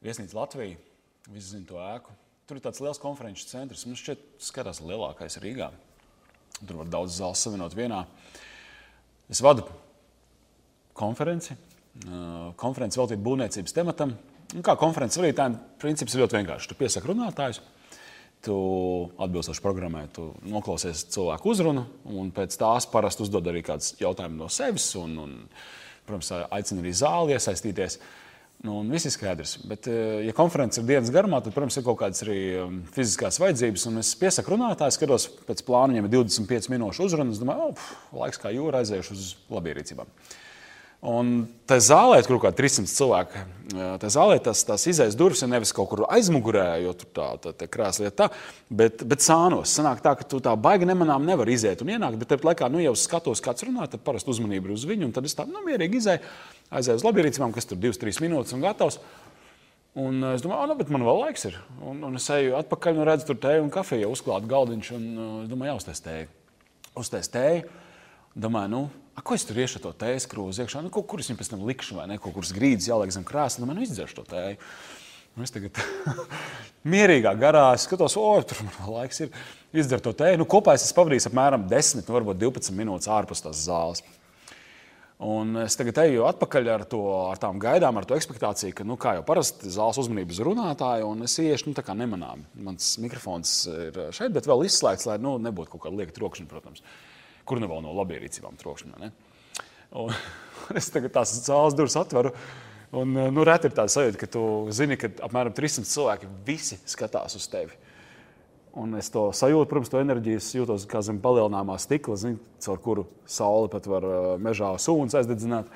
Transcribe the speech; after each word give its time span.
Viesnīca 0.00 0.38
Latvija. 0.38 0.78
Visi 1.28 1.52
zina 1.52 1.66
to 1.68 1.80
ēku. 1.84 2.14
Tur 2.48 2.56
ir 2.56 2.64
tāds 2.64 2.80
liels 2.80 3.00
konferenču 3.02 3.44
centrs. 3.50 3.84
Man 3.84 3.98
šķiet, 4.00 4.22
skatās 4.40 4.80
lielākais 4.80 5.36
Rīgā. 5.42 5.68
Tur 6.60 6.78
var 6.78 6.88
daudz 6.88 7.18
zāles 7.20 7.42
savienot 7.44 7.76
vienā. 7.76 7.98
Es 9.30 9.42
vadu 9.44 9.66
konferenci. 10.96 11.56
Konferenci 12.60 13.00
veltīt 13.00 13.20
būvniecības 13.20 13.76
tematam. 13.76 14.14
Un 14.56 14.64
kā 14.66 14.72
konferences 14.80 15.20
vadītājiem, 15.20 15.58
princips 15.82 16.16
ir 16.16 16.24
ļoti 16.24 16.38
vienkāršs. 16.38 16.70
Tu 16.70 16.78
piesaki 16.78 17.10
runātājus, 17.10 17.60
tu 18.42 18.56
atbilstoši 19.20 19.62
programmai, 19.62 20.06
tu 20.16 20.30
noklausies 20.48 21.04
cilvēku 21.12 21.52
uzrunu, 21.52 21.84
un 22.08 22.32
pēc 22.34 22.56
tās 22.58 22.88
parasti 22.90 23.26
uzdod 23.26 23.52
arī 23.52 23.62
kādus 23.68 23.92
jautājumus 24.00 24.40
no 24.40 24.48
sevis. 24.50 24.88
Un, 24.98 25.14
un, 25.22 25.36
protams, 26.08 26.32
aicina 26.48 26.82
arī 26.82 26.96
zāli 26.96 27.36
iesaistīties. 27.36 28.00
Nu, 28.60 28.82
viss 28.92 29.08
ir 29.08 29.14
skaidrs. 29.14 29.54
Bet, 29.64 29.86
ja 29.88 30.34
konferences 30.36 30.82
ir 30.82 30.88
dienas 30.90 31.08
garumā, 31.14 31.38
tad, 31.40 31.54
protams, 31.56 31.78
ir 31.80 31.84
kaut 31.86 31.96
kādas 32.02 32.20
arī 32.26 32.40
fiziskās 32.92 33.40
vajadzības. 33.40 33.86
Un 33.88 34.02
es 34.02 34.10
piesaku 34.20 34.52
runātāju, 34.52 34.92
skatos 34.98 35.30
pēc 35.46 35.64
plāna, 35.64 35.94
viņam 35.94 36.10
ir 36.10 36.12
25 36.18 36.68
minūšu 36.74 37.06
uzruna. 37.08 37.32
Es 37.32 37.40
domāju, 37.40 37.70
oh, 37.70 37.88
laiks 38.20 38.42
kā 38.42 38.52
jūra 38.52 38.82
aiziešu 38.84 39.16
uz 39.16 39.30
labierīcībām. 39.56 40.12
Un 41.00 41.46
tā 41.64 41.78
zālē 41.80 42.18
ir 42.20 42.26
kaut 42.28 42.42
kāda 42.42 42.58
300 42.58 42.90
cilvēku. 42.92 43.42
Tā 43.70 44.08
zālē 44.12 44.36
tas, 44.44 44.60
tas 44.68 44.82
izējas 44.90 45.14
durvis 45.16 45.40
ir 45.40 45.48
nevis 45.48 45.72
kaut 45.72 45.88
kur 45.88 46.02
aizmugurē, 46.12 46.66
jo 46.84 46.92
tur 46.98 47.08
tā, 47.16 47.28
tā, 47.40 47.52
tā 47.56 47.68
krēsla 47.72 48.10
ir 48.10 48.14
tā, 48.18 48.26
bet, 48.68 49.00
bet 49.08 49.24
sānos. 49.24 49.72
Sanāk 49.72 50.02
tā, 50.04 50.12
ka 50.18 50.26
tu 50.28 50.42
tā 50.44 50.52
baigi 50.60 50.88
nemanām 50.90 51.24
nevar 51.24 51.48
iziet 51.48 51.80
un 51.80 51.94
ienākt, 51.94 52.18
bet 52.20 52.32
tāpat 52.34 52.50
laikā, 52.50 52.68
nu, 52.74 52.82
jau 52.84 52.92
skatos, 52.98 53.40
kāds 53.44 53.64
runā, 53.64 53.88
tad 53.88 54.04
parasti 54.04 54.28
uzmanība 54.34 54.68
ir 54.68 54.76
uz 54.76 54.84
viņu, 54.90 55.08
un 55.08 55.16
tad 55.16 55.30
es 55.30 55.38
tā, 55.38 55.48
nu, 55.48 55.64
mierīgi 55.64 56.02
izēju, 56.02 56.36
aizēju 56.68 57.00
uz 57.00 57.08
labierīcībām, 57.08 57.56
kas 57.56 57.70
tur 57.70 57.80
2-3 57.80 58.20
minūtes 58.26 58.58
un 58.58 58.66
gatavs. 58.66 59.00
Un 60.00 60.20
es 60.34 60.44
domāju, 60.44 60.68
nu, 60.68 60.76
bet 60.78 60.92
man 60.92 61.06
vēl 61.06 61.24
laiks 61.24 61.48
ir. 61.48 61.56
Un, 61.80 62.04
un 62.06 62.20
es 62.20 62.28
eju 62.30 62.58
atpakaļ 62.60 63.00
un 63.00 63.08
redzu, 63.08 63.30
tur 63.30 63.40
teju 63.40 63.64
un 63.64 63.72
kafiju 63.74 64.12
uzklāt 64.12 64.44
galdiņš, 64.50 64.92
un 64.98 65.06
es 65.46 65.48
domāju, 65.50 65.72
jāuztais 65.72 66.04
tēju. 66.04 66.28
Uztais 67.00 67.32
tēju. 67.32 67.64
Domāju, 68.38 68.70
nu, 68.70 68.82
a, 69.20 69.24
ko 69.24 69.36
es 69.36 69.44
tur 69.44 69.58
iešu 69.60 69.82
to 69.84 69.92
tējas 69.96 70.26
krūzi 70.30 70.64
iekšā? 70.64 70.80
Nu, 70.84 70.90
kur 70.90 71.20
es 71.20 71.28
viņam 71.28 71.40
pēc 71.40 71.52
tam 71.52 71.66
likšu, 71.68 71.98
vai 71.98 72.06
ne? 72.08 72.16
Kaut 72.20 72.34
kuras 72.36 72.54
grīdas 72.56 72.88
jāliek 72.88 73.12
zem 73.12 73.26
krēsla, 73.28 73.62
nu, 73.62 73.68
man 73.68 73.82
izdzeršu 73.84 74.20
to 74.20 74.24
tēju. 74.32 74.56
Un 75.38 75.46
es 75.46 75.52
tagad 75.54 75.76
mierīgā 76.92 77.34
garā 77.38 77.68
skatos, 77.78 78.16
o, 78.18 78.30
tur 78.42 78.64
man 78.64 78.74
vēl 78.80 78.96
laiks 78.98 79.22
ir 79.26 79.34
izdzert 79.76 80.06
to 80.08 80.14
tēju. 80.16 80.40
Nu, 80.40 80.48
kopā 80.48 80.74
es 80.78 80.90
pavadīju 80.96 81.28
apmēram 81.30 81.68
10, 81.70 82.02
nu, 82.02 82.16
varbūt 82.16 82.40
12 82.40 82.74
minūtes 82.80 83.12
ārpus 83.12 83.44
tās 83.44 83.60
zāles. 83.68 84.02
Un 85.20 85.52
es 85.60 85.76
tagad 85.76 85.98
eju 86.00 86.24
atpakaļ 86.24 86.68
ar, 86.72 86.86
to, 86.88 87.02
ar 87.28 87.38
tām 87.38 87.58
gaidām, 87.60 87.98
ar 88.00 88.06
to 88.08 88.16
expectāciju, 88.16 88.72
ka, 88.78 88.86
nu, 88.88 88.96
kā 88.96 89.18
jau 89.18 89.24
parasti, 89.28 89.68
zāles 89.68 90.00
uzmanības 90.00 90.40
runātāja, 90.48 91.04
un 91.04 91.26
es 91.28 91.36
iešu 91.44 91.68
nu, 91.68 91.76
nemanām. 92.00 92.46
Mans 92.64 92.94
mikrofons 93.04 93.52
ir 93.68 94.00
šeit, 94.16 94.32
bet 94.32 94.48
vēl 94.48 94.64
izslēgts, 94.64 95.04
lai 95.10 95.18
nu, 95.20 95.36
nebūtu 95.44 95.74
kaut 95.74 95.84
kāda 95.84 96.00
lieka 96.00 96.16
trokšņa, 96.16 96.48
protams 96.48 96.80
kur 97.50 97.60
nu 97.62 97.68
vēl 97.70 97.82
no 97.82 97.92
labierīcībām 97.98 98.58
trokšņa. 98.60 99.10
Un, 99.98 100.14
es 100.78 100.90
tagad 100.94 101.16
tās 101.18 101.34
zāles 101.42 101.76
durvis 101.78 101.98
atveru. 101.98 102.34
Un, 102.90 103.14
nu, 103.14 103.44
reti 103.46 103.68
ir 103.70 103.74
tāda 103.76 103.90
sajūta, 103.92 104.18
ka 104.18 104.26
tu 104.30 104.42
zini, 104.74 104.96
ka 104.98 105.12
apmēram 105.26 105.54
300 105.54 105.86
cilvēki 105.86 106.30
visi 106.46 106.78
skatās 106.90 107.36
uz 107.38 107.46
tevi. 107.50 107.76
Un 108.78 108.94
es 108.98 109.10
to 109.10 109.28
sajūtu, 109.34 109.66
protams, 109.70 109.90
to 109.90 109.98
enerģiju 109.98 110.42
jūtos 110.60 110.86
kā 110.90 111.00
zem 111.02 111.18
palielināmā 111.22 111.74
stikla, 111.82 112.18
zin, 112.18 112.36
caur 112.62 112.78
kuru 112.82 113.06
saule 113.26 113.70
pat 113.70 113.86
var 113.90 114.06
mežā 114.42 114.70
sūnas 114.78 115.16
aizdedzināt. 115.18 115.70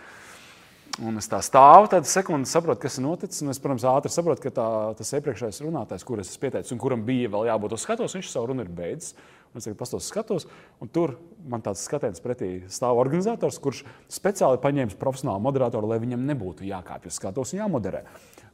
Un 1.02 1.18
es 1.18 1.26
tā 1.26 1.40
stāvu, 1.42 1.88
tad 1.90 2.06
sekundi 2.06 2.46
saprotu, 2.46 2.84
kas 2.84 3.00
ir 3.00 3.06
noticis. 3.06 3.42
Un 3.42 3.50
es, 3.50 3.58
protams, 3.62 3.86
ātri 3.90 4.12
saprotu, 4.14 4.44
ka 4.44 4.52
tā, 4.54 4.66
tas 5.00 5.10
iepriekšējais 5.18 5.58
runātājs, 5.64 6.06
kurus 6.06 6.30
es 6.30 6.38
pieteicu, 6.38 6.70
un 6.76 6.82
kuram 6.82 7.02
bija 7.06 7.32
vēl 7.32 7.48
jābūt 7.50 7.74
uz 7.74 7.82
skatuves, 7.82 8.14
viņš 8.14 8.30
savu 8.30 8.52
runu 8.52 8.62
ir 8.62 8.70
beidzis. 8.70 9.16
Un 9.54 9.62
es 9.62 9.68
tagad 9.68 9.78
pastos 9.78 10.08
skatos, 10.10 10.48
un 10.82 10.88
tur 10.90 11.12
man 11.46 11.62
tāds 11.62 11.84
skatiens 11.86 12.18
pretī 12.18 12.64
stāv 12.74 12.98
organizators, 12.98 13.60
kurš 13.62 13.84
speciāli 14.10 14.58
paņēma 14.58 14.98
profesionālu 14.98 15.44
moderatoru, 15.44 15.92
lai 15.92 16.00
viņam 16.02 16.24
nebūtu 16.26 16.66
jākāpj 16.66 17.06
uz 17.06 17.18
skatuves 17.20 17.54
un 17.54 17.60
jāmoderē. 17.60 18.00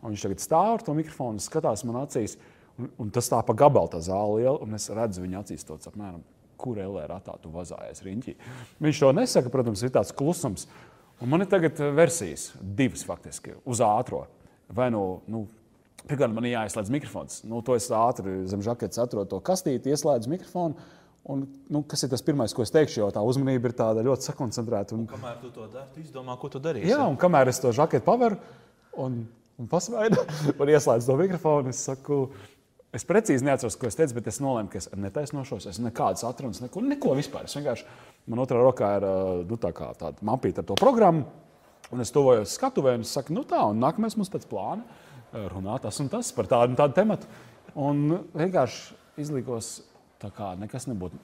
Un 0.02 0.12
viņš 0.12 0.26
tagad 0.26 0.44
stāv 0.44 0.74
ar 0.74 0.84
to 0.84 0.92
mikrofonu, 0.98 1.40
skatās 1.40 1.86
man 1.88 2.02
acīs, 2.02 2.36
un, 2.76 2.90
un 3.00 3.12
tas 3.16 3.32
tā 3.32 3.40
pa 3.48 3.56
gabalu 3.56 3.88
tā 3.94 4.02
zāle 4.04 4.42
liela, 4.42 4.58
un 4.60 4.76
es 4.76 4.90
redzu 4.92 5.24
viņa 5.24 5.40
acīs 5.40 5.64
to 5.64 5.78
apmēram, 5.80 6.20
kur 6.60 6.76
LR 6.84 7.08
ratā 7.14 7.38
tu 7.40 7.48
vazājies 7.54 8.04
riņķī. 8.04 8.36
Viņš 8.84 9.00
to 9.00 9.14
nesaka, 9.16 9.52
protams, 9.56 9.80
ir 9.80 9.94
tāds 9.96 10.12
klusums. 10.12 10.68
Un 11.20 11.32
man 11.32 11.44
ir 11.44 11.48
tagad 11.48 11.80
versijas, 11.96 12.50
divas 12.60 13.06
faktiski, 13.08 13.56
uz 13.64 13.80
ātro. 13.84 14.26
Vai 14.68 14.90
nu, 14.92 15.22
nu 15.32 15.46
Pirmkārt, 16.08 16.32
man 16.32 16.46
ir 16.48 16.54
jāizslēdz 16.54 16.92
mikrofons. 16.94 17.42
Nu, 17.48 17.60
to 17.64 17.76
es 17.76 17.90
ātri 17.92 18.40
zem 18.48 18.62
žaketes 18.64 19.00
atrodu 19.02 19.34
to 19.34 19.40
kastīti, 19.44 19.92
ieslēdzu 19.92 20.32
mikrofonu. 20.32 20.88
Un, 21.30 21.42
nu, 21.68 21.82
kas 21.84 22.06
ir 22.06 22.10
tas 22.12 22.24
pirmais, 22.24 22.54
ko 22.56 22.64
es 22.64 22.72
teikšu? 22.72 23.02
Jo 23.02 23.10
tā 23.12 23.20
uzmanība 23.26 23.68
ir 23.68 24.06
ļoti 24.06 24.30
sakoncentrēta. 24.30 24.96
Un, 24.96 25.04
un 25.04 25.10
kamēr 25.10 25.36
tu 25.42 25.50
to 25.52 25.66
dari, 25.68 25.90
tu 25.94 26.00
izdomā, 26.00 26.36
ko 26.40 26.48
tu 26.48 26.62
darīsi. 26.62 26.88
Jā, 26.88 27.02
un 27.04 27.18
kamēr 27.20 27.52
es 27.52 27.60
to 27.60 27.74
žaketu 27.76 28.06
paveru 28.06 28.38
un, 29.04 29.20
un 29.60 29.68
pasvaidu 29.68 30.24
un 30.60 30.72
ieslēdzu 30.72 31.10
to 31.10 31.18
mikrofonu, 31.20 31.74
es 31.74 31.82
saku, 31.90 32.22
es 32.96 33.04
precīzi 33.06 33.44
neatceros, 33.44 33.76
ko 33.76 33.90
es 33.90 34.00
teicu, 34.00 34.16
bet 34.16 34.32
es 34.32 34.40
nolēmu, 34.40 34.72
ka 34.72 34.80
es 34.80 34.88
netaisnošos. 34.96 35.68
Es 35.74 35.82
nekādas 35.84 36.24
atrunas, 36.26 36.62
neko, 36.64 36.82
neko 36.88 37.12
vispār. 37.20 37.44
Es 37.44 37.58
vienkārši, 37.58 37.84
man 38.32 38.40
otrā 38.46 38.64
rokā 38.64 38.94
ir 38.96 39.08
nu, 39.44 39.60
tā 39.60 39.74
tāda 39.76 40.16
mapīta 40.26 40.64
ar 40.64 40.70
to 40.72 40.80
programmu, 40.80 41.28
un 41.92 42.00
es 42.00 42.16
tuvojos 42.16 42.56
skatuvē 42.56 42.96
un 42.96 43.04
es 43.04 43.12
saku, 43.12 43.36
nu 43.36 43.44
tā, 43.44 43.60
un 43.68 43.78
nākamais 43.82 44.16
mums 44.16 44.32
pēc 44.32 44.48
plāna 44.48 44.88
runā 45.32 45.78
tas 45.82 46.00
un 46.02 46.10
tas 46.10 46.32
par 46.34 46.48
tādu 46.50 46.74
un 46.74 46.78
tādu 46.78 46.96
tematu. 46.96 47.30
Un 47.78 48.06
vienkārši 48.34 48.96
izlikos, 49.22 49.80
tā 50.22 50.32
kā 50.34 50.52
nekas 50.58 50.88
nebūtu 50.90 51.18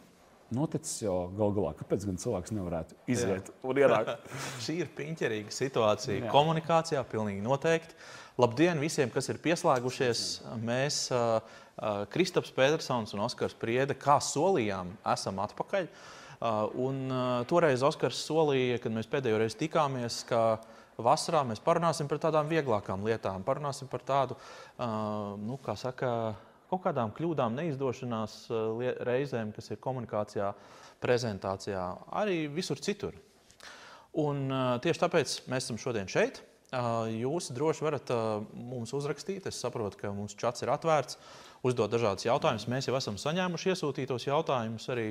noticis, 0.55 1.00
jo 1.03 1.15
gal 1.34 1.55
galā, 1.56 1.72
kāpēc 1.78 2.05
gan 2.06 2.21
cilvēks 2.22 2.55
nevarētu 2.55 2.97
iziet 3.11 3.50
Jā. 3.50 3.56
un 3.67 3.81
ienākt? 3.83 4.28
Šī 4.65 4.78
ir 4.84 4.93
piņķerīga 4.94 5.55
situācija. 5.55 6.21
Jā. 6.21 6.31
Komunikācijā 6.31 7.03
pilnīgi 7.11 7.43
noteikti. 7.43 7.99
Labdien 8.39 8.78
visiem, 8.78 9.11
kas 9.11 9.31
ir 9.33 9.41
pieslēgušies. 9.43 10.23
Mēs, 10.62 11.06
uh, 11.11 11.41
uh, 11.41 12.05
Kristaps 12.12 12.53
Petersons 12.55 13.17
un 13.17 13.25
Oskars 13.27 13.56
Priede, 13.59 13.97
kā 13.99 14.21
solījām, 14.23 14.93
esam 15.17 15.41
atpakaļ. 15.43 15.88
Uh, 16.37 16.62
un, 16.84 17.03
uh, 17.09 17.43
toreiz 17.49 17.83
Oskars 17.87 18.21
solīja, 18.28 18.78
kad 18.84 18.94
mēs 18.94 19.09
pēdējo 19.11 19.41
reizi 19.41 19.65
tikāmies, 19.65 20.21
ka 20.28 20.43
uh, 20.61 20.75
vasarā 21.02 21.42
mēs 21.48 21.62
parunāsim 21.64 22.08
par 22.08 22.20
tādām 22.22 22.48
vieglākām 22.50 23.04
lietām, 23.06 23.44
parunāsim 23.46 23.90
par 23.92 24.04
tādu, 24.06 24.36
nu, 24.78 25.58
kā 25.64 25.76
saka, 25.78 26.10
kaut 26.70 26.82
kādām 26.86 27.12
kļūdām, 27.16 27.56
neizdošanās 27.60 28.38
reizēm, 29.06 29.52
kas 29.56 29.70
ir 29.70 29.80
komunikācijā, 29.82 30.50
prezentācijā, 31.02 31.86
arī 32.16 32.46
visur 32.52 32.80
citur. 32.80 33.16
Un 34.16 34.46
tieši 34.80 35.02
tāpēc 35.02 35.40
mēs 35.52 35.66
esam 35.66 35.80
šodien 35.80 36.08
šeit. 36.08 36.40
Jūs 37.12 37.52
droši 37.54 37.84
varat 37.84 38.10
mums 38.56 38.90
uzrakstīt. 38.96 39.44
Es 39.46 39.60
saprotu, 39.60 40.00
ka 40.00 40.10
mums 40.16 40.34
čats 40.34 40.64
ir 40.64 40.72
atvērts, 40.72 41.18
uzdot 41.68 41.92
dažādas 41.92 42.26
jautājumus. 42.26 42.66
Mēs 42.72 42.88
jau 42.88 42.96
esam 42.98 43.20
saņēmuši 43.20 43.70
iesūtītos 43.74 44.26
jautājumus 44.26 44.88
arī 44.92 45.06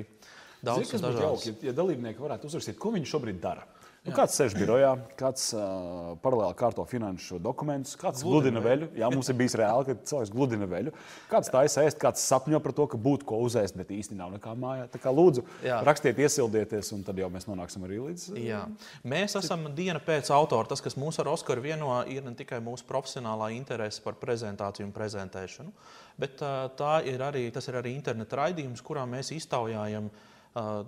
daudz 0.66 0.90
Zini, 0.90 1.02
dažādas. 1.06 1.46
Jauki, 1.46 1.54
ja 1.70 1.72
dalībnieki 1.76 2.22
varētu 2.22 2.50
uzrakstīt, 2.50 2.76
ko 2.82 2.92
viņi 2.96 3.08
šobrīd 3.08 3.40
dara. 3.40 3.64
Nu, 4.06 4.12
kāds 4.14 4.36
sēž 4.38 4.54
birojā, 4.54 4.92
kāds 5.18 5.48
uh, 5.56 6.12
paralēli 6.22 6.54
kārto 6.58 6.84
finanšu 6.86 7.40
dokumentus, 7.42 7.96
kāds 7.98 8.22
gludina, 8.22 8.60
gludina 8.60 8.62
veļu. 8.62 8.88
Jā, 9.00 9.08
mums 9.10 9.30
ir 9.32 9.36
bijis 9.40 9.56
reāli, 9.58 9.88
ka 9.88 10.10
cilvēks 10.12 10.30
gludina 10.30 10.68
veļu. 10.70 10.92
Kāds 11.30 11.50
tā 11.50 11.64
ēst, 11.66 11.98
kāds 12.02 12.22
sapņo 12.22 12.60
par 12.62 12.74
to, 12.76 12.86
ka 12.92 13.00
būtu 13.02 13.26
ko 13.26 13.40
uzēst, 13.42 13.74
bet 13.78 13.90
īsti 13.96 14.18
nav 14.18 14.30
nekā 14.36 14.52
mājā. 14.62 14.84
Tā 14.92 15.00
kā 15.02 15.10
lūdzu, 15.14 15.42
Jā. 15.66 15.80
rakstiet, 15.86 16.20
iesildieties, 16.22 16.92
un 16.94 17.02
tad 17.06 17.18
jau 17.18 17.30
mēs 17.34 17.48
nonāksim 17.50 17.88
arī 17.88 17.98
līdz. 18.04 18.28
Jā. 18.44 18.62
Mēs 19.06 19.34
esam 19.42 19.66
diena 19.74 20.02
pēc 20.02 20.30
autora. 20.34 20.70
Tas, 20.70 20.84
kas 20.84 20.98
mūs 21.00 21.18
ar 21.22 21.32
Oskaru 21.34 21.64
vieno, 21.66 21.90
ir 22.06 22.22
ne 22.26 22.36
tikai 22.38 22.62
mūsu 22.62 22.86
profesionālā 22.86 23.50
interese 23.56 24.04
par 24.04 24.20
prezentāciju 24.22 24.86
un 24.86 24.94
prezentēšanu, 24.94 25.74
bet 26.22 26.46
uh, 26.46 26.70
ir 27.02 27.26
arī, 27.26 27.48
tas 27.54 27.66
ir 27.66 27.82
arī 27.82 27.96
interneta 27.98 28.38
raidījums, 28.44 28.86
kurā 28.86 29.02
mēs 29.10 29.34
iztaujājam 29.34 30.06
uh, 30.12 30.32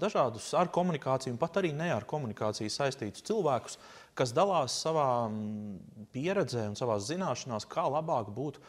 dažādus 0.01 0.49
ar 0.57 0.71
komunikāciju, 0.73 1.37
pat 1.41 1.59
arī 1.61 1.75
ne 1.77 1.91
ar 1.93 2.07
komunikāciju 2.09 2.73
saistītus 2.73 3.25
cilvēkus, 3.29 3.79
kas 4.17 4.33
dalās 4.35 4.77
savā 4.83 5.29
pieredzē 6.15 6.69
un 6.71 6.77
savā 6.79 6.97
zināšanās, 7.03 7.69
kā 7.69 7.85
labāk 7.91 8.31
būtu 8.35 8.63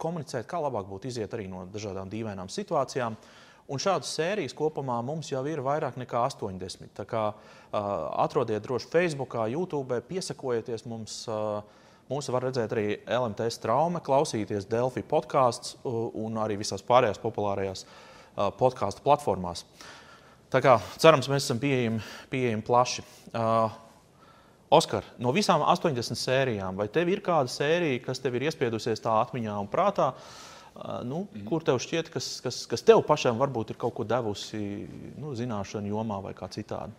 komunicēt, 0.00 0.46
kā 0.50 0.60
labāk 0.62 0.86
būtu 0.90 1.10
iziet 1.10 1.34
arī 1.34 1.48
no 1.50 1.64
dažādām 1.70 2.10
dīvainām 2.10 2.50
situācijām. 2.50 3.16
Un 3.64 3.80
šādas 3.80 4.10
sērijas 4.12 4.52
kopumā 4.56 4.98
mums 5.02 5.30
jau 5.32 5.40
ir 5.48 5.62
vairāk 5.64 5.96
nekā 5.96 6.20
80. 6.28 6.90
Tā 6.98 7.06
kā 7.08 7.24
atrodiet 7.72 8.62
droši 8.62 8.90
Facebook, 8.92 9.38
YouTube, 9.48 10.02
piesakojieties 10.10 10.86
mums. 10.90 11.24
Mūsu 12.04 12.34
var 12.34 12.44
redzēt 12.44 12.68
arī 12.74 12.98
LMT 13.08 13.46
strauma, 13.48 14.02
klausīties 14.04 14.66
Delphi 14.68 15.00
podkāstus 15.08 15.78
un 15.88 16.34
arī 16.36 16.58
visās 16.60 16.84
pārējās 16.84 17.16
populārajās 17.22 17.86
podkāstu 18.58 19.00
platformās. 19.06 19.64
Uh, 20.54 20.54
Tā 20.54 20.60
kā 20.62 20.76
cerams, 21.02 21.26
mēs 21.26 21.48
esam 21.48 21.58
pieejami, 21.58 21.98
pieejami 22.30 22.62
plaši. 22.62 23.02
Uh, 23.34 23.74
Oskar, 24.74 25.06
no 25.22 25.32
visām 25.34 25.64
80 25.66 26.18
sērijām, 26.18 26.76
vai 26.78 26.86
tev 26.90 27.10
ir 27.10 27.22
kāda 27.22 27.50
sērija, 27.50 28.00
kas 28.02 28.22
tev 28.22 28.36
ir 28.38 28.46
iespiedusies 28.46 29.02
tā 29.02 29.12
atmiņā 29.20 29.54
un 29.60 29.68
prātā, 29.70 30.08
nu, 31.06 31.24
mm. 31.26 31.44
kur 31.46 31.62
tev 31.66 31.78
šķiet, 31.82 32.08
kas, 32.10 32.28
kas, 32.42 32.60
kas 32.70 32.86
tev 32.86 33.02
pašam 33.06 33.38
varbūt 33.38 33.74
ir 33.74 33.78
kaut 33.82 33.94
ko 33.98 34.06
devusi 34.08 34.62
nu, 35.20 35.34
zināšanu 35.38 35.92
jomā 35.92 36.18
vai 36.24 36.34
kā 36.38 36.48
citādi? 36.50 36.94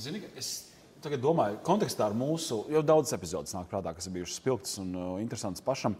Zini, 0.00 0.24
es 0.40 0.50
tagad 1.04 1.22
domāju, 1.24 1.60
kontekstā 1.64 2.10
ar 2.10 2.16
mūsu, 2.18 2.64
jau 2.72 2.84
daudzas 2.84 3.16
epizodes 3.16 3.56
nāk 3.56 3.68
prātā, 3.72 3.94
kas 3.96 4.08
ir 4.08 4.16
bijušas 4.18 4.40
spilgtas 4.40 4.78
un 4.82 4.92
uh, 4.96 5.10
interesantas 5.22 5.64
pašam. 5.64 5.96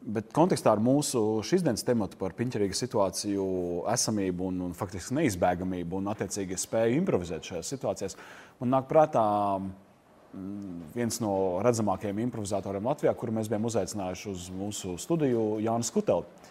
Bet 0.00 0.30
kontekstā 0.32 0.72
ar 0.72 0.80
mūsu 0.80 1.20
šīsdienas 1.44 1.84
tematu 1.84 2.16
par 2.20 2.32
piņķerīgu 2.38 2.76
situāciju, 2.76 3.44
esamību 3.92 4.46
un, 4.48 4.62
un 4.70 4.76
faktiski 4.76 5.18
neizbēgamību 5.18 5.98
un 5.98 6.08
attiecīgi 6.14 6.56
spēju 6.56 6.96
improvizēt 7.02 7.50
šajās 7.50 7.72
situācijās, 7.74 8.16
man 8.62 8.72
nāk 8.72 8.88
prātā 8.88 9.24
mm, 9.60 10.78
viens 10.94 11.20
no 11.20 11.34
redzamākajiem 11.66 12.22
improvizatoriem 12.24 12.88
Latvijā, 12.88 13.12
kuru 13.12 13.36
mēs 13.36 13.52
bijām 13.52 13.68
uzaicinājuši 13.68 14.30
uz 14.32 14.46
mūsu 14.56 14.96
studiju, 15.04 15.44
Jānis 15.66 15.92
Kuteli, 15.92 16.48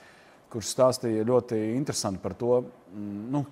kurš 0.54 0.76
stāstīja 0.76 1.26
ļoti 1.32 1.64
interesanti 1.74 2.22
par 2.22 2.38
to, 2.38 2.62
mm, 2.94 3.26
nu, 3.34 3.44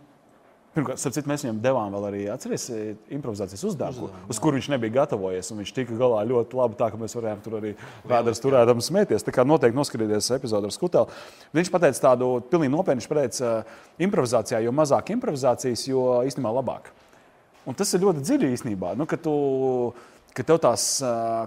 Pirmkārt, 0.76 1.02
citu, 1.02 1.26
mēs 1.26 1.42
viņam 1.42 1.60
devām 1.64 1.94
vēl 1.96 2.04
arī 2.06 2.20
atceries, 2.30 2.68
e, 2.70 2.92
improvizācijas 3.16 3.64
uzdevumu, 3.66 4.10
Uzdevumu, 4.12 4.28
uz 4.30 4.40
kuru 4.44 4.60
viņš 4.60 4.68
nebija 4.76 4.94
gatavojies. 5.00 5.50
Viņš 5.58 5.72
tika 5.74 5.96
galā 5.98 6.20
ļoti 6.30 6.60
labi, 6.60 6.78
tā 6.78 6.92
ka 6.94 7.00
mēs 7.02 7.18
varējām 7.18 7.42
tur 7.46 7.56
arī 7.58 7.72
vēders 8.06 8.44
turētam 8.44 8.84
smēties. 8.86 9.26
Tā 9.26 9.34
kā 9.34 9.46
noteikti 9.48 9.80
noskatīties 9.80 10.30
epizodi 10.38 10.70
ar 10.70 10.76
skuteli. 10.76 11.24
Viņš 11.58 11.72
pateica 11.74 12.04
tādu 12.12 12.30
pilnīgi 12.52 12.76
nopietnu, 12.76 13.02
viņš 13.02 13.10
pateica, 13.10 13.56
improvizācijā, 14.06 14.62
jo 14.68 14.76
mazāk 14.76 15.10
improvizācijas, 15.16 15.88
jo 15.90 16.06
īstenībā 16.30 16.54
labāk. 16.60 16.92
Un 17.68 17.76
tas 17.76 17.90
ir 17.92 18.06
ļoti 18.06 18.22
dziļi 18.24 18.54
īstenībā. 18.56 18.94
Nu, 18.96 19.10
ka 19.10 19.18
tev 20.46 20.62
tās 20.62 20.86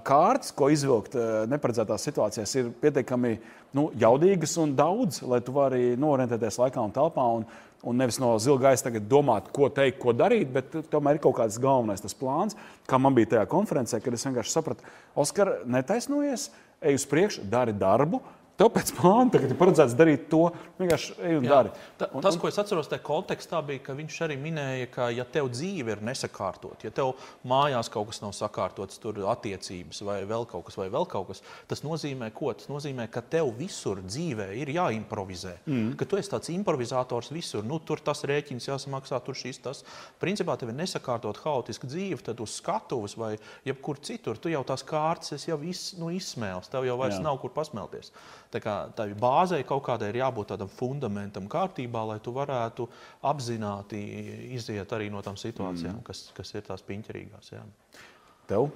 kārtas, 0.05 0.51
ko 0.53 0.69
izvilkt 0.75 1.15
neparedzētās 1.49 2.03
situācijās, 2.11 2.59
ir 2.59 2.75
pietiekami 2.83 3.37
nu, 3.79 3.89
jaudīgas 3.95 4.59
un 4.61 4.75
daudz, 4.77 5.23
lai 5.23 5.39
tu 5.47 5.55
vari 5.55 5.95
norientēties 6.01 6.59
laikā 6.61 6.83
un 6.83 6.93
telpā. 6.95 7.27
Un, 7.39 7.47
Un 7.81 7.97
nevis 7.97 8.19
no 8.21 8.35
zila 8.37 8.61
gaisa 8.61 8.91
domāt, 9.00 9.47
ko 9.56 9.71
teikt, 9.73 9.99
ko 10.03 10.12
darīt, 10.12 10.50
bet 10.53 10.75
tomēr 10.93 11.17
ir 11.17 11.23
kaut 11.25 11.38
kāds 11.38 11.56
galvenais 11.61 12.17
plāns, 12.19 12.56
kā 12.85 12.99
man 13.00 13.15
bija 13.17 13.37
tajā 13.37 13.47
konferencē, 13.49 14.03
kad 14.05 14.12
es 14.12 14.27
vienkārši 14.27 14.53
sapratu, 14.53 14.85
Oskar, 15.17 15.62
netaisnojies, 15.65 16.50
ej 16.85 16.99
uz 17.00 17.06
priekšu, 17.09 17.47
dari 17.49 17.73
darbu, 17.73 18.21
Tev 18.61 18.69
pēc 18.75 18.91
plāna 18.93 19.33
tagad 19.33 19.55
ir 19.55 19.57
paredzēts 19.57 19.95
darīt 19.97 20.27
to, 20.29 20.43
vienkārši 20.77 21.15
ej 21.25 21.39
un 21.39 21.47
Jā, 21.47 21.51
dari. 21.55 21.71
Ta, 21.97 22.11
un, 22.12 22.21
tas, 22.25 22.37
ko 22.37 22.49
es 22.51 22.59
atceros 22.61 22.91
tajā 22.91 23.01
kontekstā, 23.07 23.62
bija, 23.65 23.81
ka 23.87 23.95
viņš 23.97 24.19
arī 24.27 24.37
minēja, 24.37 24.89
ka, 24.93 25.07
ja 25.17 25.25
tev 25.25 25.49
dzīve 25.49 25.95
ir 25.95 26.03
nesakārtot, 26.05 26.85
ja 26.85 26.93
tev 26.93 27.15
mājās 27.49 27.89
kaut 27.89 28.11
kas 28.11 28.21
nav 28.21 28.35
sakārtots, 28.37 29.01
tur 29.01 29.23
attiecības 29.33 30.03
vai 30.05 30.19
vēl 30.29 30.45
kaut 30.51 30.67
kas, 30.67 30.77
vai 30.77 30.91
vēl 30.93 31.09
kaut 31.09 31.31
kas, 31.31 31.41
tas 31.73 31.81
nozīmē, 31.87 32.29
ko? 32.37 32.51
Tas 32.53 32.69
nozīmē, 32.69 33.07
ka 33.09 33.23
tev 33.33 33.49
visur 33.57 34.03
dzīvē 34.05 34.51
ir 34.61 34.75
jāimprovizē. 34.77 35.55
Mm. 35.65 35.97
Ka 35.97 36.09
tu 36.11 36.21
esi 36.21 36.33
tāds 36.35 36.53
improvizators 36.53 37.33
visur. 37.33 37.65
Nu, 37.65 37.81
tur 37.81 38.05
tas 38.05 38.21
rēķins 38.29 38.69
jāsamaksā, 38.69 39.23
tur 39.25 39.41
šis 39.41 39.62
tas. 39.65 39.83
Principā 40.21 40.59
tev 40.61 40.75
ir 40.75 40.79
nesakārtot 40.83 41.41
haotiska 41.47 41.89
dzīve, 41.89 42.21
tad 42.29 42.45
uz 42.45 42.59
skatuves 42.61 43.17
vai 43.17 43.33
jebkur 43.65 44.05
citur 44.05 44.37
tu 44.37 44.53
jau 44.53 44.61
tās 44.69 44.85
kārtas 44.85 45.49
jau 45.49 45.57
iz, 45.65 45.95
nu, 45.97 46.12
izsmēlis. 46.12 46.69
Tev 46.69 46.85
jau 46.89 47.01
vairs 47.01 47.17
Jā. 47.17 47.25
nav 47.25 47.41
kur 47.41 47.57
pasmelties. 47.57 48.12
Tā 48.50 48.58
kā 48.62 48.75
tā 48.99 49.06
bāzei 49.14 49.62
kaut 49.67 49.85
kādai 49.87 50.08
ir 50.11 50.20
jābūt 50.25 50.50
tādam 50.52 50.70
fundamentam 50.75 51.47
kārtībā, 51.50 52.02
lai 52.08 52.19
tu 52.23 52.32
varētu 52.35 52.88
apzināti 53.31 54.00
iziet 54.56 54.91
arī 54.97 55.06
no 55.12 55.23
tām 55.23 55.38
situācijām, 55.38 56.00
mm. 56.00 56.06
kas, 56.08 56.25
kas 56.35 56.50
ir 56.56 56.67
tās 56.67 56.82
piņķerīgās. 56.88 57.52
Jā. 57.55 57.62
Tev? 58.50 58.67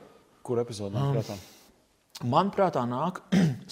Kur 0.46 0.62
epizode 0.62 0.94
nāk 0.94 1.18
prātā? 1.18 1.38
Manuprāt, 2.22 2.78
nāk, 2.86 3.18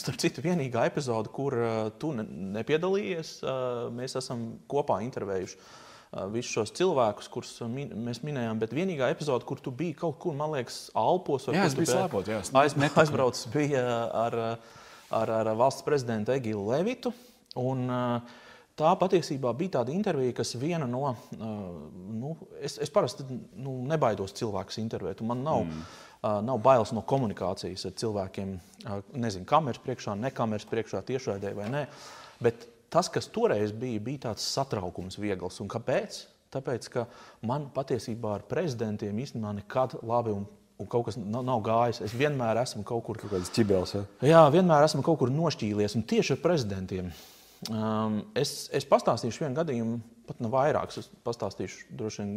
starp 0.01 0.19
citu, 0.19 0.43
vienīgā 0.43 0.89
epizode, 0.91 1.31
kur 1.31 1.55
uh, 1.55 1.87
tu 2.03 2.11
ne, 2.17 2.27
nepiedalījies. 2.59 3.37
Uh, 3.45 3.87
mēs 3.95 4.19
esam 4.19 4.43
kopā 4.67 4.99
intervējuši 5.07 5.55
uh, 5.61 6.27
visus 6.35 6.51
šos 6.57 6.75
cilvēkus, 6.81 7.31
kurus 7.31 7.55
min, 7.71 7.95
mēs 8.09 8.25
minējām, 8.27 8.59
bet 8.59 8.75
vienīgā 8.75 9.13
epizode, 9.15 9.47
kur 9.47 9.63
tu 9.63 9.71
biji 9.71 9.95
kaut 10.03 10.19
kur, 10.25 10.35
man 10.35 10.57
liekas, 10.57 10.89
Alpos 10.99 11.47
vai 11.47 11.61
jā, 11.61 11.71
es 11.71 11.79
biju 11.79 11.93
slēpot, 11.95 12.33
jā, 12.35 12.43
aiz, 12.43 12.79
aizbraucis, 12.91 13.47
bija 13.55 13.87
ar. 14.27 14.43
Uh, 14.51 14.81
ar, 15.13 15.35
ar 15.43 15.53
valsts 15.59 15.85
prezidentu 15.87 16.35
Egilu 16.35 16.65
Levitu. 16.73 17.13
Un, 17.61 17.87
Tā 18.73 18.89
patiesībā 18.97 19.51
bija 19.53 19.75
tāda 19.77 19.93
intervija, 19.93 20.33
kas 20.39 20.55
viena 20.57 20.87
no. 20.89 21.11
Nu, 21.37 22.33
es, 22.57 22.79
es 22.81 22.91
parasti 22.93 23.27
nu, 23.29 23.75
nebaidos 23.89 24.33
cilvēkus 24.39 24.79
intervēt. 24.81 25.21
Man 25.29 25.43
nav, 25.45 25.67
mm. 25.67 25.83
nav 26.49 26.61
bailes 26.65 26.95
no 26.97 27.03
komunikācijas 27.05 27.85
ar 27.91 27.97
cilvēkiem. 28.01 28.55
Nezinu, 29.21 29.45
kameras 29.49 29.83
priekšā, 29.85 30.17
ne 30.17 30.33
kameras 30.33 30.65
priekšā, 30.71 31.03
tiešraidē 31.11 31.53
vai 31.59 31.69
nē. 31.75 31.85
Bet 32.43 32.65
tas, 32.93 33.13
kas 33.13 33.29
toreiz 33.35 33.77
bija, 33.77 34.01
bija 34.01 34.25
tāds 34.31 34.49
satraukums 34.55 35.21
viegls. 35.21 35.61
Un 35.61 35.69
kāpēc? 35.73 36.23
Tāpēc, 36.53 36.89
ka 36.93 37.07
man 37.49 37.69
patiesībā 37.77 38.39
ar 38.39 38.49
prezidentiem 38.49 39.21
īstenībā 39.21 39.53
nekad 39.61 40.01
labi 40.01 40.33
un 40.33 40.49
un 40.81 40.89
kaut 40.91 41.07
kas 41.09 41.19
nav, 41.21 41.45
nav 41.47 41.63
gājis. 41.67 42.03
Es 42.07 42.15
vienmēr 42.17 42.63
esmu 42.63 42.85
kaut 42.89 43.05
kur. 43.07 43.21
Ķibels, 43.21 43.95
ja? 43.97 44.03
Jā, 44.27 44.43
vienmēr 44.55 44.87
esmu 44.87 45.05
kaut 45.07 45.21
kur 45.23 45.33
nošķīlies. 45.33 45.97
Un 45.99 46.07
tieši 46.09 46.37
ar 46.37 46.43
prezidentiem. 46.45 47.13
Um, 47.71 48.23
es, 48.35 48.67
es 48.75 48.87
pastāstīšu 48.91 49.45
vienu 49.45 49.55
gadījumu, 49.61 50.01
pat 50.27 50.41
ne 50.43 50.51
vairākus. 50.51 51.03
Es 51.05 51.11
pastāstīšu 51.27 51.93
droši 51.99 52.25
vien 52.25 52.37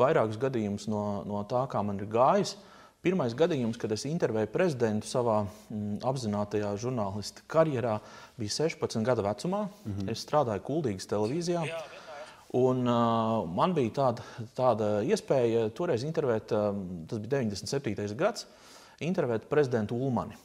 vairākus 0.00 0.40
gadījumus 0.42 0.88
no, 0.90 1.22
no 1.28 1.42
tā, 1.50 1.66
kā 1.70 1.82
man 1.86 2.00
ir 2.02 2.10
gājis. 2.10 2.56
Pirmais 3.04 3.34
gadījums, 3.36 3.76
kad 3.76 3.92
es 3.92 4.06
intervēju 4.08 4.48
prezidentu 4.48 5.04
savā 5.04 5.42
mm, 5.44 5.98
apzinātajā 6.08 6.70
žurnālista 6.80 7.44
karjerā, 7.52 7.98
bija 8.40 8.54
16 8.64 9.04
gadu 9.04 9.26
vecumā. 9.26 9.66
Mm 9.84 9.92
-hmm. 9.92 10.10
Es 10.10 10.24
strādāju 10.24 10.64
Kuldīgas 10.64 11.10
televīzijā. 11.10 11.66
Jā, 11.68 11.82
Un, 12.54 12.84
uh, 12.86 13.42
man 13.50 13.72
bija 13.74 13.90
tāda, 13.96 14.24
tāda 14.54 14.88
iespēja 15.02 15.66
toreiz 15.74 16.04
intervēt, 16.06 16.52
uh, 16.54 16.70
tas 17.10 17.18
bija 17.18 17.40
97. 17.42 18.14
gads, 18.18 18.46
intervēt 19.02 19.48
prezidentu 19.50 19.98
Ulmani. 19.98 20.38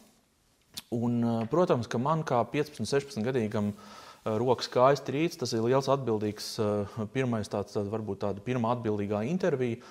Un, 0.96 1.20
uh, 1.22 1.44
protams, 1.52 1.86
ka 1.86 2.02
man 2.02 2.24
kā 2.26 2.40
15, 2.50 2.82
16 2.90 3.26
gadīgam 3.28 3.70
uh, 3.76 4.38
rokas 4.42 4.72
kājas 4.74 5.04
trīts, 5.06 5.38
tas 5.38 5.54
ir 5.54 5.62
liels 5.68 5.90
atbildīgs, 5.92 6.50
uh, 6.64 6.98
pirmais 7.14 7.52
tāds, 7.52 7.76
tāds 7.78 7.94
varbūt 7.94 8.24
tāda 8.26 8.42
pirmā 8.46 8.74
atbildīgā 8.74 9.22
intervija. 9.30 9.84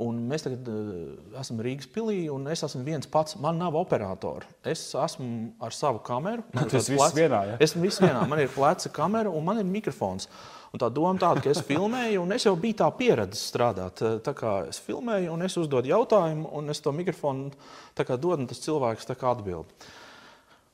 Un 0.00 0.22
mēs 0.24 0.46
tagad 0.46 0.68
uh, 0.72 1.10
esam 1.36 1.58
Rīgas 1.60 1.84
pilī, 1.92 2.22
un 2.32 2.46
es 2.48 2.62
esmu 2.64 2.80
viens 2.86 3.08
pats. 3.12 3.36
Man 3.42 3.58
nav 3.60 3.76
operatora. 3.76 4.48
Es 4.64 4.86
esmu 4.96 5.50
ar 5.60 5.76
savu 5.76 6.00
kameru. 6.06 6.46
Tas 6.72 6.88
viss 6.88 7.12
vienā, 7.16 7.42
ja? 7.50 7.58
Esmu 7.60 7.84
viss 7.84 8.00
vienā. 8.00 8.22
Man 8.28 8.40
ir 8.40 8.48
pleca 8.54 8.88
kamera 8.94 9.30
un 9.30 9.44
man 9.44 9.60
ir 9.60 9.68
mikrofons. 9.68 10.30
Un 10.72 10.80
tā 10.80 10.88
doma 10.88 11.12
tāda, 11.20 11.42
ka 11.44 11.50
es 11.52 11.60
filmēju, 11.68 12.22
un 12.24 12.32
es 12.32 12.46
jau 12.46 12.54
biju 12.56 12.78
tā 12.80 12.86
pieredzējis 12.96 13.50
strādāt. 13.52 14.00
Tā 14.24 14.32
kā 14.32 14.54
es 14.70 14.78
filmēju, 14.80 15.34
un 15.34 15.44
es 15.44 15.58
uzdodu 15.60 15.90
jautājumu, 15.90 16.48
un 16.56 16.72
es 16.72 16.80
to 16.80 16.94
mikrofonu 16.96 17.50
dodu, 17.98 18.38
un 18.38 18.48
tas 18.48 18.64
cilvēks 18.64 19.12
atbild. 19.12 19.68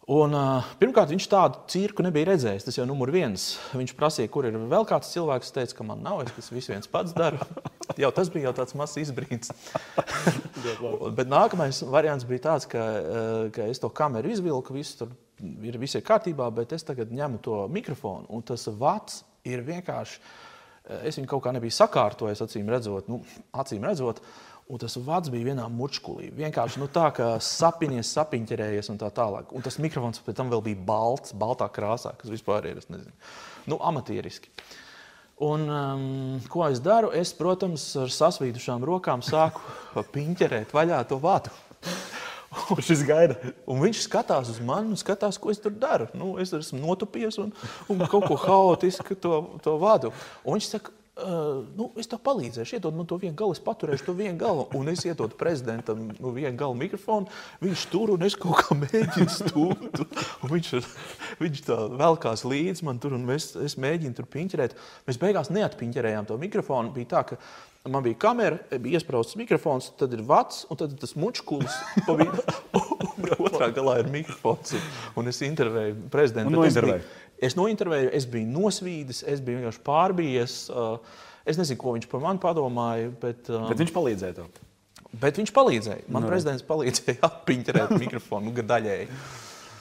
Un, 0.08 0.32
uh, 0.32 0.64
pirmkārt, 0.80 1.10
viņš 1.12 1.26
tādu 1.28 1.58
cirku 1.68 2.04
nebija 2.04 2.30
redzējis. 2.30 2.64
Tas 2.64 2.78
jau 2.78 2.86
ir 2.86 2.88
numurs 2.88 3.12
viens. 3.12 3.42
Viņš 3.76 3.92
prasīja, 3.98 4.30
kur 4.32 4.48
ir 4.48 4.56
vēl 4.56 4.86
kāds 4.88 5.10
cilvēks. 5.12 5.50
Es 5.50 5.56
teicu, 5.56 5.76
ka 5.76 5.88
man 5.90 6.00
nav, 6.00 6.22
es 6.24 6.32
tas 6.32 6.48
visu 6.48 6.72
viens 6.72 6.88
pats 6.88 7.12
daru. 7.16 7.36
jau 8.02 8.08
tas 8.16 8.32
bija 8.32 8.48
jau 8.48 8.54
tāds 8.56 8.76
mazs 8.78 8.96
izbrīns. 9.04 9.52
Bet 11.18 11.28
nākamais 11.28 11.82
variants 11.92 12.24
bija 12.28 12.46
tāds, 12.48 12.68
ka, 12.72 12.84
uh, 12.84 13.40
ka 13.52 13.68
es 13.68 13.84
to 13.84 13.92
kameru 13.92 14.32
izvilku, 14.32 14.78
viss 14.78 14.96
tur 14.96 15.12
ir, 15.38 15.78
viss 15.78 15.98
ir 15.98 16.04
kārtībā, 16.06 16.48
bet 16.54 16.72
es 16.76 16.86
tagad 16.86 17.12
ņemu 17.14 17.40
to 17.44 17.62
mikrofonu, 17.72 18.26
un 18.34 18.44
tas 18.46 18.66
vats 18.80 19.22
ir 19.48 19.64
vienkārši. 19.66 20.22
Es 21.04 21.18
viņu 21.18 21.28
kaut 21.28 21.42
kā 21.44 21.52
nebiju 21.52 21.74
sakārtojis, 21.74 22.40
acīm 22.40 22.70
redzot, 22.72 23.10
nu, 23.12 23.20
acīm 23.60 23.84
redzot 23.84 24.22
un 24.68 24.80
tas 24.80 24.96
vārds 25.00 25.30
bija 25.32 25.50
vienā 25.50 25.66
mučkulī. 25.72 26.28
Vienkārši 26.36 26.82
nu, 26.82 26.88
tā, 26.92 27.08
kā 27.16 27.30
sapinies, 27.44 28.10
sapiņķerējies 28.16 28.90
un 28.92 29.00
tā 29.00 29.08
tālāk. 29.14 29.54
Un 29.56 29.64
tas 29.64 29.80
mikrofons 29.80 30.20
pēc 30.24 30.36
tam 30.38 30.52
vēl 30.52 30.64
bija 30.66 30.82
balts, 30.90 31.32
baltā 31.36 31.70
krāsā, 31.72 32.12
kas 32.20 32.32
vispār 32.32 32.68
ir 32.72 32.82
nu, 32.88 33.78
amatieriski. 33.78 34.52
Un, 35.44 35.68
um, 35.70 36.40
ko 36.50 36.66
es 36.66 36.82
daru? 36.82 37.12
Es, 37.14 37.30
protams, 37.36 37.84
ar 38.00 38.10
sasvīdušām 38.10 38.84
rokām 38.84 39.22
sāku 39.22 39.62
piņķerēt 40.12 40.74
vaļā 40.74 41.04
to 41.08 41.20
vātu. 41.22 41.54
Šis 42.88 43.04
gaida. 43.06 43.36
Un 43.68 43.78
viņš 43.84 44.02
skatās 44.08 44.50
uz 44.50 44.58
mani 44.64 44.92
un 44.92 44.98
skatās, 44.98 45.38
ko 45.38 45.52
es 45.52 45.60
tur 45.62 45.76
daru. 45.78 46.08
Nu, 46.16 46.32
es 46.42 46.52
esmu 46.56 46.80
notupies 46.82 47.38
un, 47.40 47.52
un 47.92 48.02
kaut 48.10 48.26
ko 48.26 48.38
haotisku 48.40 49.16
to, 49.20 49.40
to 49.62 49.76
vadu. 49.80 50.10
Un 50.42 50.58
viņš 50.58 50.70
saka, 50.74 50.97
Uh, 51.18 51.64
nu, 51.74 51.88
es 51.98 52.06
tev 52.06 52.20
palīdzēšu, 52.22 52.76
iedod 52.76 52.94
man 52.94 53.06
to 53.10 53.16
vienu 53.18 53.34
galu, 53.34 53.56
es 53.56 53.62
paturēšu 53.64 54.04
to 54.06 54.12
vienu 54.14 54.38
galu, 54.38 54.68
un 54.78 54.86
es 54.92 55.00
iedodu 55.02 55.34
prezidentam 55.34 56.04
nu, 56.14 56.30
vienu 56.36 56.54
galu 56.60 56.76
mikrofonu. 56.78 57.26
Viņš 57.58 57.86
tur 57.90 58.12
un 58.14 58.22
es 58.22 58.36
kaut 58.38 58.60
kā 58.62 58.76
mēģinu 58.78 59.26
stūrt. 59.34 60.04
Viņš, 60.46 60.70
viņš 61.40 61.64
tā 61.66 61.80
velkās 61.98 62.46
līdzi 62.46 62.86
man 62.86 63.02
tur, 63.02 63.16
un 63.18 63.26
es, 63.34 63.50
es 63.58 63.74
mēģinu 63.82 64.14
tur 64.14 64.30
piņķerēt. 64.30 64.78
Mēs 65.10 65.18
beigās 65.18 65.50
neatpiņķerējām 65.56 66.30
to 66.30 66.38
mikrofonu. 66.38 66.94
Bija 66.94 67.10
tā, 67.16 67.24
ka 67.32 67.40
man 67.90 68.06
bija 68.06 68.22
kamera, 68.22 68.62
bija 68.78 69.00
iesprāstīts 69.00 69.42
mikrofons, 69.42 69.90
tad 69.98 70.14
ir 70.14 70.22
vats, 70.26 70.68
un 70.70 70.78
tad 70.78 70.94
ir 70.94 71.02
tas 71.02 71.16
mučkulis. 71.18 71.82
Otrā 73.38 73.72
galā 73.74 73.98
ir 74.04 74.10
mikrofons, 74.12 74.76
un, 74.78 74.90
un 75.18 75.34
es 75.34 75.42
intervēju 75.42 75.98
prezidentu. 76.12 76.54
Es 77.44 77.54
nointervēju, 77.58 78.12
es 78.18 78.26
biju 78.30 78.50
nosvīdis, 78.50 79.22
es 79.30 79.42
biju 79.44 79.60
vienkārši 79.60 79.82
pārbījies. 79.86 80.54
Uh, 80.72 81.26
es 81.48 81.58
nezinu, 81.60 81.78
ko 81.80 81.94
viņš 81.94 82.08
par 82.10 82.24
mani 82.24 82.42
padomāja. 82.42 83.12
Bet, 83.22 83.50
um, 83.52 83.68
bet 83.70 83.82
viņš 83.82 83.92
palīdzēja 83.94 84.38
tev. 84.40 84.64
Bet 85.18 85.38
viņš 85.40 85.52
palīdzēja. 85.56 86.08
Man 86.08 86.24
no. 86.24 86.26
Nu. 86.26 86.32
prezidents 86.32 86.66
palīdzēja 86.68 87.20
atpiņķerēt 87.28 87.94
mikrofonu 88.04 88.50
nu, 88.50 88.66
daļēji. 88.72 89.06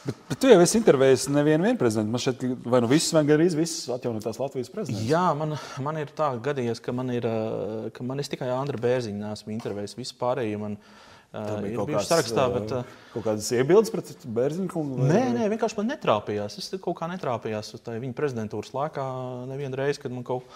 Bet, 0.08 0.22
bet 0.30 0.40
tu 0.40 0.48
jau 0.48 0.60
esi 0.64 0.78
intervējis 0.80 1.26
nevienu 1.36 1.74
prezidentu. 1.82 2.14
Man 2.14 2.24
šeit 2.24 2.46
vai 2.64 2.80
nu 2.86 2.88
visus, 2.92 3.12
vai 3.18 3.26
arī 3.26 3.50
visus 3.58 3.90
atjaunotās 3.92 4.40
Latvijas 4.40 4.72
prezidentus. 4.72 5.10
Jā, 5.10 5.26
man, 5.36 5.58
man 5.84 6.00
ir 6.00 6.14
tā 6.16 6.30
gadījies, 6.46 6.80
ka 6.84 6.94
man 6.96 7.12
ir, 7.12 7.28
uh, 7.28 7.90
ka 7.92 8.06
man 8.08 8.24
es 8.24 8.32
tikai 8.32 8.48
Andra 8.54 8.80
Bērziņu 8.86 9.20
neesmu 9.26 9.52
intervējis. 9.58 9.98
Visi 10.00 10.16
pārējie 10.22 10.62
man 10.62 10.78
ir 10.78 11.07
bija 11.34 11.82
kaut 11.82 11.92
kāds 11.92 12.10
sarakstā. 12.10 12.48
Bet, 12.54 12.74
kaut 13.14 13.26
kādas 13.26 13.52
iebildes 13.56 13.94
pret 13.94 14.26
Bērziņu 14.40 14.72
kungu? 14.72 15.02
Vai... 15.02 15.12
Nē, 15.12 15.22
nē, 15.36 15.52
vienkārši 15.54 15.80
man 15.82 15.92
netrāpījās. 15.94 16.58
Es 16.62 16.74
kaut 16.78 16.98
kā 17.00 17.10
netrāpījās 17.12 17.76
viņa 17.88 18.18
prezidentūras 18.18 18.74
laikā 18.76 19.06
nevienu 19.50 19.80
reizi, 19.80 20.02
kad 20.04 20.14
man 20.16 20.26
kaut, 20.28 20.48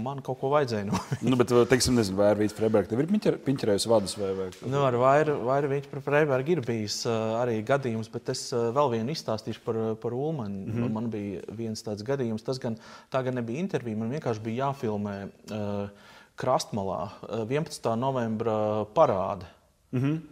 man 0.00 0.22
kaut 0.24 0.40
ko 0.40 0.50
vajadzēja. 0.54 0.86
No 0.88 1.00
nu, 1.28 1.38
bet, 1.40 1.52
teiksim, 1.70 1.96
nezinu, 1.98 2.18
vai 2.18 2.30
ar 2.32 2.40
Vītu 2.40 2.56
Freibergu 2.58 2.90
tev 2.90 3.02
ir 3.04 3.38
piņķerējusi 3.44 3.90
vadus 3.90 4.16
vai? 4.20 4.30
vai... 4.38 4.48
Nu, 4.64 4.80
ar 4.86 4.96
Vairu, 5.00 5.36
Vairu 5.48 5.70
Vītu 5.74 6.02
Freibergu 6.04 6.56
ir 6.56 6.64
bijis 6.66 7.02
arī 7.10 7.60
gadījums, 7.66 8.10
bet 8.12 8.32
es 8.34 8.46
vēl 8.54 8.94
vienu 8.96 9.14
izstāstīšu 9.14 9.62
par, 9.66 9.80
par 10.02 10.16
Ulmanu. 10.16 10.64
Mm 10.64 10.72
-hmm. 10.78 10.96
Man 10.96 11.10
bija 11.12 11.44
viens 11.52 11.84
tāds 11.84 12.06
gadījums, 12.06 12.46
tas 12.46 12.58
gan, 12.58 12.78
tā 13.12 13.22
gan 13.24 13.34
nebija 13.34 13.60
intervija, 13.60 13.96
man 13.96 14.10
vienkārši 14.10 14.42
bija 14.42 14.68
jāfilmē 14.70 15.16
uh, 15.28 15.88
Krastmalā 16.36 17.10
11. 17.46 17.94
novembra 17.94 18.86
parāde. 18.94 19.46
Mm 19.94 20.00
-hmm. 20.02 20.22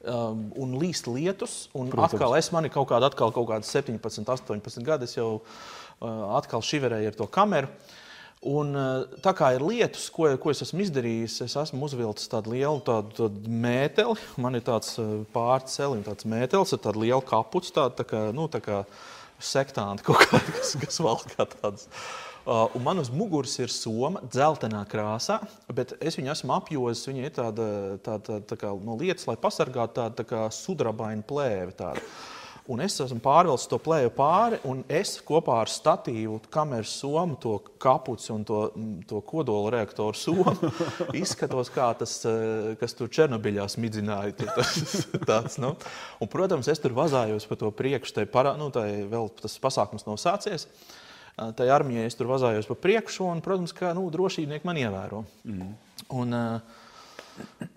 Um, 0.00 0.46
un 0.56 0.78
līst 0.80 1.04
lietus. 1.06 1.68
Un 1.76 1.90
Protams. 1.92 2.14
atkal 2.14 2.36
es 2.38 2.50
man 2.50 2.64
ir 2.64 2.70
kaut 2.72 2.88
kāda, 2.88 3.10
atkal 3.10 3.32
kaut 3.32 3.48
kāda 3.50 3.66
17, 3.68 4.24
18 4.24 4.82
gadi. 4.82 5.04
Es 5.04 5.16
jau 5.16 5.42
uh, 6.00 6.36
atkal 6.38 6.62
šiverēju 6.64 7.10
ar 7.10 7.18
to 7.18 7.26
kameru. 7.26 7.68
Un, 8.40 8.72
uh, 8.72 9.04
tā 9.20 9.34
kā 9.36 9.50
ir 9.52 9.60
lietus, 9.60 10.06
ko, 10.08 10.36
ko 10.40 10.50
es 10.50 10.62
esmu 10.62 10.80
izdarījis, 10.80 11.42
es 11.44 11.56
esmu 11.56 11.84
uzvilcis 11.84 12.32
tādu 12.32 12.54
lielu 12.54 12.80
tādu, 12.80 13.12
tādu 13.18 13.52
mēteli. 13.52 14.16
Man 14.42 14.54
ir 14.54 14.64
tāds 14.64 14.96
uh, 14.98 15.20
pārcēlis, 15.34 16.06
tāds 16.08 16.24
mētelis 16.24 16.72
ar 16.72 16.78
tādu 16.78 17.04
lielu 17.04 17.20
kapuci, 17.20 17.74
tādu 17.76 18.00
tā 18.00 18.04
kā, 18.04 18.32
nu, 18.32 18.48
tā 18.48 18.60
kā 18.64 18.84
sektanti, 19.38 20.02
kāda, 20.08 20.40
kas, 20.56 20.76
kas 20.80 21.00
valkā 21.04 21.44
tādas. 21.44 21.84
Uh, 21.84 22.29
un 22.46 22.82
man 22.82 22.98
uz 22.98 23.10
muguras 23.12 23.54
ir 23.60 23.72
soma, 23.72 24.22
dzeltenā 24.24 24.82
krāsā, 24.88 25.40
bet 25.74 25.94
es 26.00 26.18
viņu 26.18 26.32
esmu 26.34 26.56
apjozis. 26.56 27.06
Viņa 27.10 27.24
ir 27.26 27.36
tāda, 27.36 27.70
tāda, 28.04 28.40
tā 28.48 28.58
kā, 28.60 28.72
no 28.84 28.96
lietas, 29.00 29.28
lai 29.28 29.38
pasargātu 29.40 30.00
tādu 30.00 30.20
tā 30.22 30.28
kā 30.28 30.44
sudrabainu 30.54 31.26
plēvi. 31.26 31.76
Tādu. 31.78 32.04
Un 32.70 32.78
es 32.84 32.94
esmu 33.02 33.18
pārvilcis 33.24 33.66
to 33.66 33.80
plēju 33.82 34.12
pāri, 34.14 34.60
un 34.68 34.84
es 34.94 35.16
kopā 35.26 35.56
ar 35.64 35.70
statīvu, 35.72 36.36
kameras 36.54 36.92
somu, 37.00 37.34
to 37.40 37.56
kapuci 37.82 38.30
un 38.30 38.44
to, 38.46 38.60
to 39.10 39.18
kodola 39.26 39.72
reaktoru 39.74 40.14
somu 40.14 40.54
izskatos 41.22 41.72
kā 41.74 41.88
tas, 41.98 42.14
uh, 42.30 42.70
kas 42.78 42.94
tur 42.94 43.10
Černobiļā 43.10 43.66
smidzināja. 43.74 44.36
Tur, 44.38 44.54
tas, 44.60 44.72
tāds, 45.32 45.58
nu. 45.58 45.74
un, 46.20 46.30
protams, 46.30 46.70
es 46.70 46.82
tur 46.84 46.94
vazājos 46.94 47.48
pa 47.50 47.58
to 47.58 47.72
priekšu, 47.74 48.20
tai, 48.20 48.28
parā, 48.30 48.54
nu, 48.60 48.70
tai 48.74 49.02
vēl 49.10 49.32
tas 49.40 49.58
pasākums 49.64 50.06
nav 50.06 50.20
sācies. 50.22 50.68
Uh, 50.70 51.09
tajā 51.56 51.74
armijā 51.74 52.04
es 52.08 52.18
tur 52.18 52.30
vazājos 52.30 52.68
pa 52.68 52.76
priekšu, 52.78 53.26
un, 53.30 53.42
protams, 53.44 53.74
ka 53.76 53.94
nu, 53.96 54.06
drošībnieki 54.12 54.68
man 54.68 54.80
ievēro. 54.80 55.24
Mm. 55.48 55.72
Un, 56.16 56.36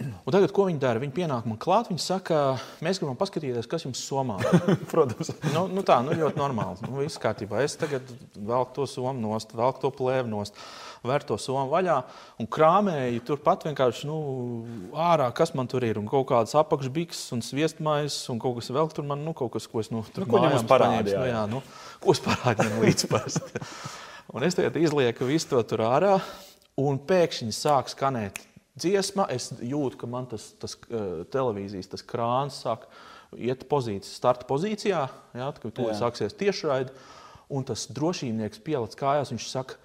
un 0.03 0.36
tagad, 0.36 0.51
ko 0.55 0.67
viņi 0.70 0.82
dara? 0.82 1.01
Viņi 1.03 1.15
pienāk 1.15 1.48
man 1.50 1.60
klāt, 1.62 1.91
viņi 1.91 2.03
saka, 2.03 2.39
mēs 2.84 3.01
gribam 3.01 3.20
paskatīties, 3.20 3.70
kas 3.72 3.88
jums 3.88 4.03
somā. 4.03 4.39
protams. 4.93 5.34
Nu, 5.53 5.67
nu 5.72 5.86
tā, 5.88 6.01
nu 6.05 6.15
ļoti 6.17 6.41
normāli. 6.41 6.84
Nu, 6.88 6.98
viss 7.01 7.22
kārtībā. 7.22 7.63
Es 7.63 7.77
tagad 7.79 8.10
velku 8.36 8.79
to 8.79 8.89
somu 8.89 9.15
nost, 9.22 9.55
velku 9.58 9.86
to 9.86 9.93
plēvi 9.96 10.32
nost 10.34 10.60
vērt 11.03 11.27
to 11.29 11.38
somu 11.41 11.65
vaļā 11.72 11.98
un 12.41 12.48
krāmēji 12.50 13.24
turpat 13.27 13.65
vienkārši 13.67 14.07
nu, 14.10 14.17
ārā, 14.95 15.27
kas 15.36 15.53
man 15.57 15.69
tur 15.72 15.83
ir. 15.86 16.00
Un 16.00 16.07
kaut 16.10 16.29
kādas 16.31 16.55
apakšbiks 16.60 17.25
un 17.36 17.43
sviestmaiņas 17.45 18.17
un 18.33 18.39
kaut 18.43 18.60
kas 18.60 18.72
vēl 18.75 18.91
tur 18.93 19.07
man, 19.10 19.24
nu, 19.25 19.36
kaut 19.38 19.53
kas, 19.55 19.67
ko 19.69 19.83
es 19.83 19.91
nu, 19.93 20.05
tur 20.15 20.27
nu, 20.27 20.38
mājās 20.38 20.65
parādīju. 20.69 21.19
Nu, 21.19 21.27
jā, 21.29 21.43
nu, 21.51 21.62
ko 22.03 22.15
es 22.15 22.24
parādīju 22.24 22.86
līdz 22.86 23.07
parasti. 23.12 23.63
un 24.36 24.48
es 24.48 24.57
tagad 24.60 24.79
izlieku 24.79 25.29
visu 25.29 25.51
to 25.53 25.62
tur 25.74 25.86
ārā 25.89 26.17
un 26.81 27.00
pēkšņi 27.12 27.55
sāk 27.55 27.91
skanēt 27.93 28.41
dziesma. 28.79 29.27
Es 29.33 29.51
jūtu, 29.60 30.00
ka 30.01 30.10
man 30.10 30.29
tas, 30.31 30.51
tas 30.62 30.77
uh, 30.88 31.24
televīzijas 31.33 31.91
tas 31.93 32.05
krāns 32.07 32.63
sāk 32.65 32.88
iet 33.33 33.65
pozīcijas, 33.69 34.15
starta 34.19 34.48
pozīcijā, 34.50 35.05
jā, 35.36 35.51
kad 35.60 35.74
to 35.75 35.89
sāksies 35.98 36.38
tiešraidi. 36.38 36.93
Un 37.53 37.65
tas 37.67 37.86
drošībnieks 37.91 38.62
pielicis 38.65 38.98
kājās, 38.98 39.29
viņš 39.33 39.48
saka, 39.51 39.77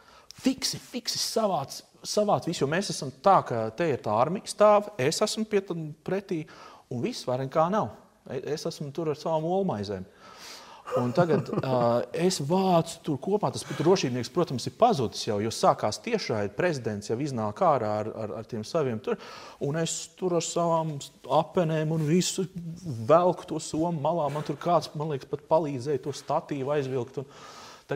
fiksi, 0.42 0.80
fiksi 0.80 1.20
savāc, 1.20 1.80
savāc 2.06 2.48
visu. 2.48 2.64
Jo 2.64 2.70
mēs 2.70 2.92
esam 2.94 3.12
tā, 3.24 3.38
ka 3.48 3.62
te 3.76 3.88
ir 3.92 4.02
tā 4.04 4.14
armija 4.18 4.50
stāv, 4.50 4.92
es 5.00 5.22
esmu 5.24 5.46
pie 5.50 5.62
tam 5.64 5.88
pretī, 6.04 6.44
un 6.92 7.02
viss 7.04 7.26
vairs 7.28 7.46
nekā 7.46 7.68
nav. 7.74 7.92
Es 8.28 8.66
esmu 8.68 8.90
tur 8.92 9.14
ar 9.14 9.18
savām 9.18 9.46
olmaizēm. 9.48 10.06
Un 10.96 11.10
tagad 11.12 11.50
uh, 11.52 12.00
es 12.16 12.38
vācu 12.44 13.00
tur 13.04 13.18
kopā. 13.20 13.50
Tas 13.52 13.64
drošībnieks, 13.78 14.30
protams, 14.32 14.68
ir 14.68 14.76
pazudis 14.80 15.26
jau, 15.26 15.36
jo 15.44 15.52
sākās 15.52 16.00
tiešraidi. 16.04 16.54
Prezidents 16.56 17.10
jau 17.10 17.18
iznāk 17.20 17.60
ārā 17.64 17.92
ar, 18.02 18.10
ar, 18.24 18.34
ar 18.40 18.48
tiem 18.48 18.64
saviem 18.66 19.00
tur. 19.04 19.18
Un 19.64 19.76
es 19.80 20.00
tur 20.18 20.38
ar 20.38 20.44
savām 20.44 20.96
apenēm 21.38 21.92
un 21.96 22.06
visu 22.08 22.46
velku 23.08 23.48
to 23.48 23.60
somu 23.62 24.00
malā. 24.04 24.30
Man 24.32 24.46
tur 24.48 24.56
kāds, 24.60 24.90
man 24.96 25.12
liekas, 25.12 25.28
pat 25.30 25.44
palīdzēja 25.50 26.04
to 26.06 26.14
statīvu 26.16 26.72
aizvilkt. 26.78 27.20
Un, 27.20 27.28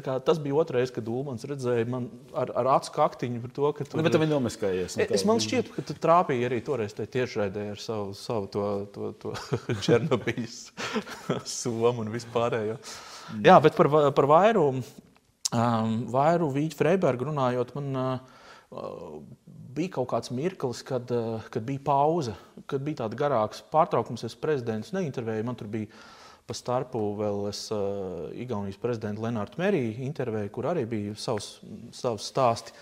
Tas 0.01 0.39
bija 0.41 0.57
otrais, 0.57 0.89
kad 0.89 1.09
Ulmans 1.09 1.43
redzēja 1.45 1.85
man 1.93 2.07
ar, 2.33 2.49
ar 2.57 2.69
acu 2.79 2.95
kaktiņu 2.95 3.43
par 3.43 3.51
to, 3.53 3.73
ka 3.77 3.85
tur 3.85 4.01
bija. 4.01 4.21
Viņa 4.23 4.31
nomaskājies. 4.31 4.97
No 4.97 5.07
es 5.19 5.25
man 5.29 5.43
šķiet, 5.45 5.69
ka 5.75 5.85
tu 5.85 5.97
trāpīji 6.01 6.47
arī 6.49 6.61
toreiz 6.65 6.97
tiešraidē 6.97 7.67
ar 7.75 7.83
savu, 7.83 8.15
savu 8.17 8.49
to, 8.55 8.69
to, 8.95 9.11
to 9.21 9.35
Černobiļas 9.85 10.57
somu 11.59 12.07
un 12.07 12.13
vispārējo. 12.15 12.79
Mm. 12.81 13.43
Jā, 13.51 13.59
bet 13.67 13.77
par, 13.77 13.91
par 14.17 14.31
vairu, 14.31 14.65
um, 14.81 15.93
vairu 16.15 16.49
Vīķu 16.57 16.81
Freibergu 16.81 17.29
runājot, 17.29 17.77
man 17.77 18.01
uh, 18.01 19.21
bija 19.77 19.99
kaut 19.99 20.09
kāds 20.15 20.33
mirklis, 20.33 20.81
kad, 20.89 21.13
uh, 21.13 21.45
kad 21.53 21.69
bija 21.69 21.85
pauze, 21.85 22.39
kad 22.65 22.81
bija 22.81 23.03
tāds 23.05 23.21
garāks 23.21 23.61
pārtraukums. 23.75 24.25
Es 24.25 24.41
prezidents 24.41 24.97
neintervēju, 24.97 25.49
man 25.53 25.61
tur 25.61 25.69
bija 25.77 25.93
Pa 26.47 26.57
starpu 26.59 27.01
vēl 27.19 27.45
es 27.53 27.61
uh, 27.71 28.33
Igaunijas 28.35 28.81
prezidentu 28.83 29.23
Lenārdu 29.23 29.61
Meriju 29.63 29.93
intervēju, 30.09 30.51
kur 30.55 30.67
arī 30.73 30.83
bija 30.91 31.15
savs, 31.19 31.61
savs 31.95 32.27
stāsti, 32.33 32.75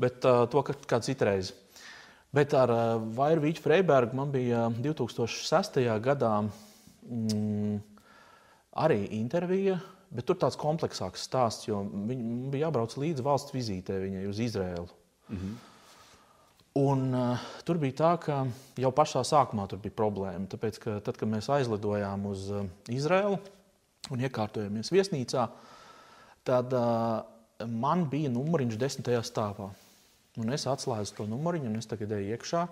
bet 0.00 0.24
uh, 0.28 0.44
to 0.52 0.62
kā 0.62 1.00
citreiz. 1.04 1.54
Bet 2.36 2.52
ar 2.52 2.72
uh, 2.74 2.80
Vairu 3.16 3.46
Vīķu 3.46 3.64
Freibergu 3.64 4.18
man 4.18 4.32
bija 4.34 4.66
2006. 4.76 5.80
gadā 6.04 6.34
mm, 6.44 7.78
arī 8.84 9.00
intervija, 9.16 9.78
bet 10.12 10.28
tur 10.28 10.36
tāds 10.40 10.60
kompleksāks 10.60 11.24
stāsts, 11.28 11.68
jo 11.68 11.80
viņa 11.88 12.52
bija 12.52 12.68
jābrauc 12.68 12.94
līdzi 13.00 13.24
valsts 13.24 13.56
vizītē 13.56 13.96
viņai 14.04 14.28
uz 14.28 14.44
Izrēlu. 14.44 14.88
Mm 15.28 15.40
-hmm. 15.40 15.56
Un, 16.78 17.08
uh, 17.10 17.46
tur 17.66 17.80
bija 17.82 17.96
tā, 17.98 18.10
ka 18.22 18.42
jau 18.78 18.90
pašā 18.94 19.24
sākumā 19.26 19.64
tur 19.70 19.80
bija 19.82 19.96
problēma. 19.98 20.46
Tāpēc, 20.52 20.78
ka 20.84 20.98
tad, 21.02 21.16
kad 21.18 21.30
mēs 21.30 21.48
aizlidojām 21.50 22.28
uz 22.30 22.44
uh, 22.54 22.68
Izraelu 22.92 23.40
un 24.14 24.22
iekārtojāmies 24.22 24.92
viesnīcā, 24.94 25.48
tad 26.46 26.76
uh, 26.78 27.24
man 27.66 28.06
bija 28.12 28.30
numuriņš 28.30 28.78
desmitajā 28.78 29.24
stāvā. 29.26 29.72
Un 30.38 30.54
es 30.54 30.68
atslēdzu 30.70 31.16
to 31.16 31.26
numuriņu, 31.26 31.72
un 31.72 31.80
es 31.80 31.90
tagad 31.90 32.14
eju 32.14 32.36
iekšā. 32.36 32.62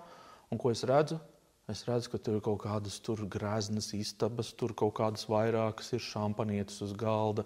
Un 0.55 0.61
ko 0.61 0.71
es 0.71 0.85
redzu? 0.87 1.19
Es 1.67 1.83
redzu, 1.83 2.13
ka 2.13 2.23
tur 2.23 2.37
ir 2.37 2.43
kaut 2.45 2.61
kādas 2.63 3.01
greznas 3.27 3.91
istabas, 3.91 4.53
tur 4.55 4.71
kaut 4.71 4.93
kādas 5.01 5.27
vairākas 5.27 5.91
ir 5.97 5.99
šampanietes 5.99 6.79
uz 6.85 6.93
galda, 6.95 7.43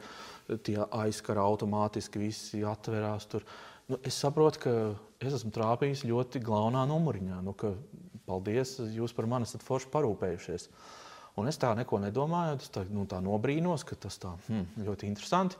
tie 0.61 0.77
aizkara 0.93 1.41
automātiski 1.41 2.21
visi 2.21 2.61
atverās. 2.61 3.25
Tur. 3.25 3.47
Nu, 3.89 3.97
es 4.05 4.13
saprotu, 4.21 4.61
ka 4.61 4.75
es 5.27 5.37
esmu 5.37 5.51
trāpījis 5.53 6.05
ļoti 6.09 6.41
glaunā 6.43 6.83
numuriņā. 6.89 7.41
Nu, 7.45 7.53
ka, 7.57 7.75
paldies, 8.27 8.77
jūs 8.95 9.13
par 9.17 9.27
mani 9.29 9.47
esat 9.49 9.65
forši 9.65 9.91
parūpējušies. 9.93 10.67
Un 11.39 11.47
es 11.47 11.59
tā 11.61 11.71
neko 11.77 12.01
nedomāju. 12.03 12.59
Es 12.59 12.71
tā, 12.73 12.83
nu, 12.91 13.05
tā 13.09 13.21
nobrīnos, 13.23 13.85
ka 13.87 13.97
tas 13.99 14.17
tā, 14.21 14.33
hmm, 14.49 14.83
ļoti 14.87 15.09
interesanti. 15.09 15.59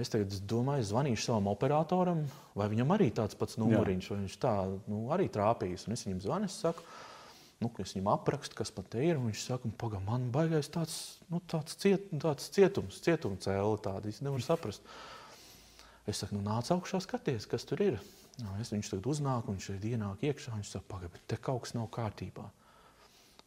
Es 0.00 0.08
tagad 0.12 0.32
domāju, 0.48 0.86
zvanīšu 0.86 1.26
savam 1.26 1.50
operatoram, 1.50 2.22
vai 2.56 2.68
viņam 2.70 2.94
arī 2.94 3.10
tāds 3.12 3.36
pats 3.36 3.58
numuriņš, 3.60 4.10
vai 4.12 4.18
viņš 4.22 4.36
tā 4.40 4.54
nu, 4.88 5.02
arī 5.12 5.26
trāpījis. 5.34 5.88
Un 5.88 5.96
es 5.96 6.04
viņam 6.06 6.22
zvanu, 6.24 6.48
es 6.48 6.56
saku, 6.62 6.84
nu, 7.60 7.70
es 7.82 7.92
viņam 7.96 8.12
aprakstu, 8.14 8.56
kas 8.56 8.72
man 8.76 8.86
te 8.88 9.02
ir. 9.04 9.18
Viņš 9.20 9.44
saka, 9.50 9.72
pagaidi, 9.82 10.06
man 10.06 10.30
baigais 10.32 10.70
tāds, 10.72 10.96
nu, 11.28 11.42
tāds, 11.50 11.76
ciet, 11.82 12.08
tāds 12.22 12.48
cietums, 12.54 13.02
cietuma 13.04 13.40
cēlē, 13.44 13.74
tādu 13.84 14.12
es 14.12 14.22
nevaru 14.24 14.46
saprast. 14.46 14.86
Es 16.08 16.22
saku, 16.22 16.38
nu, 16.38 16.46
nāc 16.46 16.70
augšā, 16.72 17.02
skaties, 17.04 17.50
kas 17.50 17.68
tur 17.68 17.84
ir. 17.84 18.00
Nu, 18.38 18.52
es 18.62 18.70
viņš 18.70 18.92
tagad 18.92 19.08
uznāk, 19.10 19.48
un 19.50 19.58
ir 19.58 19.84
ienāk 19.94 20.22
iekšā, 20.28 20.54
viņš 20.54 20.70
saka, 20.70 20.86
pagaidi, 20.92 21.20
te 21.26 21.38
kaut 21.42 21.64
kas 21.64 21.74
nav 21.74 21.88
kārtībā. 21.94 22.44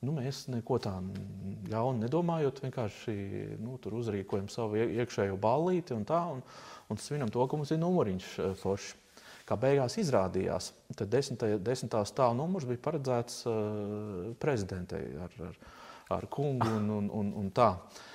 Nu, 0.02 0.16
mēs 0.18 0.48
neko 0.50 0.80
tādu 0.82 1.22
ļaunu 1.70 2.02
nedomājot, 2.02 2.64
vienkārši 2.66 3.14
nu, 3.62 3.78
tur 3.80 4.00
uzrīkojam 4.00 4.50
savu 4.50 4.82
iekšējo 4.82 5.38
ballīti 5.40 5.96
un 5.96 6.04
tā, 6.10 6.24
un, 6.34 6.42
un 6.90 7.00
svinam 7.00 7.32
to, 7.32 7.46
ka 7.46 7.60
mums 7.60 7.72
ir 7.72 7.80
numuriņš 7.84 8.32
eh, 8.42 8.56
foršs. 8.60 8.98
Kā 9.48 9.58
beigās 9.60 9.98
izrādījās, 10.00 10.70
tad 10.96 11.10
desmitā, 11.12 11.50
desmitā 11.60 12.04
stāva 12.08 12.36
numurs 12.38 12.68
bija 12.70 12.80
paredzēts 12.86 13.40
uh, 13.50 14.30
prezidentei 14.40 15.02
ar, 15.20 15.34
ar, 15.48 15.58
ar 16.16 16.28
kungu 16.32 16.70
un, 16.78 16.86
un, 17.00 17.10
un, 17.20 17.32
un 17.42 17.50
tā. 17.52 17.72
Uh, 17.74 18.12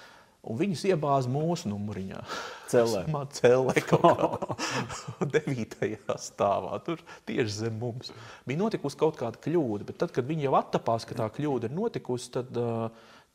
Un 0.46 0.58
viņus 0.60 0.84
iebāza 0.92 1.30
mūsu 1.32 1.70
numuriņā. 1.72 2.20
Celē. 2.70 3.02
Celē 3.34 3.74
kaut 3.90 4.06
kādā 4.06 5.28
devītajā 5.36 6.16
stāvā. 6.22 6.78
Tur 6.86 7.02
tieši 7.28 7.60
zem 7.64 7.76
mums. 7.82 8.12
Bija 8.46 8.62
notikusi 8.62 8.98
kaut 9.00 9.18
kāda 9.20 9.40
kļūda, 9.42 9.86
bet 9.88 10.00
tad, 10.02 10.14
kad 10.14 10.26
viņi 10.28 10.48
jau 10.48 10.56
attapās, 10.58 11.06
ka 11.08 11.18
tā 11.18 11.28
kļūda 11.34 11.70
ir 11.70 11.76
notikusi, 11.76 12.30
tad, 12.38 12.60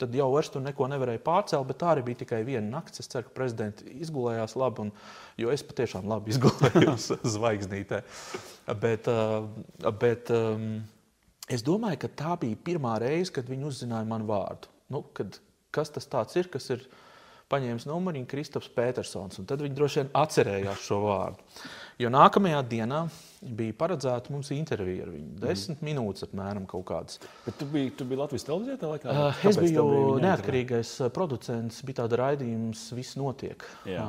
tad 0.01 0.15
jau 0.17 0.29
vairs 0.33 0.51
tur 0.53 0.63
neko 0.65 0.87
nevarēja 0.91 1.23
pārcelt, 1.25 1.67
bet 1.69 1.81
tā 1.83 1.91
arī 1.93 2.05
bija 2.07 2.21
tikai 2.23 2.41
viena 2.47 2.77
nakts. 2.77 3.03
Es 3.03 3.11
ceru, 3.11 3.27
ka 3.27 3.35
prezidenti 3.41 3.91
izgulējās 4.03 4.57
labi, 4.59 4.87
un, 4.87 4.95
jo 5.39 5.51
es 5.53 5.63
patiešām 5.67 6.07
labi 6.11 6.35
izgulējos 6.35 7.11
zvaigznītē. 7.35 8.01
Bet, 8.81 9.07
bet 9.99 10.31
es 11.51 11.63
domāju, 11.67 12.03
ka 12.03 12.11
tā 12.23 12.35
bija 12.41 12.63
pirmā 12.71 12.97
reize, 13.03 13.33
kad 13.35 13.47
viņi 13.51 13.67
uzzināja 13.67 14.07
manu 14.07 14.27
vārdu. 14.31 14.71
Nu, 14.91 15.05
kad, 15.15 15.39
kas 15.71 15.91
tas 15.95 16.35
ir, 16.35 16.51
kas 16.51 16.67
ir 16.73 16.83
paņēmis 17.51 17.87
numuriņu 17.89 18.29
Kristaps 18.31 18.71
Petersons. 18.75 19.41
Tad 19.47 19.63
viņi 19.63 19.77
droši 19.77 20.01
vien 20.01 20.11
atcerējās 20.21 20.87
šo 20.87 21.01
vārdu. 21.05 21.51
Jo 22.01 22.09
nākamajā 22.09 22.61
dienā 22.65 23.01
bija 23.41 23.73
paredzēta 23.77 24.31
mums 24.33 24.49
intervija 24.53 25.05
ar 25.05 25.11
viņu. 25.13 25.35
Desmit 25.41 25.79
mm. 25.81 25.85
minūtes 25.85 26.25
apmēram 26.25 26.65
kaut 26.69 26.85
kādas. 26.89 27.19
Bet 27.45 27.57
tu 27.59 27.67
biji, 27.69 27.91
tu 27.97 28.05
biji 28.09 28.21
Latvijas 28.21 28.45
televīzijā 28.47 28.77
tajā 28.81 28.91
laikā? 28.95 29.13
Uh, 29.13 29.43
es 29.49 29.59
biju 29.61 29.85
neatkarīgais 30.21 30.93
intervija? 30.95 31.13
producents, 31.17 31.81
bija 31.85 31.99
tāda 32.03 32.21
raidījums, 32.21 32.87
viss 32.97 33.17
notiek. 33.19 33.65
Jā, 33.89 34.05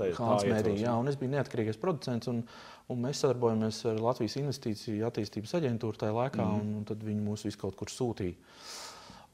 tā 0.00 0.10
ir 0.10 0.20
Mēdī, 0.52 0.74
jā, 0.82 0.96
un 1.00 1.08
es 1.12 1.16
biju 1.20 1.32
neatkarīgais 1.36 1.80
producents. 1.80 2.28
Un, 2.32 2.42
un 2.88 3.00
mēs 3.04 3.22
sadarbojamies 3.24 3.80
ar 3.92 4.02
Latvijas 4.04 4.38
investīciju 4.40 5.08
attīstības 5.08 5.56
aģentūru 5.60 6.00
tajā 6.00 6.16
laikā, 6.16 6.44
mm. 6.44 6.60
un, 6.60 6.76
un 6.80 6.88
tad 6.88 7.04
viņi 7.04 7.24
mūs 7.24 7.44
visu 7.48 7.60
kaut 7.64 7.76
kur 7.80 7.92
sūtīja. 7.92 8.36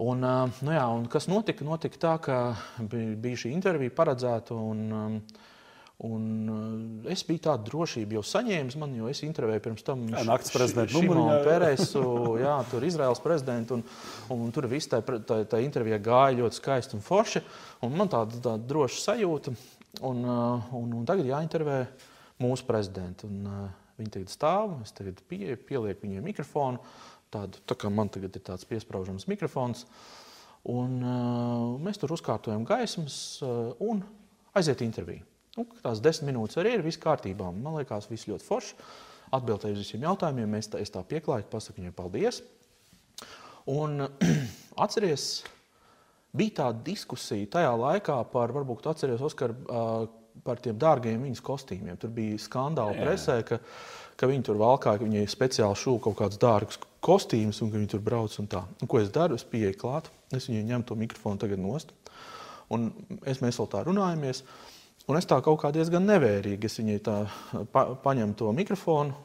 Un, 0.02 0.24
nu 0.26 0.74
jā, 0.74 0.84
un 0.90 1.04
kas 1.06 1.28
notika? 1.30 1.62
Notika 1.66 2.00
tā, 2.02 2.14
ka 2.22 2.38
bija 2.90 3.44
šī 3.44 3.52
intervija 3.54 3.94
paredzēta. 3.94 4.56
Un, 4.58 5.20
Un 6.02 7.04
es 7.06 7.22
biju 7.22 7.38
tādu 7.46 7.68
drošību 7.68 8.16
jau 8.16 8.22
saņēmis, 8.26 8.74
man, 8.82 8.96
jo 8.98 9.06
es 9.06 9.20
intervēju 9.22 9.62
pirms 9.62 9.84
tam 9.86 10.00
Nakts 10.10 10.50
prezidentu 10.50 10.98
Šimonu 10.98 11.36
Peresu, 11.46 12.02
jā, 12.42 12.56
tur 12.68 12.82
Izraels 12.84 13.22
prezidentu, 13.22 13.78
un, 13.78 13.84
un 14.34 14.50
tur 14.52 14.66
viss 14.68 14.90
tā, 14.90 14.98
tā, 15.06 15.38
tā 15.46 15.60
intervija 15.62 16.00
gāja 16.02 16.40
ļoti 16.40 16.58
skaisti 16.58 16.98
un 16.98 17.04
forši, 17.06 17.44
un 17.86 17.94
man 17.94 18.10
tāda, 18.10 18.40
tāda 18.42 18.68
droša 18.74 19.00
sajūta, 19.04 19.54
un, 20.02 20.26
un, 20.26 20.98
un 20.98 21.06
tagad 21.06 21.30
jāintervē 21.30 21.78
mūsu 22.42 22.66
prezidentu, 22.66 23.30
un 23.30 23.70
viņi 23.94 24.16
tagad 24.18 24.34
stāv, 24.34 24.74
es 24.82 24.92
tagad 24.98 25.22
pie, 25.30 25.54
pielieku 25.54 26.08
viņiem 26.08 26.26
mikrofonu, 26.26 26.82
tādu, 27.34 27.60
tā 27.68 27.76
kā 27.78 27.90
man 27.92 28.10
tagad 28.12 28.36
ir 28.36 28.44
tāds 28.46 28.66
piesprāžams 28.68 29.28
mikrofons. 29.30 29.84
Un, 30.70 30.96
uh, 31.04 31.74
mēs 31.84 32.00
tur 32.00 32.14
uzkārtojam 32.16 32.64
gaismas 32.64 33.16
uh, 33.44 33.74
un 33.84 34.00
aiziet 34.56 34.80
interviju. 34.86 35.26
Nu, 35.54 35.66
tās 35.84 36.00
desmit 36.02 36.32
minūtes 36.32 36.58
arī 36.58 36.72
ir 36.78 36.84
viss 36.86 37.00
kārtībā. 37.02 37.50
Man 37.52 37.76
liekas, 37.78 38.08
viss 38.10 38.26
ļoti 38.30 38.46
forši. 38.46 38.78
Atbildēju 39.34 39.76
uz 39.76 39.82
visiem 39.84 40.06
jautājumiem, 40.06 40.56
es 40.58 40.70
tā, 40.70 40.80
es 40.82 40.92
tā 40.94 41.02
pieklājīgi 41.06 41.50
pasaku 41.50 41.82
viņai 41.82 41.94
paldies. 41.94 42.40
Un 43.70 44.06
atceries, 44.84 45.28
bija 46.34 46.58
tāda 46.62 46.82
diskusija 46.86 47.50
tajā 47.58 47.72
laikā 47.78 48.18
par, 48.32 48.54
varbūt 48.56 48.88
atceries, 48.90 49.22
Oskar, 49.24 49.54
uh, 49.68 50.06
par 50.42 50.60
tiem 50.62 50.78
dārgajiem 50.80 51.22
viņas 51.28 51.42
kostīmiem. 51.44 51.98
Tur 52.00 52.10
bija 52.14 52.40
skandāli 52.42 52.98
presē, 53.00 53.38
ka, 53.46 53.60
ka 54.18 54.28
viņi 54.30 54.46
tur 54.48 54.58
valkā, 54.60 54.96
ka 54.98 55.06
viņi 55.06 55.28
speciāli 55.30 55.78
šūta 55.78 56.02
kaut 56.08 56.18
kādus 56.18 56.40
dārgus 56.42 56.80
kostīmus 57.04 57.60
un 57.62 57.70
ka 57.70 57.78
viņi 57.78 57.92
tur 57.94 58.02
brauc 58.04 58.34
un 58.42 58.50
tā. 58.50 58.64
Un, 58.80 58.90
ko 58.90 59.00
es 59.00 59.12
daru? 59.14 59.38
Es 59.38 59.46
pieeju 59.46 59.78
klāt, 59.80 60.10
es 60.34 60.48
viņai 60.50 60.64
ņemu 60.72 60.88
to 60.88 60.98
mikrofonu 60.98 61.40
tagad 61.44 61.62
nost. 61.62 61.94
Un 62.72 62.90
es, 63.22 63.40
mēs 63.44 63.60
vēl 63.60 63.70
tā 63.70 63.84
runājamies. 63.86 64.42
Un 65.04 65.20
es 65.20 65.28
tā 65.28 65.38
kaut 65.44 65.60
kā 65.60 65.70
diezgan 65.74 66.06
nevērīgi. 66.08 66.66
Es 66.66 66.80
viņai 66.80 67.00
tā 67.04 67.16
pa, 67.72 67.90
paņemu 68.04 68.38
to 68.40 68.52
mikrofonu, 68.56 69.16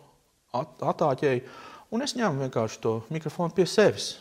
at, 0.54 0.76
atāķēju, 0.94 1.46
un 1.96 2.04
es 2.06 2.18
ņemu 2.20 2.46
vienkārši 2.46 2.82
to 2.84 3.00
mikrofonu 3.14 3.56
pie 3.56 3.66
sevis. 3.70 4.18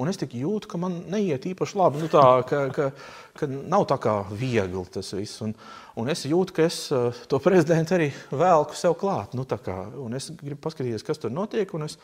Un 0.00 0.08
es 0.08 0.16
tik 0.20 0.32
jūtu, 0.38 0.70
ka 0.70 0.80
man 0.80 1.02
neiet 1.12 1.44
īpaši 1.50 1.76
labi. 1.76 2.00
Nu, 2.00 2.08
tā, 2.12 2.24
ka, 2.48 2.64
ka, 2.72 2.88
ka 3.36 3.48
nav 3.50 3.84
tā 3.90 4.00
kā 4.00 4.16
viegli 4.32 4.84
tas 4.92 5.12
viss. 5.16 5.42
Un, 5.44 5.52
un 6.00 6.10
es 6.12 6.24
jūtu, 6.28 6.56
ka 6.56 6.64
es 6.64 6.82
eh, 6.94 7.22
to 7.28 7.40
prezidentu 7.42 7.98
arī 7.98 8.08
vēlku 8.32 8.78
sev 8.78 8.96
klāt. 9.00 9.36
Nu, 9.36 9.44
kā, 9.44 9.78
es 10.16 10.30
gribu 10.40 10.60
paskatīties, 10.64 11.04
kas 11.06 11.20
tur 11.20 11.34
notiek. 11.34 11.74
Es 11.84 11.98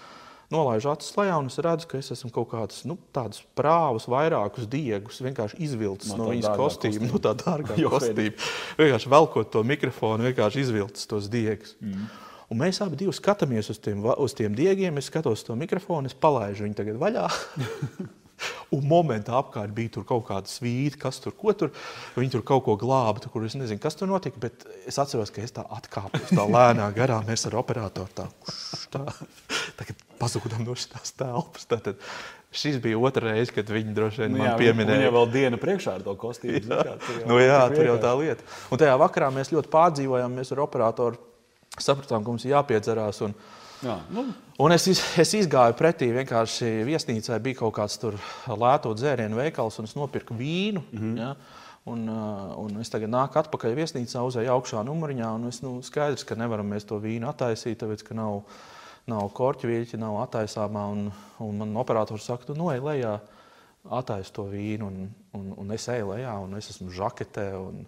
nolaižu 0.52 0.92
acis 0.92 1.16
lejā 1.18 1.38
un 1.40 1.48
es 1.50 1.58
redzu, 1.62 1.88
ka 1.90 1.98
es 1.98 2.12
esmu 2.14 2.30
kaut 2.34 2.50
kādus 2.52 2.84
nu, 2.86 2.98
tādus 3.14 3.42
prāvus, 3.58 4.06
vairākus 4.10 4.68
diegus 4.70 5.18
vienkārši 5.24 5.58
izvilcis 5.66 6.12
no, 6.14 6.22
no 6.22 6.28
viņas 6.30 6.52
kostīma. 6.58 7.08
No 7.10 7.22
tā 7.22 7.34
dārgā 7.40 7.78
kostīma. 7.80 8.36
Vienkārši 8.78 9.12
velkot 9.16 9.50
to 9.54 9.64
mikrofonu, 9.66 10.28
vienkārši 10.28 10.62
izvilcis 10.66 11.10
tos 11.10 11.30
diegus. 11.32 11.74
Mm. 11.82 12.06
Un 12.52 12.60
mēs 12.60 12.78
abi 12.84 13.08
skatāmies 13.10 13.72
uz 13.72 13.80
tiem, 13.82 14.04
uz 14.22 14.36
tiem 14.36 14.54
diegiem. 14.54 15.00
Es 15.00 15.10
skatos 15.10 15.42
to 15.46 15.56
mikrofonu, 15.58 16.06
es 16.06 16.14
palaidu 16.14 16.66
viņu 16.66 16.78
tagad 16.78 17.00
vaļā. 17.02 17.26
Un 18.76 18.82
momentā 18.84 19.32
apkārt 19.38 19.72
bija 19.72 20.02
kaut 20.04 20.26
kāda 20.28 20.50
svīta, 20.50 20.98
kas 21.06 21.22
tur, 21.24 21.32
tur 21.56 21.70
viņi 22.18 22.34
tur 22.34 22.42
kaut 22.44 22.66
ko 22.66 22.74
glāba. 22.76 23.22
Tur, 23.22 23.46
es 23.46 23.56
nezinu, 23.56 23.80
kas 23.80 23.96
tur 23.96 24.10
notika, 24.10 24.40
bet 24.42 24.66
es 24.84 24.98
atceros, 25.00 25.32
ka 25.32 25.40
es 25.40 25.54
tā 25.56 25.64
atkāpos 25.64 26.34
tā 26.34 26.44
lēnā 26.44 26.90
garā. 26.96 27.22
Mēs 27.26 27.46
ar 27.48 27.56
operatoru 27.62 28.12
tā, 28.18 28.26
tā, 28.92 29.04
tā 29.78 29.86
pazudām 30.20 30.66
no 30.66 30.76
šīs 30.76 31.14
telpas. 31.16 31.70
Tātad, 31.70 32.02
Šis 32.56 32.78
bija 32.80 32.96
otra 33.02 33.32
reize, 33.34 33.52
kad 33.52 33.68
viņi 33.68 33.92
droši 33.92 34.22
vien 34.22 34.36
nu, 34.36 34.44
jā, 34.46 34.52
pieminēja. 34.56 35.00
Viņa 35.02 35.12
vēl 35.12 35.26
dienu 35.34 35.58
priekšā 35.60 35.96
ar 35.98 36.04
to 36.06 36.14
kostīmu. 36.16 36.62
Jā, 36.62 36.84
kā, 36.86 36.94
tur 37.02 37.18
jau, 37.18 37.26
nu, 37.28 37.38
jā 37.42 37.58
tur 37.74 37.88
jau 37.90 37.96
tā 38.00 38.12
lieta. 38.16 38.46
Un 38.72 38.80
tajā 38.80 38.94
vakarā 39.02 39.28
mēs 39.34 39.50
ļoti 39.52 39.72
pārdzīvojām. 39.74 40.38
Mēs 40.38 40.54
ar 40.54 40.62
operatoru 40.64 41.20
sapratām, 41.84 42.24
ka 42.24 42.30
mums 42.32 42.44
ir 42.46 42.54
jāpiedzerās. 42.54 43.22
Un, 43.26 43.36
Jā, 43.84 43.98
nu. 44.08 44.24
Un 44.62 44.72
es, 44.72 44.86
es 45.20 45.34
izgāju 45.36 45.76
pretī. 45.76 46.08
Vienkārši 46.14 46.70
viesnīcā 46.88 47.36
bija 47.44 47.60
kaut 47.60 47.74
kāds 47.76 47.98
lēto 48.48 48.94
dzērienu 48.96 49.36
veikals, 49.36 49.76
un 49.80 49.88
es 49.88 49.96
nopirku 49.98 50.36
vīnu. 50.36 50.82
Mm 50.90 51.02
-hmm. 51.02 51.18
ja? 51.20 51.34
Un, 51.86 52.08
un 52.08 52.80
es 52.80 52.90
tagad 52.90 53.12
nāku 53.12 53.38
atpakaļ 53.38 53.76
viesnīcā, 53.76 54.22
uzēju 54.26 54.50
augšā 54.56 54.80
numuriņā. 54.82 55.28
Es, 55.48 55.60
nu, 55.62 55.76
skaidrs, 55.82 56.24
ka 56.26 56.34
nevaram 56.34 56.66
mēs 56.66 56.86
to 56.88 56.98
vīnu 56.98 57.28
attaisīt, 57.30 57.78
tāpēc 57.78 58.02
ka 58.08 58.14
nav, 58.14 58.42
nav 59.06 59.28
korķu 59.30 59.68
vīļķi, 59.70 60.00
nav 60.02 60.16
attaisāmā. 60.24 60.86
Un, 60.90 61.12
un 61.38 61.58
man 61.58 61.76
operators 61.76 62.26
saka, 62.26 62.48
tu 62.48 62.54
noej 62.58 62.80
lejā, 62.80 63.20
attaisi 63.90 64.32
to 64.32 64.48
vīnu. 64.50 64.88
Un, 64.88 65.14
un, 65.38 65.52
un 65.56 65.70
es 65.70 65.86
eju 65.88 66.10
lejā, 66.10 66.34
un 66.42 66.56
es 66.58 66.70
esmu 66.70 66.90
žaketē. 66.90 67.52
Un, 67.60 67.86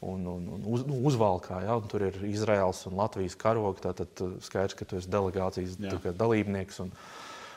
un, 0.00 0.26
un, 0.26 0.48
un 0.54 0.66
uz, 0.70 0.84
nu, 0.86 1.00
uzvalkā. 1.08 1.62
Ja, 1.66 1.76
un 1.78 1.88
tur 1.90 2.04
ir 2.06 2.18
Izraels 2.28 2.84
un 2.90 2.98
Latvijas 2.98 3.36
karogi. 3.38 3.82
Tad 3.86 4.22
skaidrs, 4.44 4.76
ka 4.78 4.86
tu 4.88 4.98
esi 4.98 5.10
delegācijas 5.10 5.78
dalībnieks. 6.18 6.82
Un, 6.84 6.92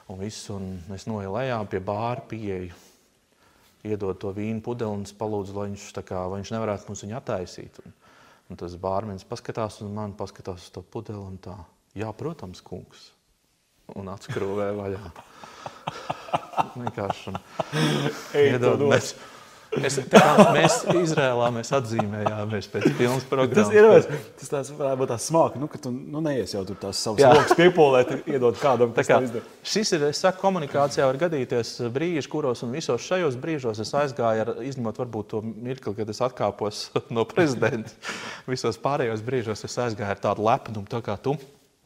un, 0.08 0.22
viss, 0.22 0.50
un 0.54 0.74
es 0.96 1.08
noeju 1.10 1.36
lejā 1.38 1.60
pie 1.70 1.82
bāra, 1.86 2.24
pieeju, 2.32 2.74
iedod 3.88 4.20
to 4.22 4.34
vīnu 4.36 4.62
pudeli 4.66 5.02
un 5.02 5.06
palūdzu, 5.06 5.58
lai 5.58 5.70
viņš, 5.72 5.88
kā, 6.06 6.26
lai 6.30 6.42
viņš 6.42 6.54
nevarētu 6.56 6.92
mums 6.92 7.06
viņu 7.06 7.18
attaisīt. 7.22 7.82
Un, 7.86 7.96
un 8.52 8.60
tas 8.60 8.78
bārmenis 8.82 9.28
paskatās 9.28 9.82
uz 9.82 9.92
mani, 9.94 10.18
paskatās 10.18 10.68
uz 10.68 10.74
to 10.74 10.84
pudeli 10.84 11.22
un 11.22 11.40
tā. 11.42 11.58
Jā, 11.98 12.12
protams, 12.16 12.62
kungs. 12.64 13.10
Un 14.00 14.08
atskrūvē 14.08 14.70
vaļā. 14.78 15.02
Vienkārši. 16.80 17.34
Iedod, 18.40 18.86
mēs, 18.88 19.16
Es, 19.72 19.96
mēs 20.04 20.74
Izrēlā 21.00 21.46
mēs 21.56 21.70
atzīmējāmies 21.78 22.68
pēc 22.74 22.88
filmas 22.98 23.24
programmas. 23.30 23.70
Tas 23.70 24.10
ir 24.12 24.18
tas, 24.42 24.50
tas 24.52 24.72
varētu 24.76 25.00
būt 25.00 25.12
tāds 25.14 25.28
smalki, 25.30 25.62
nu, 25.62 25.70
ka 25.72 25.80
tu 25.80 25.94
nu, 25.96 26.20
neies 26.26 26.52
jau 26.52 26.64
tur 26.68 26.80
tās 26.82 27.00
savas 27.00 27.24
rokas 27.24 27.56
piepolēt, 27.56 28.12
iedot 28.28 28.60
kādam. 28.60 28.92
Kā, 28.98 29.22
šis 29.64 29.94
ir, 29.96 30.04
es 30.10 30.20
saku, 30.26 30.42
komunikācijā 30.44 31.08
var 31.08 31.22
gadīties 31.22 31.78
brīži, 31.96 32.28
kuros 32.32 32.66
un 32.68 32.76
visos 32.76 33.06
šajos 33.08 33.40
brīžos 33.40 33.80
es 33.84 33.94
aizgāju, 34.02 34.44
ar, 34.44 34.54
izņemot 34.68 35.00
varbūt 35.06 35.32
to 35.32 35.42
mirkli, 35.48 35.96
kad 36.02 36.12
es 36.12 36.20
atkāpos 36.28 36.84
no 37.16 37.24
prezidenta. 37.30 37.96
Visos 38.52 38.80
pārējos 38.82 39.24
brīžos 39.24 39.64
es 39.68 39.80
aizgāju 39.88 40.12
ar 40.12 40.22
tādu 40.28 40.48
lepnumu, 40.50 40.92
tā 40.92 41.00
kā 41.06 41.16
tu. 41.16 41.38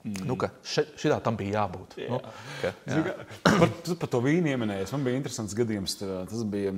Mm. 0.06 0.26
Nu, 0.30 0.36
šitā 0.70 1.16
tam 1.26 1.38
bija 1.38 1.64
jābūt. 1.64 1.96
Jā. 1.98 2.10
Nu, 2.14 2.20
ka, 2.62 2.72
jā. 2.86 3.14
par, 3.42 3.72
par 4.04 4.10
to 4.14 4.20
vīnu 4.22 4.52
ieminējis. 4.52 4.92
Man 4.94 5.06
bija 5.08 5.18
interesants 5.18 5.56
gadījums. 5.58 5.96
Tas 5.98 6.44
bija, 6.46 6.76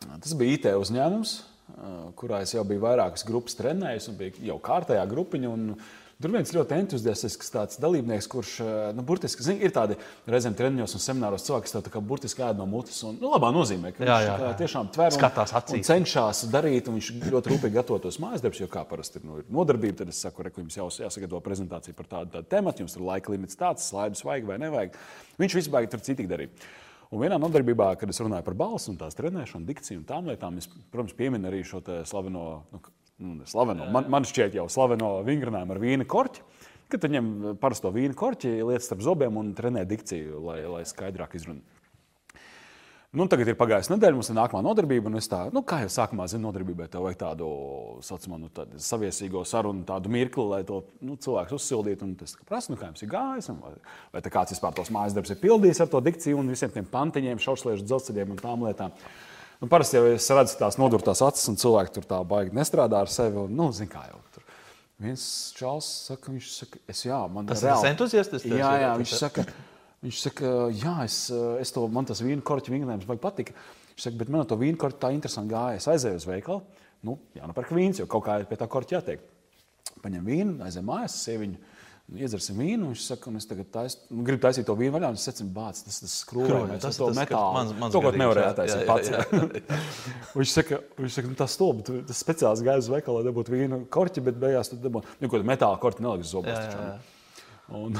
tas 0.00 0.34
bija 0.38 0.56
IT 0.56 0.72
uzņēmums, 0.76 1.36
kurā 2.18 2.42
es 2.46 2.54
jau 2.54 2.64
biju 2.66 2.84
vairākas 2.84 3.26
grupas 3.26 3.56
trenējis 3.58 4.10
un 4.12 4.18
bija 4.18 4.50
jau 4.52 4.58
kārtējā 4.70 5.06
grupiņa. 5.10 5.52
Un, 5.52 5.70
Tur 6.16 6.32
viens 6.32 6.48
ļoti 6.48 6.72
entuziastisks 6.72 7.50
dalībnieks, 7.76 8.24
kurš 8.32 8.52
nu, 8.96 9.02
burtiski 9.04 9.44
zin, 9.44 9.58
ir 9.60 9.72
tādi 9.76 9.98
reizēm 10.32 10.54
treniņos 10.56 10.96
un 10.96 11.02
semināros 11.04 11.44
cilvēki, 11.44 11.68
kas 11.68 11.84
tā 11.84 12.00
burtiski 12.00 12.40
ēd 12.40 12.56
no 12.56 12.64
mutes. 12.70 13.02
Un, 13.04 13.18
nu, 13.20 13.28
labā 13.34 13.50
nozīmē, 13.52 13.90
ka 13.92 14.00
jā, 14.08 14.16
jā, 14.24 14.38
viņš 14.40 14.54
tiešām 14.62 14.88
tver 14.94 15.12
un, 15.12 15.26
un 15.76 15.84
cenšas 15.90 16.40
darīt, 16.54 16.88
un 16.88 16.96
viņš 16.96 17.10
ļoti 17.34 17.52
rūpīgi 17.52 17.76
gatavotos 17.76 18.16
mājas 18.24 18.46
darbus, 18.46 18.62
jo 18.64 18.70
kā 18.72 18.86
parasti 18.88 19.20
ir, 19.20 19.26
nu, 19.28 19.42
ir 19.42 19.52
nodarbība, 19.58 19.98
tad 20.00 20.14
es 20.14 20.22
saku, 20.24 20.40
ka 20.48 20.64
jums 20.64 20.80
jau 20.80 20.88
jāsagatavo 21.04 21.42
prezentācija 21.44 21.98
par 22.00 22.08
tādu, 22.14 22.32
tādu 22.38 22.52
tematu, 22.56 22.86
jums 22.86 22.96
ir 22.96 23.04
laika 23.10 23.36
limits 23.36 23.60
tāds, 23.60 23.84
slaidus 23.92 24.24
vajag 24.24 24.48
vai 24.48 24.56
nevajag. 24.64 24.96
Viņš 25.44 25.60
vispār 25.60 25.92
tur 25.92 26.00
citīgi 26.08 26.32
darīja. 26.32 26.68
Un 27.14 27.22
vienā 27.22 27.38
nodarbībā, 27.38 27.92
kad 28.00 28.10
es 28.10 28.18
runāju 28.22 28.44
par 28.48 28.56
balsu 28.58 28.90
un 28.92 28.98
tās 28.98 29.14
trenēšanu, 29.18 29.66
dikciju 29.68 30.00
un 30.00 30.06
tām 30.08 30.30
lietām, 30.30 30.56
es, 30.58 30.66
protams, 30.90 31.14
pieminu 31.18 31.46
arī 31.50 31.62
šo 31.66 31.82
slaveno 32.08 32.46
nu, 32.72 32.80
nu, 33.22 33.36
slaveno, 33.46 33.86
man, 33.94 34.08
man 34.12 34.26
šķiet 34.26 34.58
jau 34.58 34.66
slaveno 34.72 35.20
vingrinājumu 35.26 35.76
ar 35.76 35.82
vīna 35.82 36.08
korķi. 36.08 36.42
Kad 36.90 37.02
tu 37.02 37.10
ņem 37.10 37.30
parasto 37.62 37.90
vīna 37.94 38.14
korķi, 38.18 38.52
liec 38.66 38.84
starp 38.84 39.02
zobiem 39.02 39.38
un 39.38 39.54
trenē 39.58 39.82
dikciju, 39.88 40.42
lai, 40.46 40.60
lai 40.70 40.82
skaidrāk 40.86 41.34
izrunātu. 41.38 41.75
Nu, 43.14 43.28
tagad 43.30 43.48
ir 43.48 43.56
pagājusi 43.56 43.92
nedēļa, 43.92 44.16
mums 44.18 44.28
ir 44.32 44.36
nākamā 44.36 44.60
nodarbība. 44.66 45.12
Es 45.18 45.28
tā, 45.30 45.44
nu, 45.54 45.62
kā 45.66 45.78
jau 45.84 45.90
sākumā 45.94 46.26
zinu, 46.28 46.48
nodarbībai 46.48 46.88
tev 46.90 47.04
vajag 47.06 47.20
tādu 47.20 47.50
saucamo 48.04 48.40
nu, 48.42 48.50
tādu 48.52 48.80
saviesīgo 48.82 49.44
sarunu, 49.46 49.84
tādu 49.86 50.10
mirkli, 50.12 50.44
lai 50.50 50.60
to 50.66 50.82
nu, 51.06 51.14
cilvēku 51.22 51.56
uzsildītu. 51.56 52.08
Es 52.26 52.34
prasu, 52.48 52.72
nu, 52.74 52.80
kā 52.80 52.90
jums 52.90 53.06
ir 53.06 53.12
gājis, 53.12 53.48
vai, 53.62 53.72
vai 54.16 54.24
kāds 54.26 54.56
vispār 54.56 54.74
tos 54.76 54.90
mājas 54.94 55.14
darbus 55.16 55.32
ir 55.32 55.40
pildījis 55.44 55.84
ar 55.84 55.92
to 55.92 56.02
dikciju 56.08 56.42
un 56.42 56.50
visiem 56.52 56.74
tiem 56.74 56.90
pantiņiem, 56.92 57.40
šaušliešu 57.46 57.86
dzelzceļiem 57.86 58.34
un 58.34 58.42
tām 58.42 58.66
lietām. 58.66 58.98
Nu, 59.62 59.70
parasti 59.72 59.96
jau 59.96 60.10
es 60.10 60.26
redzu 60.36 60.58
tās 60.60 60.76
nodurtās 60.76 61.22
acis, 61.24 61.46
un 61.48 61.56
cilvēki 61.62 61.94
tur 61.94 62.10
tā 62.10 62.18
baigi 62.28 62.52
nestrādā 62.58 63.00
ar 63.06 63.12
sevi. 63.12 63.46
Un, 63.46 63.54
nu, 63.56 63.70
zin, 63.72 63.88
kā 63.88 64.02
jau 64.10 64.20
tur. 64.34 64.44
Viens 65.06 65.22
čels 65.56 65.88
saka, 66.10 66.32
viņš 66.32 66.50
saka, 66.52 66.82
es 66.88 67.02
jā, 67.04 67.16
man 67.32 67.48
tas 67.48 67.64
reāli... 67.64 67.84
ir 67.84 67.94
entuziastis. 67.94 68.44
Jā, 68.48 68.70
jā, 68.80 68.92
viņš 69.00 69.16
saka, 69.16 69.44
viņš 70.06 70.22
saka, 70.22 70.52
jā, 70.74 70.96
es, 71.04 71.18
es 71.62 71.74
to, 71.74 71.84
man 71.92 72.08
tas 72.08 72.22
vīnu 72.24 72.44
korķu 72.46 72.74
vingrinājums 72.74 73.08
baigi 73.08 73.22
patika. 73.22 73.56
Viņš 73.92 74.08
saka, 74.08 74.20
bet 74.22 74.32
man 74.32 74.46
to 74.48 74.58
vīnu 74.60 74.80
korķu 74.80 75.02
tā 75.02 75.12
interesanti 75.14 75.54
gāja. 75.54 75.80
Es 75.80 75.88
aizēju 75.92 76.20
uz 76.20 76.28
veikalu, 76.28 76.82
nu, 77.06 77.18
jānopērk 77.36 77.72
vīns, 77.76 78.02
jo 78.02 78.08
kaut 78.10 78.26
kā 78.28 78.38
pie 78.48 78.60
tā 78.60 78.68
korķa 78.70 78.98
jātiek. 78.98 79.24
Paņem 80.04 80.28
vīnu, 80.28 80.60
aizēju 80.66 80.86
mājās, 80.86 81.18
sieviņu 81.26 81.74
Iedzersim 82.06 82.60
vīnu, 82.62 82.92
viņš 82.92 83.00
saka, 83.02 83.26
un 83.32 83.40
es 83.40 83.48
tagad 83.50 83.66
tais, 83.74 83.96
nu, 84.14 84.22
gribu 84.22 84.38
taisīt 84.44 84.62
to 84.68 84.76
vīnu 84.78 84.92
vaļā, 84.94 85.08
un 85.10 85.16
es 85.18 85.24
secinu, 85.26 85.50
bāc, 85.50 85.80
tas 85.82 85.96
ir 86.04 86.10
skrūvējums, 86.12 86.84
tas 86.84 87.00
ir 87.02 87.16
metāls. 87.18 87.56
Man, 87.56 87.72
man 87.80 87.90
to, 87.90 88.02
ko 88.04 88.12
nevarēja 88.14 88.52
taisīt 88.60 88.84
pats. 88.86 89.10
Jā, 89.10 89.24
jā, 89.26 89.48
jā. 89.58 89.78
viņš 90.38 90.52
saka, 90.52 90.78
viņš 91.00 91.16
saka, 91.18 91.30
nu, 91.32 91.38
tas 91.40 91.56
stulbi, 91.58 91.96
tas 92.06 92.20
speciāls 92.22 92.62
gāja 92.62 92.84
uz 92.84 92.90
veikalu, 92.92 93.18
lai 93.18 93.26
dabūtu 93.26 93.54
vīnu 93.56 93.80
korķi, 93.96 94.22
bet 94.28 94.38
beigās 94.38 94.70
tu 94.70 94.78
dabūtu, 94.84 95.16
nu, 95.18 95.32
ko 95.32 95.42
metāla 95.50 95.82
korķi 95.82 96.06
neliks 96.06 96.30
zobos. 96.30 96.78
Un, 97.74 97.98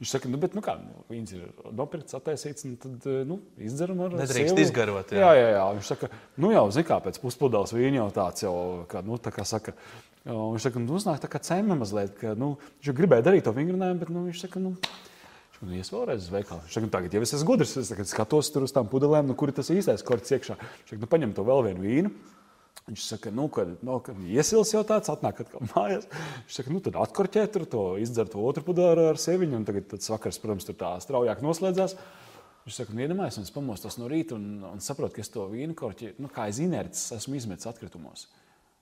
Viņš 0.00 0.12
saka, 0.14 0.30
nu, 0.32 0.40
bet, 0.42 0.56
nu, 0.58 0.64
kā, 0.64 0.76
nu, 0.82 1.04
viņš 1.12 1.32
ir 1.36 1.46
nopirkts, 1.78 2.16
attaisīts, 2.18 2.66
un 2.68 2.76
tad, 2.82 3.08
nu, 3.28 3.40
izdzeram 3.68 4.04
ar 4.06 4.18
Nedrīkst 4.18 4.54
sievu. 4.54 4.66
izgarot. 4.66 5.14
Jā. 5.14 5.30
jā, 5.32 5.40
jā, 5.40 5.48
jā. 5.56 5.64
Viņš 5.78 5.90
saka, 5.94 6.10
nu, 6.40 6.52
jau, 6.54 6.66
zin 6.74 6.86
kā, 6.88 7.00
pēc 7.04 7.20
puspudeles 7.22 7.74
vīņa 7.76 8.02
jau 8.02 8.08
tāds 8.18 8.46
jau, 8.46 8.54
kā, 8.90 9.04
nu, 9.06 9.20
tā 9.22 9.34
kā 9.34 9.46
saka, 9.48 9.76
Un 10.28 10.52
viņš 10.52 10.64
saka, 10.66 10.80
nu, 10.82 10.96
uznāk 10.98 11.20
tā 11.22 11.28
kā 11.30 11.40
cēma 11.40 11.76
mazliet, 11.78 12.10
ka 12.20 12.34
nu, 12.36 12.56
viņš 12.82 12.96
gribēja 12.98 13.24
darīt 13.30 13.46
to 13.46 13.52
vingrinājumu, 13.56 14.00
bet 14.02 14.10
nu, 14.12 14.24
viņš 14.26 14.42
saka, 14.44 14.60
nu, 14.60 14.74
viņš 14.74 15.60
man 15.62 15.76
ies 15.78 15.90
vēlreiz 15.94 16.26
uz 16.26 16.32
veikalu. 16.34 16.64
Viņš 16.66 16.74
saka, 16.74 16.84
nu, 16.84 16.92
tagad 16.92 17.14
jau 17.16 17.22
es 17.24 17.32
esmu 17.38 17.48
gudrs, 17.48 17.76
es 17.80 18.10
skatos 18.12 18.50
tur 18.52 18.66
uz 18.66 18.74
tām 18.76 18.90
pudelēm, 18.92 19.30
nu, 19.30 19.36
kur 19.38 19.48
ir 19.48 19.56
tas 19.56 19.70
īstais 19.72 20.04
korts 20.04 20.34
iekšā. 20.36 20.58
Viņš 20.58 20.92
saka, 20.92 21.00
nu, 21.00 21.08
paņem 21.14 21.32
to 21.38 21.46
vēl 21.48 21.64
vienu 21.70 21.86
vīnu. 21.86 22.12
Viņš 22.88 23.04
saka, 23.04 23.30
nu, 23.34 23.44
kad, 23.52 23.74
nu, 23.84 23.98
kad 24.00 24.16
iesils 24.24 24.72
jau 24.72 24.80
tāds, 24.88 25.10
atnāk 25.12 25.42
atkal 25.44 25.66
mājās. 25.74 26.06
Viņš 26.46 26.56
saka, 26.56 26.72
nu, 26.72 26.80
tad 26.84 26.96
atkorķē 27.02 27.44
tur 27.52 27.66
to, 27.68 27.84
izdzer 28.00 28.30
to 28.32 28.40
otru 28.48 28.64
pudeli 28.64 29.04
ar 29.10 29.20
seviņu, 29.20 29.58
un 29.60 29.68
tagad 29.68 29.90
tas 29.90 30.08
vakars, 30.14 30.40
protams, 30.40 30.64
tur 30.68 30.78
tā 30.80 30.94
straujāk 31.04 31.44
noslēdzās. 31.44 31.98
Viņš 32.64 32.80
saka, 32.80 32.96
nu, 32.96 33.04
iedomājieties, 33.04 33.50
es 33.50 33.52
pamostos 33.52 34.00
no 34.00 34.08
rīta 34.08 34.38
un, 34.38 34.48
un 34.70 34.80
saprotu, 34.84 35.18
ka 35.18 35.24
es 35.24 35.32
to 35.34 35.44
vīnu 35.52 35.76
korķi, 35.76 36.14
nu, 36.22 36.32
kā 36.32 36.48
aiz 36.48 36.62
inerces 36.64 37.12
esmu 37.20 37.36
izmetis 37.36 37.68
atkritumos. 37.68 38.26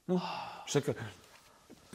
Nu, 0.07 0.21
viņš 0.21 0.79
saka, 0.79 0.95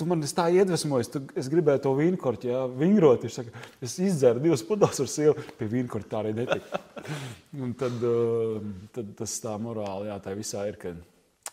Tu 0.02 0.08
man 0.10 0.24
tā 0.24 0.47
iedvesmojies, 0.56 1.12
tu, 1.13 1.19
es 1.38 1.45
gribēju 1.52 1.82
to 1.84 1.91
vīnkorķi, 1.93 2.47
ja 2.50 2.63
vingrot. 2.65 3.28
Es, 3.28 3.36
saka, 3.38 3.52
es 3.86 4.00
izdzēru 4.02 4.41
divas 4.41 4.63
pudeles 4.65 4.97
ar 5.04 5.10
sievu, 5.12 5.43
pie 5.60 5.67
vīnkorķa 5.69 6.10
tā 6.10 6.21
arī 6.24 6.32
netika. 6.39 6.80
Un 7.62 7.76
tad, 7.78 8.00
uh, 8.08 8.58
tad 8.95 9.12
tas 9.19 9.36
tā 9.43 9.54
morāli, 9.62 10.10
jā, 10.10 10.15
tā 10.24 10.34
visā 10.39 10.63
ir. 10.71 10.80
Ka, 10.82 10.95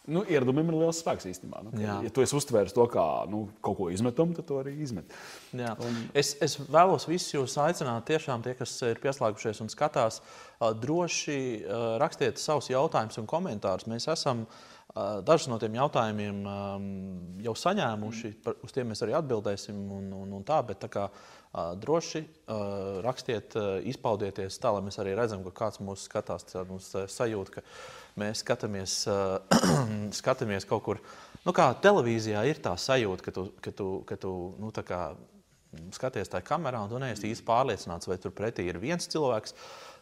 Nu, 0.09 0.23
ieradumiem 0.25 0.71
ir 0.73 0.79
liels 0.81 1.03
spēks 1.03 1.27
īstenībā. 1.29 1.61
Nu, 1.67 1.73
ka, 1.75 1.99
ja 2.07 2.13
tu 2.15 2.25
esi 2.25 2.37
uztvērs 2.39 2.73
to 2.77 2.87
kā 2.93 3.05
nu, 3.29 3.43
kaut 3.65 3.77
ko 3.81 3.91
izmetumu, 3.93 4.37
tad 4.39 4.49
to 4.49 4.63
arī 4.63 4.73
izmet. 4.85 5.13
Jā. 5.53 5.75
Un... 5.85 6.01
Es, 6.17 6.33
es 6.45 6.57
vēlos 6.65 7.05
visus 7.11 7.35
jūs 7.35 7.59
aicināt, 7.61 8.07
tiešām 8.09 8.45
tie, 8.47 8.57
kas 8.59 8.73
ir 8.89 9.03
pieslēgušies 9.03 9.61
un 9.65 9.71
skatās, 9.73 10.23
droši 10.81 11.39
rakstiet 12.01 12.41
savus 12.41 12.73
jautājumus 12.73 13.21
un 13.21 13.31
komentārus. 13.31 13.89
Mēs 13.91 14.09
esam 14.15 14.47
Dažus 14.97 15.51
no 15.51 15.59
tiem 15.61 15.75
jautājumiem 15.77 16.39
jau 17.45 17.53
saņēmuši, 17.61 18.31
par, 18.43 18.57
uz 18.65 18.73
tiem 18.73 18.89
mēs 18.91 19.03
arī 19.05 19.13
atbildēsim. 19.19 19.77
Un, 19.95 20.07
un, 20.17 20.33
un 20.39 20.47
tā, 20.49 20.63
bet 20.67 20.81
tā 20.81 20.89
kā, 20.91 21.05
droši 21.79 22.23
rakstiet, 23.05 23.55
izpaudieties 23.93 24.59
tā, 24.63 24.73
lai 24.75 24.83
mēs 24.87 24.99
arī 25.03 25.13
redzam, 25.19 25.45
ka 25.45 25.53
kāds 25.61 25.83
mūs 25.85 26.07
skatās. 26.09 26.49
Mums 26.71 26.89
sajūta, 27.13 27.59
ka 27.59 27.67
mēs 28.19 28.43
skatāmies, 28.45 29.01
skatāmies 30.21 30.69
kaut 30.69 30.85
kur. 30.87 31.03
Nu, 31.47 31.55
kā 31.57 31.71
televīzijā 31.83 32.43
ir 32.51 32.61
tā 32.65 32.75
sajūta, 32.77 33.25
ka 33.25 33.35
tu, 33.35 33.47
ka 33.65 33.73
tu, 33.73 33.89
ka 34.09 34.19
tu 34.21 34.33
nu, 34.61 34.73
kā, 34.75 35.03
skaties 35.97 36.33
tajā 36.33 36.45
kamerā 36.47 36.83
un 36.85 36.93
tu 36.93 37.01
neesi 37.01 37.31
īsti 37.31 37.47
pārliecināts, 37.47 38.11
vai 38.11 38.19
tur 38.21 38.35
pretī 38.37 38.67
ir 38.69 38.81
viens 38.83 39.09
cilvēks, 39.09 39.57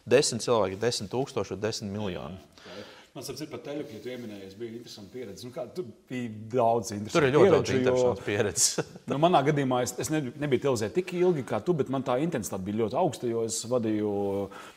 desmit 0.09 0.43
cilvēki, 0.43 0.79
desmit 0.81 1.13
tūkstoši, 1.13 1.59
desmit 1.61 1.93
miljoni. 1.93 2.39
Okay. 2.65 2.85
Man 3.17 3.25
liekas, 3.25 3.47
par 3.49 3.61
televizīju, 3.65 3.97
ja 3.97 4.01
tu 4.03 4.09
pieminēji, 4.11 4.47
bija 4.59 4.71
interesanti 4.75 5.09
pieredze. 5.15 5.45
Nu, 5.47 5.53
kā, 5.55 5.63
tur 5.73 5.87
bija 6.05 6.29
daudz 6.53 6.91
interesantu 6.93 7.15
Tur 7.15 7.25
ir 7.25 7.33
ļoti 7.33 7.53
daudz 7.55 7.71
interesantu 7.73 8.25
pieredzi. 8.27 8.83
nu, 9.09 9.17
manā 9.23 9.41
gadījumā 9.47 9.79
es, 9.87 9.93
es 10.03 10.11
ne, 10.13 10.19
nebiju 10.37 10.67
televīzijā 10.67 10.91
tik 10.93 11.15
ilgi 11.17 11.45
kā 11.49 11.57
tu, 11.65 11.73
bet 11.79 11.89
man 11.93 12.05
tā 12.05 12.19
intensitāte 12.21 12.67
bija 12.67 12.83
ļoti 12.83 12.99
augsta, 13.01 13.31
jo 13.31 13.41
es 13.47 13.57
vadīju 13.71 14.11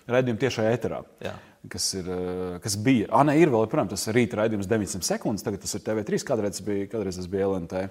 raidījumu 0.09 0.41
tiešā 0.41 0.71
eterā. 0.73 1.03
Jā. 1.21 1.35
Kas, 1.69 1.91
ir, 1.93 2.07
eh, 2.09 2.57
kas 2.65 2.77
bija? 2.81 3.11
Ah, 3.13 3.25
nē, 3.27 3.35
ir 3.37 3.51
vēl, 3.53 3.67
protams, 3.69 3.93
tas 3.93 4.15
rīta 4.17 4.39
raidījums 4.41 4.69
900 4.69 5.05
sekundes, 5.05 5.45
tagad 5.45 5.61
tas 5.61 5.75
ir 5.77 5.83
TV3, 5.85 6.25
kādreiz, 6.25 6.61
bija, 6.65 6.87
kādreiz 6.89 7.19
tas 7.21 7.29
bija 7.29 7.51
LNT. 7.51 7.83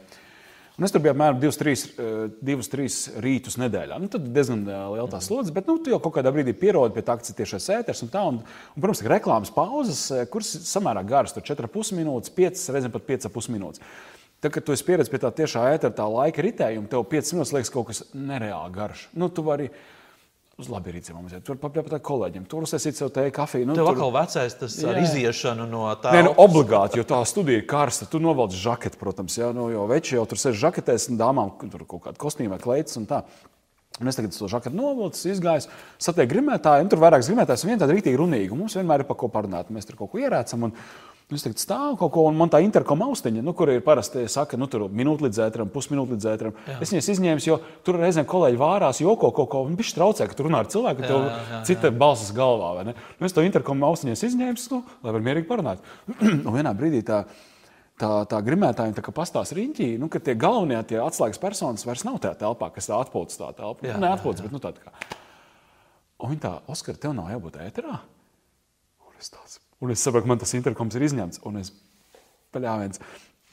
Un 0.79 0.87
es 0.87 0.93
tur 0.95 1.03
biju 1.03 1.11
apmēram 1.11 1.37
2-3 1.43 1.75
eh, 2.01 3.19
rītus 3.21 3.59
nedēļā. 3.61 3.99
Nu, 4.01 4.09
tad 4.09 4.25
diezgan 4.33 4.63
eh, 4.65 4.79
liela 4.95 5.09
tā 5.11 5.19
slodze, 5.21 5.53
bet 5.53 5.69
nu, 5.69 5.77
tu 5.77 5.93
jau 5.93 5.99
kaut 6.01 6.15
kādā 6.17 6.33
brīdī 6.33 6.55
pierodi 6.57 6.95
pie 6.95 7.03
tā, 7.05 7.17
ka 7.19 7.27
tas 7.27 7.35
ir 7.35 7.37
tiešais 7.43 7.69
ēters 7.77 8.01
un 8.07 8.09
tā. 8.09 8.23
Un, 8.31 8.39
un, 8.41 8.79
protams, 8.79 9.03
ir 9.05 9.13
reklāmas 9.13 9.53
pauzes, 9.53 10.01
kuras 10.33 10.49
samērā 10.71 11.05
garas, 11.05 11.35
tur 11.35 11.45
4,5 11.45 11.93
minūtes, 11.99 12.33
5, 12.33 12.65
reizēm 12.73 12.95
pat 12.95 13.05
5,5 13.11 13.53
minūtes. 13.53 13.85
Tad, 14.39 14.53
kad 14.55 14.63
tu 14.63 14.73
esi 14.73 14.87
pieredzējis 14.87 15.11
pie 15.11 15.19
tā 15.21 15.33
tiešā 15.35 15.67
ētera, 15.75 15.93
tā 15.93 16.09
laika 16.09 16.41
ritējuma, 16.41 16.87
tev 16.89 17.05
5 17.11 17.33
minūtes 17.35 17.53
liekas 17.53 17.73
kaut 17.75 17.89
kas 17.91 18.05
nereāli 18.15 18.71
garš. 18.79 19.09
Nu, 19.19 19.27
tu 19.27 19.43
vari 19.43 19.67
uz 20.59 20.69
labierīciem 20.71 21.17
mums 21.17 21.33
ir. 21.35 21.43
Tur 21.45 21.59
papļāpāt 21.61 21.95
ar 21.97 22.01
kolēģiem, 22.05 22.45
tur 22.49 22.65
uzsēsīt 22.67 22.99
sev 22.99 23.11
te 23.15 23.25
kafiju. 23.33 23.69
Nu, 23.69 23.77
Tev 23.77 23.87
tur 23.87 23.97
atkal 23.97 24.13
vecais 24.15 24.57
tas 24.59 24.77
jā. 24.79 24.89
ar 24.91 24.99
iziešanu 25.01 25.67
no 25.69 25.85
tā. 26.01 26.13
Nē, 26.15 26.25
nu, 26.27 26.33
obligāti, 26.43 26.99
jo 26.99 27.05
tā 27.07 27.21
studija 27.29 27.61
ir 27.61 27.67
karsta. 27.69 28.07
Tu 28.09 28.21
novelc 28.23 28.55
žaketi, 28.55 28.99
protams, 28.99 29.37
jā, 29.39 29.53
nu, 29.55 29.69
jo 29.73 29.85
veči 29.89 30.17
jau 30.17 30.25
tur 30.29 30.41
sēž 30.41 30.59
žaketēs 30.65 31.09
un 31.13 31.21
dāmām 31.21 31.55
tur 31.63 31.85
kaut 31.85 32.09
kāda 32.09 32.21
kostīma 32.21 32.57
vai 32.57 32.63
kleitas 32.63 32.99
un 32.99 33.07
tā. 33.09 33.23
Un 33.99 34.07
es 34.07 34.15
tagad 34.15 34.31
to 34.31 34.47
žaketu 34.47 34.77
novilcu, 34.77 35.25
izgāju, 35.27 35.65
satieku 35.99 36.31
grimētāju, 36.31 36.85
un 36.85 36.91
tur 36.91 37.01
vairākas 37.01 37.27
grimētājas, 37.27 37.65
viena 37.67 37.81
tāda 37.81 37.97
rītīgi 37.97 38.19
runīga. 38.19 38.55
Mums 38.55 38.77
vienmēr 38.79 39.03
ir 39.03 39.09
par 39.09 39.17
ko 39.19 39.27
parunāt. 39.33 39.73
Mēs 39.75 39.89
tur 39.89 39.97
kaut 39.99 40.13
ko 40.13 40.21
ierēcam. 40.21 40.69
Un, 40.69 40.75
es 41.37 41.43
tagad 41.45 41.61
stāvu 41.61 41.97
kaut 41.99 42.11
ko, 42.15 42.23
un 42.25 42.37
man 42.39 42.49
tā 42.49 42.57
interkoma 42.65 43.05
austiņa, 43.11 43.43
nu, 43.45 43.53
kur 43.57 43.69
ir 43.69 43.83
parasti 43.85 44.23
saka, 44.31 44.57
nu, 44.57 44.65
tur 44.71 44.87
minūte 44.89 45.27
līdz 45.27 45.41
ēteram, 45.45 45.69
pusminūte 45.69 46.15
līdz 46.15 46.25
ēteram. 46.31 46.55
Es 46.81 46.89
viņas 46.89 47.09
izņēmu, 47.13 47.43
jo 47.45 47.59
tur 47.85 47.99
reizēm 48.01 48.25
kolēģi 48.29 48.57
vārās, 48.57 49.01
joko 49.03 49.29
kaut 49.37 49.51
ko, 49.51 49.61
un 49.67 49.77
viņš 49.77 49.93
traucē, 49.93 50.25
ka 50.25 50.37
tur 50.37 50.49
runā 50.49 50.63
ar 50.63 50.71
cilvēku, 50.73 51.05
tev 51.05 51.27
cita 51.69 51.91
balss 51.93 52.33
galvā. 52.33 52.87
Nu, 52.87 52.95
es 53.29 53.37
to 53.37 53.45
interkoma 53.45 53.91
austiņas 53.91 54.25
izņēmu, 54.31 54.65
nu, 54.73 54.81
lai 55.05 55.15
var 55.19 55.27
mierīgi 55.29 55.49
parunāt. 55.51 55.85
un 56.47 56.49
vienā 56.49 56.73
brīdī 56.73 57.03
tā, 57.05 57.21
tā, 58.01 58.11
tā 58.33 58.41
grimētāja 58.49 58.97
tā 58.97 59.13
pastāsta 59.13 59.59
riņķī, 59.59 59.91
nu, 60.01 60.09
ka 60.09 60.23
tie 60.23 60.33
galvenie 60.33 60.81
tie 60.89 60.97
atslēgas 61.03 61.41
personas 61.45 61.85
vairs 61.85 62.07
nav 62.09 62.17
tajā 62.25 62.41
telpā, 62.41 62.73
kas 62.73 62.89
tā 62.89 62.97
atpūtas 62.97 63.37
tā 63.37 63.53
telpa. 63.53 63.85
Jā, 63.85 64.01
Nu, 64.01 64.07
Neatpūtas, 64.07 64.47
bet 64.47 64.57
nu, 64.57 64.65
tāda 64.65 64.81
kā. 64.81 65.17
Un 66.19 66.33
viņa 66.33 66.47
tā, 66.49 66.57
Oskar, 66.73 66.97
tev 66.97 67.13
nav 67.15 67.29
jābūt 67.31 67.61
ēterā. 67.69 68.01
Un 69.05 69.21
es, 69.21 69.29
tāds, 69.31 69.61
un 69.83 69.93
es 69.93 70.03
saprotu, 70.03 70.25
ka 70.27 70.33
man 70.33 70.41
tas 70.41 70.55
interkoms 70.57 70.97
ir 70.97 71.07
izņemts. 71.07 71.41
Un 71.47 71.61
es 71.61 71.73
paļāviens. 72.55 73.01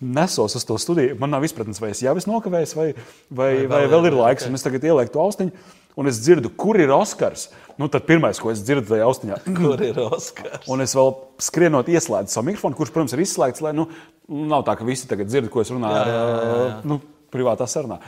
Nesos 0.01 0.59
uz 0.59 0.65
to 0.69 0.77
studiju. 0.81 1.17
Man 1.21 1.33
nav 1.33 1.45
izpratnes, 1.47 1.81
vai 1.81 1.95
es 1.95 2.03
jau 2.05 2.13
esmu 2.21 2.35
nokavējis, 2.37 2.75
vai, 2.77 2.91
vai, 3.31 3.53
vai, 3.65 3.69
vai 3.73 3.83
vēl 3.89 4.11
ir 4.11 4.17
laiks. 4.19 4.49
Un 4.49 4.59
es 4.59 4.65
tagad 4.67 4.85
ielieku 4.85 5.15
to 5.15 5.23
austiņu, 5.23 5.55
un 5.97 6.11
es 6.11 6.19
dzirdu, 6.21 6.51
kur 6.61 6.77
ir 6.77 6.93
Oskars. 6.93 7.47
Nu, 7.81 7.89
tad 7.93 8.05
pirmais, 8.09 8.41
ko 8.41 8.53
es 8.53 8.61
dzirdu 8.65 8.91
tajā 8.91 9.07
austiņā, 9.09 9.39
Kur 9.57 9.81
ir 9.85 9.97
Oskars? 10.05 10.69
Un 10.73 10.85
es 10.85 10.93
vēl 10.97 11.15
skrienot, 11.49 11.89
ieslēdzu 11.93 12.35
savu 12.35 12.51
mikrofonu, 12.51 12.77
kurš, 12.77 12.93
protams, 12.93 13.17
ir 13.17 13.25
izslēgts, 13.25 13.65
lai 13.65 13.73
nu, 13.77 13.87
nav 14.29 14.67
tā, 14.69 14.77
ka 14.77 14.85
visi 14.89 15.09
tagad 15.09 15.31
dzird, 15.31 15.49
ko 15.53 15.65
es 15.65 15.73
runāju 15.73 15.97
Jā, 15.97 16.13
jā, 16.13 16.27
jā, 16.37 16.59
jā. 16.67 16.77
nu, 16.93 17.01
privātā 17.33 17.69
sarunā. 17.69 18.01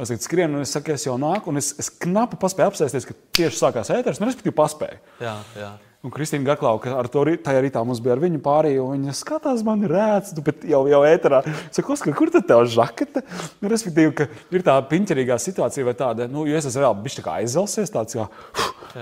Es 0.00 0.08
tagad 0.08 0.24
skrienu, 0.24 0.58
un 0.58 0.66
es 0.66 0.72
saku, 0.74 0.92
es 0.96 1.06
jau 1.06 1.16
nāku, 1.20 1.52
un 1.52 1.60
es, 1.60 1.70
es 1.80 1.88
knapi 2.02 2.40
paspēju 2.40 2.72
apsēsties, 2.72 3.08
ka 3.08 3.16
tieši 3.38 3.60
sākās 3.60 3.92
ēteris, 3.92 4.20
un 4.20 4.28
respektīvi 4.28 4.56
paspēju. 4.58 5.00
Jā, 5.22 5.34
jā. 5.60 5.72
Un 6.02 6.10
Kristīna 6.10 6.42
Gaklauka, 6.48 6.88
ka 6.90 6.96
ar 6.98 7.06
to 7.06 7.20
ri- 7.28 7.36
tajā 7.38 7.60
rītā 7.62 7.78
mums 7.86 8.00
bija 8.02 8.16
ar 8.16 8.20
viņu 8.24 8.40
pārī, 8.42 8.72
un 8.82 8.96
viņa 8.96 9.12
skatās, 9.14 9.60
man 9.62 9.84
rēts, 9.86 10.32
tu 10.34 10.42
bet 10.42 10.64
jau, 10.66 10.80
jau 10.90 10.98
ēterā. 11.06 11.44
Saku, 11.70 11.92
Oskar, 11.94 12.16
kur 12.18 12.32
tad 12.34 12.48
tev 12.48 12.64
žakete? 12.66 13.22
Nu, 13.62 13.70
respektīvi, 13.70 14.10
ka 14.18 14.26
ir 14.50 14.64
tā 14.66 14.74
piņķerīgā 14.90 15.36
situācija 15.38 15.86
vai 15.86 15.94
tāda, 15.94 16.26
nu, 16.26 16.42
jo 16.50 16.58
es 16.58 16.66
esmu 16.66 16.82
vēl 16.82 16.96
bišķi 17.04 17.20
tā 17.20 17.26
kā 17.28 17.36
aizzelsies, 17.44 17.92
tāds, 17.94 18.16
jā, 18.18 18.26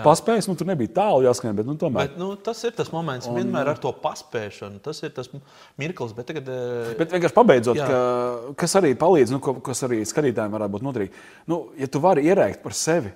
paspējis, 0.05 0.51
nu, 0.51 0.57
tur 0.61 0.69
nebija 0.69 0.93
tālu 1.01 1.25
jāskrien, 1.25 1.57
bet, 1.57 1.67
nu, 1.71 1.79
tomēr. 1.81 2.11
Bet, 2.11 2.21
nu, 2.21 2.35
tas 2.37 2.61
ir 2.69 2.77
tas 2.77 2.93
moments, 2.93 3.31
un... 3.33 3.41
vienmēr 3.41 3.73
ar 3.73 3.81
to 3.81 3.95
paspēšanu. 4.05 4.83
Tas 4.85 5.01
ir 5.01 5.17
tas 5.17 5.33
mirklis, 5.81 6.13
bet 6.21 6.29
tagad. 6.29 6.53
eh, 6.53 6.93
Bet 7.01 7.17
vienkārši 7.17 7.37
pabeidzot, 7.41 7.81
Jā. 7.81 7.89
ka, 7.89 8.53
kas 8.61 8.77
arī 8.77 8.93
palīdz, 9.01 9.33
nu, 9.35 9.41
ko, 9.41 9.57
kas 9.65 9.81
arī 9.89 10.03
skatītājiem 10.05 10.53
varētu 10.53 10.77
būt 10.77 10.85
noderīgi. 10.91 11.27
Nu, 11.49 11.63
ja 11.81 11.89
tu 11.89 12.05
vari 12.05 12.29
ierēkt 12.29 12.61
par 12.63 12.77
sevi, 12.77 13.11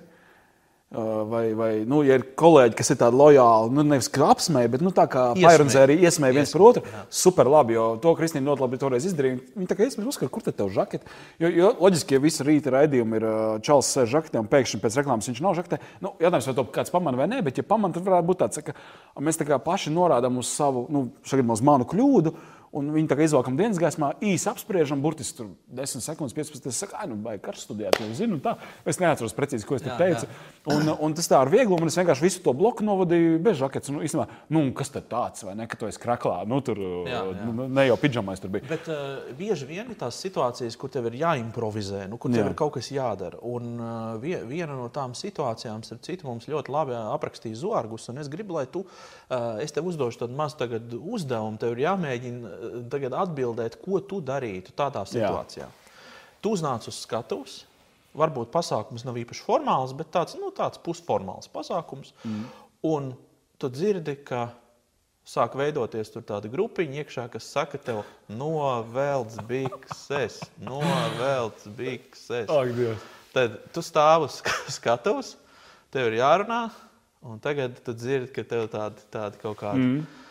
vai, 1.25 1.53
vai 1.53 1.69
nu, 1.89 2.03
ja 2.05 2.15
ir 2.19 2.23
kolēģi, 2.37 2.75
kas 2.77 2.91
ir 2.93 2.99
tādi 2.99 3.17
lojāli, 3.17 3.73
nu, 3.75 3.83
nevis 3.89 4.07
kā 4.13 4.29
apsmēja, 4.31 4.69
bet 4.75 4.83
nu, 4.85 4.91
tā 4.95 5.07
kā. 5.11 5.25
Paironzē 5.39 5.81
arī 5.83 5.97
iesmēja 6.05 6.37
viens 6.37 6.53
par 6.53 6.63
otru, 6.67 6.83
super 7.09 7.49
labi, 7.51 7.75
jo 7.75 7.87
to 8.01 8.13
Kristīna 8.17 8.51
ļoti 8.51 8.63
labi 8.63 8.79
toreiz 8.81 9.07
izdarīja. 9.09 9.39
Viņa 9.57 9.71
tā 9.71 9.77
kā 9.77 9.87
iesmēja, 9.87 10.07
uzskata, 10.13 10.31
kur 10.31 10.45
tad 10.45 10.57
tev 10.59 10.69
žakete. 10.75 11.09
Jo, 11.41 11.51
jo 11.51 11.71
loģiski, 11.81 12.15
ja 12.15 12.23
visu 12.23 12.45
rīta 12.47 12.73
raidījumu 12.77 13.19
ir 13.19 13.27
uh, 13.27 13.37
Čāls 13.65 13.91
sēž 13.95 14.13
žaketē 14.13 14.41
un 14.41 14.49
pēkšņi 14.51 14.81
pēc 14.83 14.99
reklāmas 15.01 15.29
viņš 15.31 15.41
nav 15.43 15.57
žaketē, 15.59 15.81
nu, 16.05 16.13
jautājums, 16.21 16.49
vai 16.51 16.57
to 16.59 16.67
kāds 16.77 16.93
pamana 16.93 17.19
vai 17.19 17.29
nē, 17.33 17.41
bet 17.45 17.59
ja 17.59 17.67
pamana, 17.67 17.97
tad 17.97 18.05
varētu 18.07 18.29
būt 18.29 18.43
tāds, 18.45 18.61
ka 18.65 19.25
mēs 19.25 19.41
tā 19.41 19.49
kā 19.49 19.59
paši 19.63 19.93
norādām 19.95 20.37
uz 20.41 20.53
savu, 20.53 20.85
nu, 20.93 21.07
šagad 21.27 21.57
uz 21.57 21.65
manu 21.65 21.89
kļūdu. 21.89 22.35
Un 22.75 22.89
viņi 22.91 23.07
tā 23.07 23.15
kā 23.15 23.23
izvelkam 23.23 23.55
dienas 23.55 23.79
gaismā, 23.79 24.11
īsi 24.19 24.49
apspriežam, 24.51 24.99
burtiski 25.03 25.37
tur 25.37 25.51
10 25.77 26.03
sekundes, 26.03 26.35
15. 26.35 26.65
Es 26.67 26.79
saku, 26.83 26.97
ah, 26.99 27.05
nu, 27.07 27.15
vai 27.23 27.37
karš 27.39 27.63
studijāt, 27.69 28.01
jau 28.03 28.09
zinu, 28.17 28.41
tā. 28.43 28.57
Es 28.83 28.99
neatceros 28.99 29.35
precīzi, 29.37 29.63
ko 29.67 29.77
es 29.77 29.85
Jā, 29.85 29.95
teicu. 29.99 30.27
Un, 30.73 30.89
un 31.07 31.15
tas 31.15 31.29
tā 31.31 31.39
ar 31.39 31.51
vieglumu, 31.51 31.85
un 31.85 31.91
es 31.91 31.95
vienkārši 31.95 32.25
visu 32.25 32.41
to 32.43 32.51
bloku 32.57 32.83
novadīju 32.83 33.37
bez 33.45 33.61
žaketes. 33.61 33.93
Nu, 33.95 34.01
īstenībā, 34.03 34.25
nu, 34.51 34.65
kas 34.75 34.91
tad 34.91 35.07
tāds, 35.11 35.45
vai 35.47 35.53
ne, 35.55 35.69
ka 35.71 35.79
tu 35.79 35.87
esi 35.87 36.01
kraklā, 36.03 36.41
nu, 36.49 36.59
tur 36.65 36.81
Jā, 36.81 37.21
jā. 37.29 37.47
nu, 37.47 37.69
ne 37.71 37.85
jau 37.87 37.95
pidžamais 38.01 38.43
tur 38.43 38.51
bija. 38.51 38.67
Bet 38.67 38.89
uh, 38.91 39.23
bieži 39.39 39.69
vien 39.69 39.87
ir 39.93 39.99
tās 39.99 40.19
situācijas, 40.25 40.75
kur 40.81 40.91
tev 40.91 41.07
ir 41.11 41.19
jāimprovizē, 41.21 42.05
nu, 42.11 42.19
kur 42.19 42.33
tev 42.33 42.41
Jā. 42.41 42.47
jā. 42.49 42.51
ir 42.51 42.57
kaut 42.59 42.75
kas 42.75 42.91
jādara. 42.91 43.39
Un 43.45 43.71
uh, 43.79 43.93
vie, 44.19 44.35
viena 44.49 44.75
no 44.75 44.89
tām 44.93 45.15
situācijām, 45.15 45.85
starp 45.87 46.03
citu, 46.03 46.27
mums 46.27 46.49
ļoti 46.51 46.75
labi 46.75 46.97
aprakstīja 46.99 47.61
Zorgus. 47.63 48.09
un 48.11 48.19
Es 48.19 48.29
gribu, 48.31 48.57
lai 48.57 48.65
tu, 48.71 48.83
uh, 48.83 49.61
es 49.63 49.71
tev 49.75 49.87
uzdošu 49.87 50.25
tādu 50.25 50.35
mazu 50.35 50.59
uzdevumu. 51.15 51.59
Tev 51.61 51.75
ir 51.75 51.85
jāmēģina 51.85 52.49
uh, 52.49 52.64
tagad 52.91 53.15
atbildēt, 53.25 53.79
ko 53.83 54.01
tu 54.03 54.21
darītu 54.23 54.73
tādā 54.77 55.05
situācijā. 55.09 55.69
Tu 56.41 56.51
uznāc 56.55 56.87
uz 56.89 56.99
skatuves. 57.01 57.63
Varbūt 58.15 58.51
pasākums 58.53 59.03
nav 59.03 59.17
īpaši 59.19 59.43
formāls, 59.43 59.91
bet 59.97 60.11
tāds, 60.13 60.37
nu, 60.39 60.51
tāds 60.55 60.79
pusformāls 60.79 61.49
pasākums. 61.51 62.13
Mm. 62.23 62.45
Un 62.87 63.09
tu 63.59 63.69
dzirdi, 63.71 64.15
ka 64.23 64.47
sāk 65.25 65.57
veidoties 65.57 66.13
tāda 66.15 66.49
grupiņa 66.51 67.01
iekšā, 67.01 67.25
kas 67.33 67.49
saka, 67.51 67.79
tev 67.81 68.03
novelc 68.29 69.35
bikses, 69.49 70.39
novelc 70.61 71.65
bikses. 71.77 72.47
Ak, 72.47 72.73
Dievs. 72.77 73.07
Tad 73.35 73.57
tu 73.75 73.83
stāv 73.83 74.29
uz 74.29 74.39
skatuves, 74.77 75.33
tev 75.91 76.11
ir 76.11 76.21
jārunā, 76.21 76.69
un 77.25 77.41
tagad 77.43 77.81
tu 77.83 77.95
dzirdi, 77.97 78.31
ka 78.35 78.45
tev 78.47 78.69
tādi, 78.71 79.03
tādi 79.11 79.41
kaut 79.41 79.59
kādi. 79.59 79.81
Mm. 79.81 80.24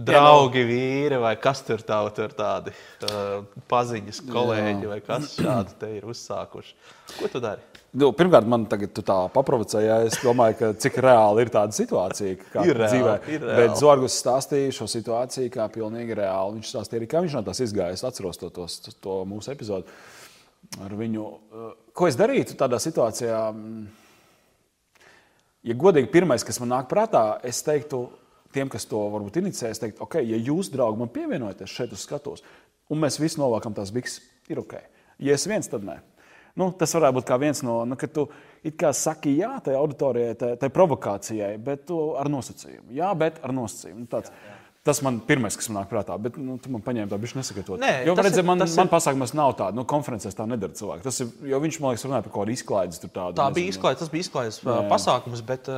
Draugi, 0.00 0.62
vīri, 0.66 1.18
vai 1.20 1.34
kas 1.40 1.60
tur 1.66 1.82
tā, 1.86 1.98
tur 2.16 2.32
tādi 2.36 2.72
uh, 3.06 3.42
paziņas, 3.70 4.22
kolēģi, 4.30 4.88
vai 4.90 5.00
kas 5.04 5.34
šādi 5.36 5.76
te 5.80 5.90
ir 5.98 6.06
uzsākuši. 6.08 6.74
Ko 7.18 7.28
tu 7.32 7.42
dari? 7.42 7.62
Nu, 8.00 8.12
pirmkārt, 8.14 8.46
man 8.46 8.64
tagad 8.70 8.94
tā 8.94 9.16
paprovocēja. 9.34 9.98
ja 10.00 10.08
Es 10.08 10.20
domāju, 10.22 10.56
ka 10.60 10.70
cik 10.78 10.98
reāli 11.02 11.42
ir 11.44 11.50
tāda 11.54 11.74
situācija, 11.74 12.36
kā 12.52 12.64
Ir 12.70 12.78
reāli, 12.78 12.90
dzīvē. 12.94 13.14
ir 13.34 13.44
reāli. 13.46 13.56
Bet 13.64 13.80
Zorgus 13.82 14.18
stāstīja 14.22 14.74
šo 14.78 14.86
situāciju 14.90 15.50
kā 15.54 15.66
pilnīgi 15.74 16.16
reāli. 16.22 16.60
Viņš 16.60 16.70
stāstīja 16.70 17.02
arī, 17.02 17.10
kā 17.10 17.22
viņš 17.24 17.38
no 17.38 17.42
tās 17.50 17.62
izgāja. 17.66 17.98
Es 17.98 18.06
atceros 18.06 18.38
to, 18.38 18.50
to, 18.54 18.68
to 19.02 19.16
mūsu 19.26 19.50
epizodu 19.54 19.90
ar 20.86 20.94
viņu. 20.94 21.26
Ko 21.92 22.06
es 22.06 22.18
darītu 22.18 22.54
tādā 22.58 22.78
situācijā? 22.82 23.42
Mm, 23.54 23.88
Ja 25.60 25.74
godīgi, 25.76 26.08
pirmais, 26.08 26.40
kas 26.40 26.56
man 26.62 26.70
nāk 26.72 26.86
prātā, 26.88 27.34
es 27.44 27.58
teiktu, 27.60 28.06
tiem, 28.54 28.70
kas 28.72 28.86
to 28.90 29.00
varbūt 29.12 29.40
inicē, 29.40 29.70
es 29.70 29.82
teiktu, 29.82 30.02
ok, 30.04 30.20
ja 30.26 30.38
jūs, 30.38 30.70
draugi, 30.72 31.00
man 31.00 31.12
pievienojaties 31.14 31.74
šeit 31.74 31.94
uz 31.96 32.04
skatuves, 32.06 32.44
un 32.90 33.02
mēs 33.02 33.20
visi 33.22 33.40
novākam 33.40 33.74
tās 33.76 33.92
bikses, 33.94 34.24
ir 34.50 34.62
ok. 34.62 34.78
Ja 35.20 35.36
es 35.36 35.46
viens, 35.48 35.68
tad 35.70 35.84
nē. 35.86 35.98
Nu, 36.58 36.70
tas 36.76 36.92
varētu 36.96 37.20
būt 37.20 37.30
viens 37.40 37.60
no, 37.62 37.80
nu, 37.86 37.96
kad 37.98 38.12
tu 38.14 38.26
kā 38.76 38.90
saki 38.96 39.36
jā 39.38 39.52
tai 39.64 39.76
auditorijai, 39.78 40.34
tai, 40.38 40.50
tai 40.60 40.70
provokācijai, 40.74 41.54
bet 41.62 41.92
ar 41.92 42.30
nosacījumu. 42.32 42.90
Jā, 42.96 43.12
bet 43.18 43.38
ar 43.46 43.54
nosacījumu. 43.54 44.02
Nu, 44.02 44.10
tāds, 44.10 44.32
Tas 44.80 45.02
man 45.04 45.18
pirmais, 45.20 45.52
kas 45.60 45.66
man 45.68 45.82
nāk 45.82 45.90
prātā, 45.90 46.14
bet 46.16 46.38
nu, 46.40 46.54
tu 46.56 46.70
man 46.72 46.80
paņēmi 46.80 47.10
to 47.12 47.16
bišķi 47.20 47.36
nesagatavot. 47.36 47.82
Nē, 47.82 47.90
jo, 48.08 48.14
redziet, 48.16 48.46
man, 48.48 48.62
ir- 48.64 48.70
man 48.78 48.88
pasākumos 48.88 49.34
nav 49.36 49.50
tāda, 49.58 49.76
nu, 49.76 49.84
konferencēs 49.84 50.32
tā 50.38 50.46
nedara 50.48 50.72
cilvēki. 50.72 51.04
Tas 51.04 51.20
ir, 51.20 51.28
jo 51.50 51.60
viņš, 51.60 51.78
man 51.84 51.92
liekas, 51.92 52.04
runāja 52.08 52.24
par 52.24 52.32
kaut 52.32 52.46
kādu 52.46 52.54
izklaides 52.56 53.02
tur 53.02 53.12
tādu. 53.12 53.36
Tā 53.36 53.50
nezinu. 53.50 53.58
bija 53.58 53.74
izklaides, 53.74 54.00
tas 54.00 54.08
bija 54.14 54.24
izklaides 54.24 54.60
Jā, 54.64 54.78
jā. 54.78 54.88
pasākums, 54.88 55.44
bet, 55.44 55.68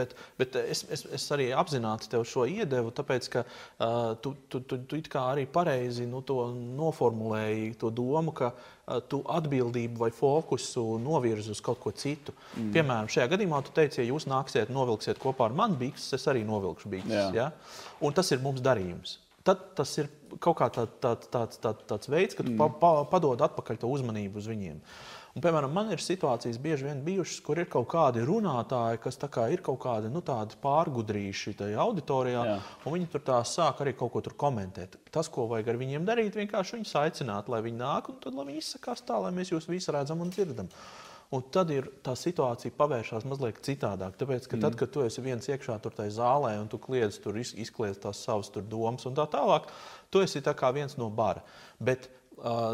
bet, 0.00 0.16
bet 0.40 0.56
es, 0.62 0.86
es, 0.88 1.04
es 1.20 1.28
arī 1.36 1.50
apzināti 1.52 2.08
tev 2.08 2.24
šo 2.24 2.48
iedevu, 2.48 2.94
tāpēc 2.96 3.28
ka 3.36 3.44
uh, 3.44 4.16
tu, 4.24 4.32
tu, 4.48 4.64
tu, 4.64 4.80
tu 4.88 4.96
it 4.96 5.12
kā 5.12 5.26
arī 5.34 5.44
pareizi 5.44 6.08
nu, 6.08 6.24
to 6.24 6.48
noformulēji, 6.56 7.74
to 7.76 7.92
domu, 7.92 8.32
ka 8.32 8.54
uh, 8.56 8.79
tu 9.10 9.20
atbildību 9.30 10.00
vai 10.02 10.10
fokusu 10.14 10.84
novirzi 11.02 11.52
uz 11.54 11.62
kaut 11.64 11.80
ko 11.82 11.92
citu. 11.96 12.34
Mm. 12.56 12.70
Piemēram, 12.74 13.10
šajā 13.12 13.28
gadījumā 13.34 13.62
tu 13.66 13.74
teici, 13.76 14.00
ja 14.02 14.08
jūs 14.08 14.26
nāksiet, 14.30 14.72
novilksiet 14.74 15.20
kopā 15.22 15.48
ar 15.48 15.56
mani 15.56 15.78
bikses, 15.80 16.14
es 16.18 16.28
arī 16.30 16.44
novilkšu 16.48 16.92
bikses. 16.92 17.34
Ja? 17.36 17.50
Un 18.02 18.16
tas 18.16 18.30
ir 18.34 18.42
mums 18.44 18.62
darījums. 18.64 19.18
Tad 19.46 19.70
tas 19.78 19.92
ir 20.02 20.10
kaut 20.42 20.58
kā 20.58 20.68
tā, 20.72 20.84
tā, 21.00 21.14
tāds, 21.32 21.60
tāds, 21.62 21.86
tāds 21.88 22.10
veids, 22.12 22.36
ka 22.36 22.44
tu 22.44 22.52
pa, 22.58 22.68
pa, 22.82 22.90
padod 23.08 23.40
atpakaļ 23.46 23.80
to 23.80 23.88
uzmanību 23.94 24.42
uz 24.42 24.50
viņiem. 24.50 24.82
Un, 25.30 25.42
piemēram, 25.44 25.70
man 25.70 25.92
ir 25.94 26.00
situācijas 26.02 26.56
bieži 26.58 26.88
vien 26.88 27.02
bijušas, 27.06 27.38
kur 27.46 27.60
ir 27.62 27.68
kaut 27.70 27.86
kādi 27.92 28.24
runātāji, 28.26 28.98
kas 29.04 29.18
kā 29.30 29.44
ir 29.54 29.62
kaut 29.62 29.78
kādi 29.84 30.10
nu, 30.10 30.22
pārgudrīši 30.26 31.54
tajā 31.60 31.78
auditorijā, 31.84 32.40
Jā. 32.48 32.56
un 32.82 32.96
viņi 32.96 33.10
tur 33.12 33.22
tā 33.28 33.36
sāk 33.46 33.84
arī 33.84 33.94
kaut 33.94 34.10
ko 34.16 34.24
komentēt. 34.42 34.98
Tas, 35.14 35.30
ko 35.30 35.46
vajag 35.52 35.70
ar 35.70 35.78
viņiem 35.78 36.08
darīt, 36.08 36.34
vienkārši 36.34 36.80
viņus 36.80 36.96
aicināt, 37.04 37.48
lai 37.52 37.62
viņi 37.62 37.78
nāk 37.78 38.10
un 38.10 38.18
tad 38.18 38.34
lai 38.34 38.48
viņi 38.50 38.64
izsakās 38.64 39.06
tā, 39.06 39.22
lai 39.22 39.30
mēs 39.36 39.54
jūs 39.54 39.70
visi 39.70 39.94
redzam 39.94 40.20
un 40.20 40.34
dzirdam. 40.34 40.68
Un 41.30 41.44
tad 41.54 41.70
ir 41.70 41.86
tā 42.02 42.16
situācija 42.18 42.74
pavēršās 42.74 43.22
mazliet 43.30 43.60
citādāk. 43.62 44.16
Tāpēc, 44.18 44.48
ka 44.50 44.58
tad, 44.58 44.74
kad 44.74 44.90
tu 44.90 45.04
esi 45.06 45.22
viens 45.22 45.46
iekšā 45.46 45.76
tur 45.78 45.94
tajā 45.94 46.16
zālē 46.16 46.56
un 46.58 46.66
tu 46.66 46.80
kliedz 46.82 47.20
tur 47.22 47.38
iz- 47.38 47.54
izkliedz 47.54 48.00
tās 48.02 48.18
savas 48.18 48.50
domas 48.50 49.06
un 49.06 49.14
tā 49.14 49.28
tālāk, 49.30 49.70
tu 50.10 50.18
esi 50.26 50.42
tā 50.42 50.56
kā 50.58 50.72
viens 50.74 50.98
no 50.98 51.06
bara. 51.08 51.44
Bet 51.78 52.10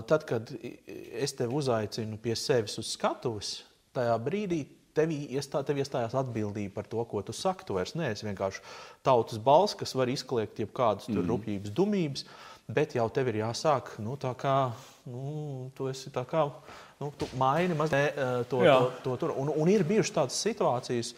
tad, 0.06 0.24
kad 0.28 0.50
es 0.56 1.34
tevi 1.36 1.54
uzaicinu 1.58 2.18
pie 2.22 2.36
sevis 2.38 2.78
uz 2.80 2.92
skatuves, 2.94 3.58
tajā 3.96 4.16
brīdī 4.22 4.64
tevī 4.96 5.18
iestā, 5.36 5.60
tev 5.66 5.80
iestājās 5.82 6.16
atbildība 6.16 6.78
par 6.78 6.88
to, 6.90 7.02
ko 7.08 7.22
tu 7.24 7.34
saki. 7.36 7.66
Tu 7.68 7.76
vairs 7.76 7.94
neesi 7.98 8.26
vienkārši 8.26 8.62
tautas 9.06 9.40
balss, 9.42 9.76
kas 9.78 9.94
var 9.98 10.10
izkliegt 10.12 10.60
jebkādas 10.62 11.10
mm. 11.10 11.24
rupjības, 11.28 11.74
dumības, 11.76 12.26
bet 12.66 12.96
jau 12.96 13.06
tev 13.14 13.30
ir 13.30 13.42
jāsāk 13.42 13.94
nu, 14.02 14.16
tā 14.20 14.32
kā, 14.38 14.56
nu, 15.10 15.70
tu 15.76 15.90
esi 15.90 16.12
tā 16.14 16.24
kā, 16.28 16.46
nu, 17.02 17.10
tu 17.18 17.28
maini 17.38 17.76
mazliet 17.78 18.16
to, 18.50 18.62
Jā. 18.66 18.78
to, 18.80 18.92
to 19.04 19.18
tur. 19.24 19.34
Un, 19.36 19.52
un 19.52 19.72
ir 19.72 19.86
bijušas 19.86 20.16
tādas 20.20 20.40
situācijas, 20.46 21.12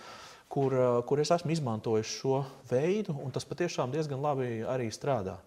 kur, 0.51 0.75
kur 1.09 1.23
es 1.23 1.33
esmu 1.35 1.55
izmantojis 1.55 2.19
šo 2.21 2.43
veidu, 2.71 3.17
un 3.25 3.33
tas 3.35 3.47
patiešām 3.49 3.93
diezgan 3.95 4.21
labi 4.25 4.63
arī 4.67 4.91
strādā. 4.95 5.39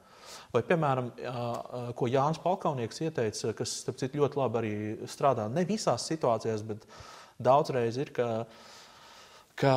Vai, 0.52 0.62
piemēram, 0.68 1.08
ko 1.96 2.10
Jānis 2.12 2.42
Palkaunieks 2.44 3.00
ieteica, 3.06 3.54
kas, 3.56 3.78
starp 3.86 4.02
citu, 4.02 4.20
ļoti 4.20 4.40
labi 4.40 4.60
arī 4.60 4.74
strādā 5.08 5.48
ne 5.48 5.64
visās 5.68 6.10
situācijās, 6.12 6.66
bet 6.68 6.84
daudzreiz 7.40 8.00
ir, 8.04 8.12
ka, 8.16 8.28
ka 9.60 9.76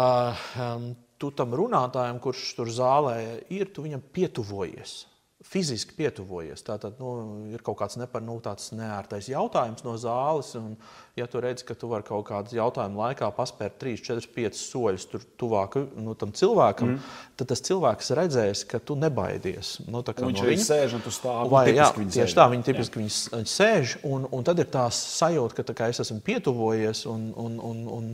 um, 0.67 0.89
tu 1.23 1.31
tam 1.39 1.55
runātājam, 1.55 2.19
kurš 2.23 2.49
tur 2.59 2.73
zālē 2.75 3.19
ir, 3.55 3.71
tu 3.71 3.87
viņam 3.87 4.03
pietuvojies 4.15 5.05
fiziski 5.45 5.95
pietuvojies. 5.99 6.63
Tātad 6.65 6.99
nu, 7.03 7.11
ir 7.53 7.63
kaut 7.65 7.79
kāds 7.83 7.99
nepar, 8.01 8.23
nu, 8.25 8.39
neērtais 8.41 9.29
jautājums 9.31 9.85
no 9.85 9.95
zāles. 10.01 10.55
Un, 10.59 10.75
ja 11.19 11.27
tu 11.31 11.43
redz, 11.43 11.63
ka 11.67 11.77
tu 11.79 11.91
vari 11.91 12.07
kaut 12.07 12.25
kādā 12.31 12.57
jautājuma 12.57 13.09
laikā 13.09 13.29
paspērt 13.37 13.77
3, 13.83 14.01
4, 14.07 14.31
5 14.35 14.59
soļus 14.59 15.07
tuvāk 15.41 15.77
nu, 15.95 16.17
tam 16.19 16.33
cilvēkam, 16.35 16.95
mm. 16.97 17.13
tad 17.39 17.53
tas 17.53 17.63
cilvēks 17.69 18.11
redzēs, 18.19 18.65
ka 18.71 18.81
tu 18.83 18.97
nebaidies. 18.99 19.77
Nu, 19.87 20.03
viņš 20.03 20.41
no 20.41 20.49
arī 20.49 20.57
sēž 20.61 20.97
un 20.99 21.05
tu 21.05 21.13
stāvi. 21.15 21.53
Vai, 21.53 21.65
jā, 21.77 21.91
tieši 21.99 22.25
sēž. 22.25 22.39
tā, 22.41 22.49
viņi 22.55 22.69
tipiski 22.71 23.03
viņi 23.05 23.53
sēž. 23.55 23.99
Un, 24.09 24.27
un 24.35 24.47
tad 24.47 24.65
ir 24.65 24.71
tā 24.73 24.89
sajūta, 24.95 25.67
ka 25.71 25.93
es 25.93 26.03
esmu 26.03 26.21
pietuvojies. 26.25 27.05
Un, 27.11 27.31
un, 27.39 27.61
un, 27.63 27.87
un, 27.99 28.11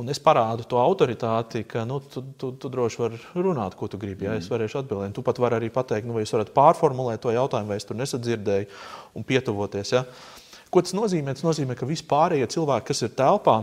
Un 0.00 0.10
es 0.10 0.18
parādu 0.18 0.64
to 0.66 0.78
autoritāti, 0.82 1.62
ka 1.70 1.84
nu, 1.86 2.00
tu, 2.10 2.24
tu, 2.40 2.50
tu 2.58 2.70
droši 2.72 2.98
vari 2.98 3.20
runāt, 3.38 3.76
ko 3.78 3.86
tu 3.86 4.00
gribi. 4.00 4.26
Es 4.26 4.48
mm. 4.48 4.54
varēšu 4.56 4.80
atbildēt. 4.80 5.14
Tu 5.14 5.22
pat 5.26 5.38
vari 5.38 5.60
arī 5.60 5.70
pateikt, 5.74 6.08
nu, 6.08 6.16
vai 6.16 6.24
jūs 6.24 6.34
varat 6.34 6.50
pārformulēt 6.56 7.22
to 7.22 7.30
jautājumu, 7.34 7.70
vai 7.70 7.78
es 7.78 7.86
tur 7.86 8.00
nesadzirdēju, 8.00 8.66
un 9.14 9.26
pietuvoties. 9.28 9.94
Ja? 9.94 10.02
Ko 10.74 10.82
tas 10.82 10.96
nozīmē? 10.98 11.36
Tas 11.36 11.46
nozīmē, 11.46 11.78
ka 11.78 11.86
vispārējie 11.86 12.50
cilvēki, 12.56 12.90
kas 12.90 13.06
ir 13.06 13.14
telpā, 13.14 13.60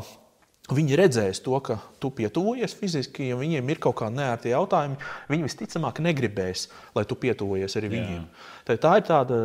Viņi 0.71 0.95
redzēs 0.95 1.41
to, 1.43 1.57
ka 1.65 1.79
tu 1.99 2.11
pietuvojies 2.15 2.75
fiziski, 2.77 3.25
ja 3.31 3.35
viņiem 3.35 3.71
ir 3.73 3.79
kaut 3.81 3.97
kādi 3.99 4.19
neērti 4.19 4.53
jautājumi. 4.53 4.95
Viņi 5.31 5.47
visticamāk 5.47 5.99
negribēs, 6.05 6.67
lai 6.95 7.03
tu 7.09 7.17
pietuvojies 7.19 7.75
arī 7.79 7.89
viņiem. 7.91 8.27
Tā, 8.67 8.77
tā 8.79 8.93
ir 9.01 9.07
tāda, 9.09 9.39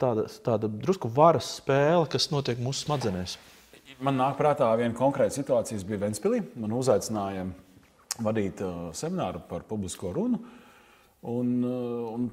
tāda, 0.00 0.24
tāda 0.46 0.70
drusku 0.70 1.10
varas 1.12 1.56
spēle, 1.58 2.06
kas 2.08 2.30
notiek 2.32 2.62
mūsu 2.62 2.86
smadzenēs. 2.86 3.36
Man 4.00 4.16
nāk 4.16 4.38
prātā 4.38 4.70
viena 4.80 4.96
konkrēta 4.96 5.34
situācija, 5.34 5.76
kas 5.76 5.84
bija 5.84 6.00
Ventspīlī. 6.06 6.38
Man 6.60 6.72
uzaicināja 6.72 7.44
vadīt 8.24 8.62
uh, 8.64 8.86
semināru 8.96 9.42
par 9.48 9.66
publisko 9.68 10.12
runu. 10.16 10.38
Un, 11.28 11.50
uh, 11.68 12.06
un 12.14 12.30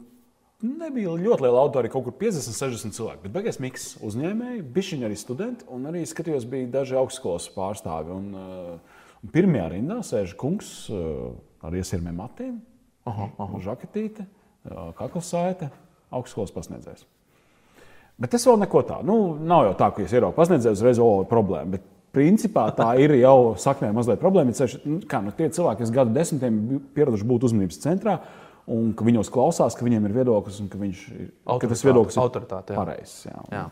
nebija 0.80 1.18
ļoti 1.20 1.44
liela 1.44 1.66
auditorija, 1.66 1.92
kaut 1.92 2.06
kur 2.06 2.16
50, 2.22 2.56
60 2.56 2.96
cilvēki. 2.96 3.24
Bet 3.26 3.36
beigās 3.36 3.60
miks 3.64 3.90
uzņēmēji, 4.00 4.64
bija 4.78 5.10
arī 5.10 5.20
studenti, 5.20 5.68
un 5.74 5.90
arī 5.92 6.06
skatījos, 6.08 6.48
bija 6.48 6.72
daži 6.78 6.96
augstskolas 7.02 7.50
pārstāvi. 7.58 8.16
Un, 8.16 8.32
uh, 8.32 9.04
un 9.20 9.36
pirmajā 9.36 9.68
rindā 9.76 10.00
sēž 10.08 10.38
kungs 10.40 10.72
ar 10.88 11.76
iesirmiem 11.76 12.16
matiem, 12.16 12.62
žaketīte, 13.68 14.24
kaklasēta, 14.96 15.72
augstskolas 16.16 16.56
pasniedzējs. 16.56 17.08
Bet 18.18 18.34
tas 18.34 18.48
vēl 18.50 18.58
neko 18.64 18.82
tādu. 18.88 19.06
Nu, 19.06 19.18
nav 19.46 19.68
jau 19.68 19.78
tā, 19.78 19.92
ka 19.94 20.02
es 20.02 20.16
ieraugu 20.16 20.38
pasniedzēju, 20.38 20.78
uzreiz 20.80 21.00
jau 21.02 21.10
ir 21.22 21.30
problēma. 21.30 21.78
Bet 21.78 21.86
principā 22.18 22.66
tā 22.78 22.90
ir 23.04 23.14
jau 23.20 23.54
saknē 23.62 23.92
mazliet 23.96 24.22
problēma. 24.22 24.56
Ceļš, 24.58 24.80
nu, 24.90 25.00
kā, 25.10 25.22
nu, 25.26 25.34
tie 25.38 25.52
cilvēki, 25.54 25.84
kas 25.84 25.94
gadu 25.94 26.16
desmitiem 26.16 26.60
pieraduši 26.98 27.30
būt 27.30 27.48
uzmanības 27.50 27.82
centrā, 27.84 28.18
un 28.74 28.92
ka 28.98 29.06
viņos 29.08 29.32
klausās, 29.34 29.78
ka 29.78 29.86
viņiem 29.86 30.10
ir 30.10 30.16
viedoklis 30.18 30.60
un 30.64 30.70
ka, 30.72 30.82
viņš, 30.82 31.08
ka 31.48 31.72
tas 31.72 31.84
viedoklis 31.86 32.18
ir 32.20 32.48
pareizs. 32.74 33.20
Jā. 33.30 33.42
Jā. 33.54 33.66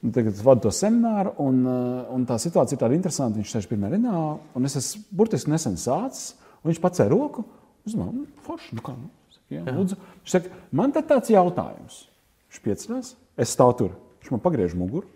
Nu, 0.00 0.12
tagad 0.16 0.32
es 0.32 0.40
vadu 0.44 0.64
to 0.64 0.70
semināru, 0.72 1.34
un, 1.44 1.58
uh, 1.68 2.12
un 2.14 2.22
tā 2.28 2.38
situācija 2.40 2.78
ir 2.78 2.80
tāda 2.80 2.96
interesanta. 2.96 3.36
Viņš 3.36 3.50
sēž 3.52 3.66
pirmā 3.68 3.90
rindā, 3.92 4.14
un 4.56 4.68
es 4.68 4.78
esmu 4.80 5.02
burtiski 5.18 5.52
nesen 5.52 5.76
sācis. 5.80 6.38
Viņš 6.64 6.80
pacēla 6.80 7.12
roku. 7.12 7.44
Es 7.84 7.92
domāju, 7.96 8.22
nu, 8.22 8.44
forši, 8.46 8.78
nu 8.78 8.84
kā. 8.84 8.94
Nu, 8.96 9.10
jā, 9.52 9.64
lūdzu. 9.66 9.98
Viņš 10.22 10.36
saka, 10.36 10.62
man 10.80 10.94
te 10.96 11.02
tāds 11.04 11.32
jautājums. 11.32 12.00
Viņš 12.48 12.62
piecinās. 12.64 13.12
Es 13.40 13.54
stāvu 13.56 13.76
tur, 13.78 13.96
viņš 14.20 14.34
man 14.34 14.42
pagriež 14.44 14.76
muguru 14.78 15.08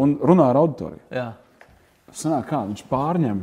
un 0.00 0.16
runā 0.22 0.48
ar 0.50 0.58
auditoriju. 0.62 1.02
Jā. 1.14 1.28
Sanāk, 2.14 2.48
kā 2.50 2.62
viņš 2.68 2.84
pārņem, 2.90 3.42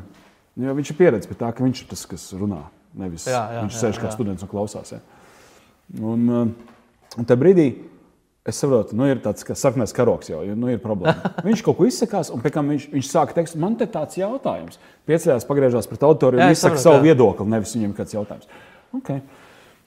nu, 0.55 0.67
jo 0.67 0.75
viņš 0.77 0.91
ir 0.93 0.99
pieredzējis 0.99 1.31
pie 1.31 1.39
tā, 1.39 1.51
ka 1.55 1.63
viņš 1.65 1.83
ir 1.83 1.89
tas, 1.91 2.03
kas 2.07 2.27
runā. 2.39 2.63
Nevis 3.01 3.23
jā, 3.27 3.39
jā, 3.55 3.63
viņš 3.63 3.77
sēž 3.79 3.95
jā, 3.95 4.01
kā 4.03 4.09
jā. 4.09 4.15
students 4.15 4.43
un 4.43 4.51
klausās. 4.51 4.91
Ja. 4.91 4.99
Un, 5.99 6.27
uh, 6.27 7.19
un 7.19 7.27
tajā 7.27 7.39
brīdī 7.39 7.67
es 8.47 8.57
saprotu, 8.57 8.95
nu, 8.97 9.05
ir 9.07 9.21
tāds 9.23 9.45
sarkanais 9.45 9.93
karoks 9.95 10.31
jau, 10.31 10.41
nu, 10.57 10.71
ir 10.71 10.81
problēma. 10.83 11.33
viņš 11.47 11.63
kaut 11.67 11.77
ko 11.79 11.87
izsakās, 11.87 12.31
un 12.33 12.43
pēc 12.43 12.57
tam 12.57 12.71
viņš, 12.73 12.87
viņš 12.95 13.11
sāka 13.11 13.37
teikt, 13.37 13.55
man 13.59 13.77
te 13.79 13.87
tāds 13.91 14.19
jautājums. 14.19 14.79
Piecēlās, 15.07 15.47
pagriežās 15.47 15.87
pret 15.91 16.03
autoriju 16.07 16.43
un 16.43 16.55
izsaka 16.55 16.79
savu 16.81 16.99
jā. 16.99 17.11
viedokli, 17.11 17.47
nevis 17.53 17.75
viņam 17.77 17.95
kāds 17.99 18.15
jautājums. 18.17 18.49
Okay. 18.97 19.21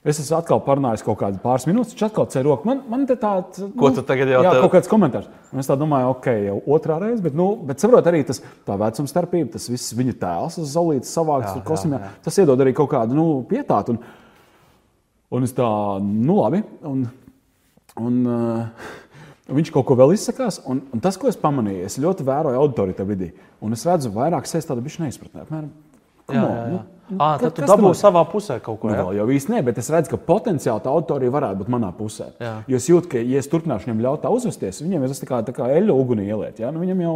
Es 0.05 0.19
esmu 0.21 0.35
atkal 0.37 0.59
parunājis 0.61 1.01
kaut 1.01 1.17
kādas 1.17 1.41
pāris 1.41 1.63
minūtes, 1.65 1.95
viņš 1.95 2.03
atkal 2.05 2.27
ceļ 2.29 2.43
roku. 2.45 2.67
Man, 2.69 2.83
man 2.91 3.07
te 3.09 3.15
tāds 3.17 3.63
nu,- 3.63 3.71
ko 3.79 3.89
tu 3.89 4.03
tagad 4.05 4.29
jau 4.29 4.43
tādu? 4.45 4.59
Jā, 4.59 4.61
kaut 4.61 4.73
kāds 4.75 4.89
komentārs. 4.91 5.31
Un 5.49 5.63
es 5.63 5.69
tā 5.69 5.77
domāju, 5.79 6.11
ok, 6.13 6.27
jau 6.45 6.57
otrā 6.77 6.99
reize, 7.01 7.23
bet, 7.23 7.33
nu, 7.33 7.47
bet 7.57 7.81
saprot 7.81 8.05
arī 8.05 8.21
tas 8.25 8.39
vecuma 8.67 9.09
starpība, 9.09 9.51
tas 9.55 9.65
viss 9.67 9.95
viņa 9.97 10.13
tēls, 10.21 10.59
tas 10.59 10.75
zolīts 10.75 11.09
savāks, 11.09 11.55
jā, 11.55 11.63
kosmijā, 11.65 11.97
jā, 11.97 12.11
jā. 12.11 12.21
tas 12.21 12.37
iedod 12.37 12.61
arī 12.61 12.75
kaut 12.77 12.91
kādu 12.91 13.17
nu, 13.17 13.25
pietātu. 13.49 13.95
Un, 13.95 13.99
un 15.31 15.43
es 15.43 15.53
tā, 15.57 15.71
nu 16.03 16.37
labi. 16.37 16.61
Un, 16.83 17.07
un, 17.97 18.21
uh, 18.27 18.93
Viņš 19.45 19.69
kaut 19.69 19.85
ko 19.85 19.93
vēl 19.93 20.15
izsakās, 20.15 20.57
un, 20.65 20.79
un 20.89 21.01
tas, 21.05 21.19
ko 21.21 21.29
es 21.29 21.35
pamanīju, 21.37 21.83
es 21.85 21.99
ļoti 22.01 22.25
vēroju 22.25 22.57
auditoriju 22.57 22.97
tajā 22.97 23.09
vidī. 23.11 23.27
Un 23.61 23.77
es 23.77 23.83
redzu, 23.85 24.09
vairāk 24.09 24.47
sēž 24.49 24.65
tāda 24.71 24.81
bišķi 24.81 25.03
neizpratnē. 25.03 25.43
Apmēram, 25.45 25.67
jā, 26.33 26.41
jā, 26.41 26.43
jā. 26.49 26.67
Nu, 26.73 26.83
À, 27.21 27.35
tad 27.37 27.53
tu 27.53 27.65
dabūji 27.69 27.99
savā 27.99 28.23
pusē 28.25 28.55
kaut 28.65 28.79
ko. 28.81 28.89
Nu, 28.89 29.11
jau 29.13 29.25
īsti 29.29 29.51
nē, 29.53 29.59
bet 29.67 29.77
es 29.77 29.91
redzu, 29.93 30.15
ka 30.15 30.17
potenciāli 30.25 30.81
tā 30.81 30.89
auditorija 30.89 31.33
varētu 31.35 31.59
būt 31.59 31.69
manā 31.69 31.91
pusē. 31.93 32.31
Jā. 32.41 32.55
Jo 32.71 32.79
es 32.79 32.87
jūtu, 32.89 33.11
ka, 33.11 33.21
ja 33.21 33.43
es 33.43 33.49
turpināšu 33.51 33.91
viņam 33.91 34.01
ļaut 34.07 34.23
tā 34.23 34.31
uzvesties, 34.33 34.81
viņam 34.81 35.05
ir 35.05 35.13
tas 35.13 35.21
tā 35.21 35.29
kā, 35.29 35.43
tā 35.45 35.53
kā 35.53 35.69
eļļa 35.75 35.99
ugunī 36.01 36.25
ieliet. 36.25 36.63
Ja? 36.63 36.73
Nu, 36.73 36.81
viņam 36.81 37.05
jau 37.05 37.13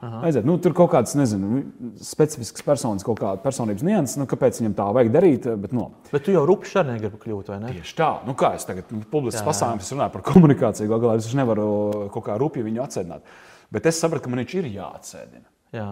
Aha. 0.00 0.22
aiziet. 0.24 0.48
Nu, 0.48 0.56
tur 0.64 0.72
kaut 0.78 0.88
kādas, 0.94 1.12
nezinu, 1.20 1.60
specifiskas 2.00 2.64
personas, 2.64 3.04
kaut 3.04 3.20
kāda 3.20 3.44
personības 3.44 3.84
nianses, 3.84 4.16
nu, 4.22 4.24
kāpēc 4.30 4.62
viņam 4.62 4.80
tā 4.80 4.88
vajag 4.96 5.12
darīt. 5.12 5.52
Bet, 5.66 5.76
nu. 5.76 5.90
bet 6.08 6.24
tu 6.24 6.32
jau 6.32 6.48
rupšs 6.48 6.78
arī 6.80 6.96
negribi 6.96 7.20
kļūt, 7.20 7.52
vai 7.52 7.60
ne? 7.60 7.76
Tieši 7.76 7.96
tā. 8.00 8.10
Nu, 8.24 8.32
kā 8.40 8.54
es 8.56 8.64
tagad 8.68 8.88
nu, 8.94 9.04
publiski 9.12 9.44
pasākumu, 9.44 9.84
es 9.84 9.92
runāju 9.92 10.16
par 10.16 10.24
komunikāciju, 10.32 10.96
galā 10.96 11.20
es 11.20 11.28
nevaru 11.36 11.66
kaut 12.14 12.30
kā 12.30 12.40
rupji 12.40 12.64
viņu 12.64 12.86
atsēdināt. 12.88 13.36
Bet 13.70 13.92
es 13.92 14.00
sapratu, 14.00 14.24
ka 14.24 14.32
man 14.32 14.40
viņš 14.46 14.62
ir 14.62 14.72
jāatsēdina. 14.80 15.50
Jā. 15.76 15.90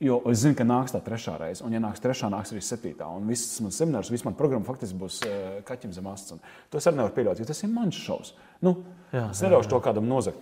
Jo 0.00 0.16
es 0.30 0.40
zinu, 0.40 0.56
ka 0.56 0.64
nāks 0.64 0.94
tā 0.94 1.00
trešā 1.04 1.34
reize, 1.36 1.60
un, 1.60 1.74
ja 1.76 1.80
nāks 1.82 2.00
trešā, 2.00 2.30
nāks 2.32 2.54
arī 2.54 2.62
septītā. 2.64 3.04
Un 3.12 3.26
viss 3.28 3.58
mans 3.60 3.76
seminārs, 3.76 4.08
viss 4.08 4.24
man 4.24 4.36
programma 4.38 4.64
faktiski 4.64 4.96
būs 4.96 5.18
uh, 5.28 5.58
kaķim 5.68 5.92
zem 5.92 6.08
astes. 6.08 6.40
To 6.72 6.80
es 6.80 6.88
arī 6.88 7.02
nevaru 7.02 7.12
pieļaut, 7.18 7.42
jo 7.42 7.48
tas 7.50 7.60
ir 7.66 7.68
mans 7.74 7.98
šovs. 8.00 8.32
Nu, 8.64 8.78
jā, 9.12 9.26
es 9.28 9.42
neļaušu 9.44 9.74
to 9.74 9.80
kādam 9.84 10.08
nozagt. 10.08 10.40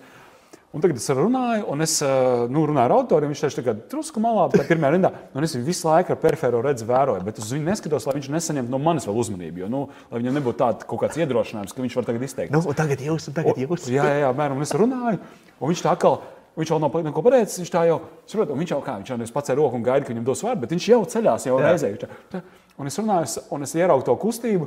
Un 0.68 0.84
tagad 0.84 1.00
es 1.00 1.08
runāju, 1.10 1.64
un 1.72 1.82
es 1.82 1.96
uh, 2.04 2.44
nu, 2.52 2.62
runāju 2.68 2.86
ar 2.86 2.94
autoriem. 3.00 3.32
Viņš 3.32 3.42
teica, 3.48 3.64
ka 3.66 3.74
drusku 3.88 4.22
malā, 4.22 4.46
tā 4.52 4.62
pirmā 4.68 4.92
rindā. 4.94 5.10
Un 5.34 5.46
es 5.46 5.56
viņu 5.56 5.64
visu 5.66 5.88
laiku 5.88 6.14
ar 6.14 6.22
perifēro 6.22 6.62
redzu, 6.62 6.86
vēroju, 6.86 7.24
bet 7.26 7.42
uz 7.42 7.50
viņu 7.56 7.66
neskatos, 7.70 8.06
lai 8.06 8.18
viņš 8.20 8.28
nesaņemtu 8.36 8.74
no 8.76 8.82
manis 8.84 9.08
vēl 9.08 9.18
uzmanību. 9.24 9.64
Jo, 9.64 9.72
nu, 9.72 9.84
lai 10.12 10.20
viņam 10.22 10.38
nebūtu 10.38 10.60
tāds 10.60 10.86
kaut 10.86 11.02
kāds 11.02 11.18
iedrošinājums, 11.18 11.72
ka 11.72 11.82
viņš 11.82 11.96
var 11.98 12.10
tagad 12.12 12.26
izteikt. 12.28 12.54
Nu, 12.54 12.76
tagad 12.76 13.02
jūs, 13.02 13.30
tagad 13.32 13.58
jūs. 13.58 13.88
O, 13.88 13.94
jā, 13.96 14.04
jā, 14.12 14.26
jā, 14.26 14.34
mēram, 14.36 14.60
un 14.60 14.68
es 14.68 14.76
runāju, 14.76 15.22
un 15.56 15.72
viņš 15.72 15.86
tā 15.88 15.96
atkal. 15.96 16.20
Viņš 16.58 16.72
jau 16.72 16.78
nav 16.82 16.94
neko 17.06 17.22
pateicis. 17.22 17.60
Viņš, 17.62 17.74
jau, 17.86 17.98
saprot, 18.26 18.52
viņš 18.58 18.74
jau 18.74 18.78
kā 18.82 18.96
viņš 18.98 19.12
jau 19.12 19.32
pacēla 19.36 19.60
roku 19.60 19.78
un 19.78 19.84
gaida, 19.86 20.06
ka 20.06 20.10
viņam 20.10 20.26
dos 20.26 20.42
vārdu, 20.42 20.64
bet 20.64 20.74
viņš 20.74 20.86
jau 20.90 21.00
ceļās 21.14 21.46
jau 21.46 21.58
Jā. 21.60 21.68
reizē. 21.68 21.90
Tā, 22.02 22.08
tā, 22.32 22.40
un 22.82 22.90
es 22.90 22.98
runāju, 22.98 23.44
un 23.54 23.66
es 23.66 23.74
ieraugu 23.78 24.06
to 24.08 24.16
kustību, 24.18 24.66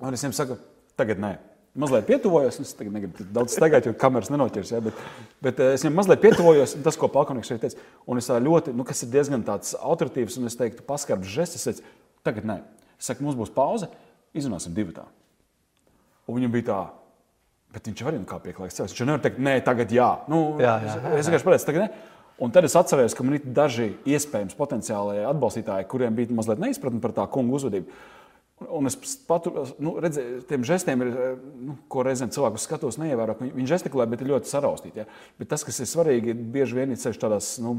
un 0.00 0.16
es 0.16 0.24
viņam 0.24 0.36
saku, 0.38 0.56
tagad 0.96 1.20
nē. 1.20 1.34
Mazliet 1.82 2.04
pietuvojos, 2.08 2.58
es 2.60 2.72
tagad 2.76 2.92
negribu 2.96 3.24
daudz 3.32 3.54
steigāt, 3.56 3.86
jo 3.88 3.94
kameras 3.96 4.28
nenoķers. 4.32 4.72
Ja, 4.74 4.80
bet, 4.84 4.96
bet 5.44 5.60
eh, 5.60 5.74
es 5.76 5.84
viņam 5.84 6.00
mazliet 6.00 6.20
pietuvojos, 6.24 6.74
tas, 6.84 6.98
ko 7.00 7.08
Palkoniks 7.12 7.48
šeit 7.48 7.62
teica. 7.64 7.84
Un 8.08 8.20
es 8.20 8.28
ļoti, 8.28 8.74
nu, 8.76 8.84
kas 8.88 9.04
ir 9.04 9.12
diezgan 9.12 9.44
tāds 9.46 9.72
autoritīvs 9.80 10.36
un 10.40 10.48
es 10.48 10.56
teiktu, 10.60 10.84
paskarbs 10.84 11.32
žests. 11.32 11.60
Es 11.60 11.68
teicu, 11.68 11.94
tagad 12.28 12.48
nē. 12.48 12.58
Es 13.00 13.08
saku, 13.08 13.24
mums 13.24 13.40
būs 13.40 13.52
pauze, 13.56 13.88
izrunāsim 14.36 14.76
divu 14.76 14.92
tā. 14.96 15.06
Un 16.28 16.36
viņam 16.36 16.52
bija 16.52 16.68
tā, 16.68 16.82
Bet 17.72 17.88
viņš 17.88 18.02
arī 18.04 18.22
kā 18.28 18.38
pieklājīgs 18.42 18.78
cilvēks. 18.78 18.94
Viņš 18.96 19.08
nevar 19.08 19.22
teikt, 19.24 19.38
nē, 19.40 19.54
tagad 19.64 19.92
jā. 19.94 20.08
Nu, 20.28 20.42
jā, 20.60 20.74
jā, 20.84 20.96
jā. 21.00 21.12
Es 21.16 21.28
vienkārši 21.28 21.46
pateicu, 21.48 21.68
tagad 21.70 21.86
ne. 21.86 22.10
Un 22.42 22.50
tad 22.52 22.66
es 22.66 22.74
atceros, 22.76 23.14
ka 23.14 23.24
man 23.24 23.36
ir 23.36 23.44
daži 23.54 23.92
iespējams 24.08 24.56
potenciāli 24.58 25.22
atbalstītāji, 25.30 25.86
kuriem 25.88 26.16
bija 26.16 26.34
mazliet 26.34 26.60
neizpratne 26.60 27.00
par 27.02 27.14
tā 27.16 27.26
kungu 27.32 27.56
uzvedību. 27.58 28.02
Un 28.72 28.86
es 28.86 28.96
patu, 29.26 29.52
nu, 29.82 29.94
redzēju, 30.02 30.42
tiem 30.50 30.64
žestiem 30.66 31.02
ir, 31.04 31.12
nu, 31.66 31.76
ko 31.90 32.04
reizēm 32.06 32.30
cilvēku 32.34 32.60
skatos, 32.62 32.98
neievēro. 33.00 33.36
Viņi 33.42 33.70
žestikulē, 33.72 34.06
bet 34.10 34.22
ir 34.22 34.30
ļoti 34.32 34.50
saraustīti. 34.50 35.02
Ja? 35.02 35.06
Bet 35.40 35.50
tas, 35.54 35.64
kas 35.66 35.80
ir 35.82 35.90
svarīgi, 35.90 36.34
bieži 36.34 36.78
vien 36.78 36.94
ir 36.94 37.00
ceļš 37.00 37.20
tādās. 37.24 37.54
Nu, 37.62 37.78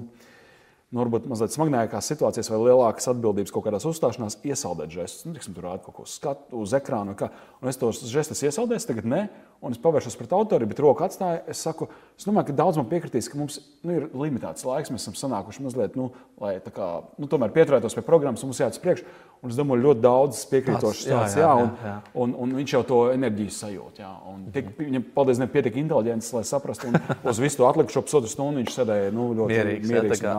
nu, 0.94 1.02
varbūt 1.02 1.26
mazliet 1.30 1.56
smagākās 1.56 2.12
situācijās 2.12 2.52
vai 2.54 2.60
lielākas 2.68 3.10
atbildības 3.10 3.54
kaut 3.54 3.66
kādās 3.66 3.88
uzstāšanās, 3.90 4.38
iesaldēt 4.46 4.94
žestus. 4.94 5.26
Nu, 5.26 5.34
tiksim, 5.34 5.56
tur 5.58 5.66
rāda 5.66 5.82
kaut 5.82 5.98
ko 5.98 6.06
skatu 6.10 6.62
uz 6.62 6.76
ekrāna. 6.78 7.16
Kā. 7.18 7.32
Un 7.64 7.72
es 7.72 7.82
tos 7.82 8.04
žestus 8.12 8.46
iesaldēju, 8.46 8.86
tagad 8.92 9.10
ne. 9.10 9.24
un 9.64 9.72
es 9.72 9.80
pavēršos 9.80 10.18
pret 10.20 10.34
autori, 10.36 10.68
bet 10.68 10.82
roku 10.84 11.06
atstāju. 11.06 11.40
Es 11.50 11.62
saku, 11.64 11.88
es 12.20 12.28
domāju, 12.28 12.50
ka 12.50 12.58
daudz 12.60 12.78
man 12.80 12.90
piekritīs, 12.92 13.30
ka 13.32 13.40
mums 13.40 13.62
nu, 13.82 13.96
ir 13.96 14.10
limitēts 14.12 14.66
laiks. 14.68 14.92
Mēs 14.92 15.06
esam 15.06 15.16
sanākuši 15.16 15.64
mazliet, 15.64 15.96
nu, 16.00 16.10
lai 16.44 16.58
kā, 16.68 16.90
nu, 17.16 17.30
tomēr 17.32 17.54
pieturētos 17.56 17.96
pie 17.96 18.04
programmas, 18.06 18.44
un 18.44 18.52
mums 18.52 18.60
jāiet 18.60 18.76
uz 18.76 18.84
priekšu. 18.84 19.08
Un 19.44 19.52
es 19.52 19.58
domāju, 19.60 19.84
ļoti 19.84 20.00
daudz 20.00 20.42
piekrītošas 20.48 21.04
tāds, 21.04 21.34
jā, 21.36 21.42
jā, 21.42 21.48
jā, 21.48 21.56
un, 21.60 21.72
jā. 21.84 21.96
Un, 22.14 22.30
un, 22.32 22.36
un 22.46 22.52
viņš 22.62 22.74
jau 22.78 22.80
to 22.88 23.00
enerģiju 23.12 23.52
sajūt. 23.52 23.98
Jā, 24.00 24.12
un 24.32 24.46
tik, 24.56 24.70
viņam, 24.78 25.04
paldies, 25.16 25.42
ne 25.42 25.48
pietiek 25.52 25.80
inteliģents, 25.82 26.30
lai 26.38 26.44
saprastu. 26.48 26.88
Un 26.88 27.28
uz 27.28 27.42
visu 27.44 27.60
to 27.60 27.68
atlikušo 27.68 28.06
pusotru 28.08 28.32
stundu 28.32 28.64
viņš 28.64 28.78
sēdēja 28.78 29.12
nu, 29.12 29.26
ļoti 29.42 29.58
mierīgs. 29.58 29.92
mierīgs 29.92 30.24
jā, 30.24 30.38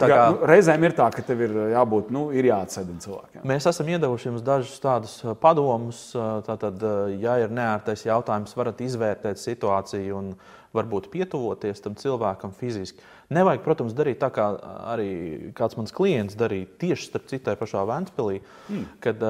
tā 0.00 0.08
kā, 0.10 0.16
kā, 0.16 0.26
nu, 0.34 0.48
reizēm 0.50 0.84
ir 0.86 0.94
tā, 0.96 1.06
ka 1.14 1.24
tev 1.26 1.42
ir 1.46 1.54
jābūt, 1.72 2.10
nu, 2.14 2.26
ir 2.36 2.48
jāatsēdina 2.50 3.02
cilvēkiem. 3.04 3.46
Mēs 3.48 3.68
esam 3.70 3.90
iedevuši 3.94 4.30
jums 4.30 4.44
dažus 4.46 4.76
tādus 4.82 5.16
padomus. 5.42 6.02
Tātad, 6.46 6.84
ja 7.22 7.38
ir 7.42 7.54
neērtais 7.54 8.06
jautājums, 8.06 8.54
varat 8.58 8.82
izvērtēt 8.86 9.40
situāciju 9.42 10.20
un 10.20 10.30
varbūt 10.76 11.08
pietuvoties 11.12 11.80
tam 11.84 11.96
cilvēkam 11.98 12.52
fiziski. 12.56 13.00
Nevajag, 13.32 13.64
protams, 13.64 13.96
darīt 13.96 14.20
tā, 14.22 14.30
kā 14.34 14.50
arī 14.92 15.10
kāds 15.56 15.78
mans 15.78 15.94
klients 15.94 16.36
darīja 16.38 16.68
tieši 16.82 17.08
starp 17.08 17.26
citai 17.32 17.56
pašā 17.58 17.82
Vēnspilī, 17.88 18.38
mm. 18.68 18.86
kad, 19.02 19.24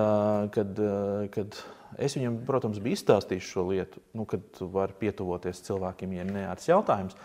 kad, 0.57 0.83
kad 1.33 1.61
es 2.03 2.17
viņam, 2.19 2.41
protams, 2.49 2.81
biju 2.83 2.99
izstāstījis 2.99 3.51
šo 3.55 3.67
lietu, 3.71 4.03
nu, 4.17 4.27
kad 4.29 4.45
tu 4.59 4.69
vari 4.73 4.97
pietuvoties 5.01 5.63
cilvēkiem, 5.69 6.17
ja 6.17 6.27
ir 6.27 6.33
neērts 6.35 6.71
jautājums. 6.71 7.17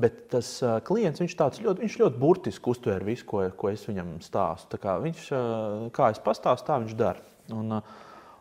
Bet 0.00 0.22
tas 0.32 0.54
uh, 0.64 0.78
klients 0.84 1.20
viņš 1.20 1.36
ļoti, 1.36 1.82
viņš 1.82 1.98
ļoti 2.00 2.20
burtiski 2.20 2.72
uztver 2.72 3.04
visu, 3.04 3.26
ko, 3.28 3.42
ko 3.56 3.72
es 3.72 3.84
viņam 3.88 4.14
stāstu. 4.24 4.80
Kā 4.80 4.96
viņš, 5.02 5.26
uh, 5.36 5.84
kā 5.94 6.12
es 6.14 6.22
pastāstu, 6.22 6.70
tā 6.70 6.78
viņš 6.80 6.96
dara. 6.96 7.22
Un, 7.52 7.76
uh, 7.80 8.00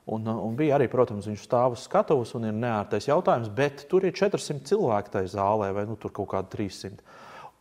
Un, 0.10 0.26
un 0.26 0.56
bija 0.58 0.80
arī, 0.80 0.88
protams, 0.90 1.28
viņš 1.30 1.44
stāv 1.46 1.76
uz 1.76 1.84
skatuves 1.86 2.34
un 2.36 2.48
ir 2.50 2.56
neērtais 2.58 3.06
jautājums, 3.06 3.52
bet 3.54 3.84
tur 3.90 4.08
ir 4.08 4.16
400 4.18 4.66
cilvēku 4.72 5.14
tajā 5.14 5.30
zālē 5.36 5.70
vai 5.78 5.86
nu, 5.86 5.94
tur 6.00 6.14
kaut 6.16 6.32
kādi 6.34 6.50
300. 6.56 7.04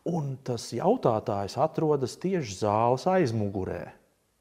Un 0.09 0.33
tas 0.43 0.65
jautātājs 0.73 1.59
atrodas 1.61 2.17
tieši 2.19 2.57
zāles 2.63 3.05
aizmugurē, 3.05 3.83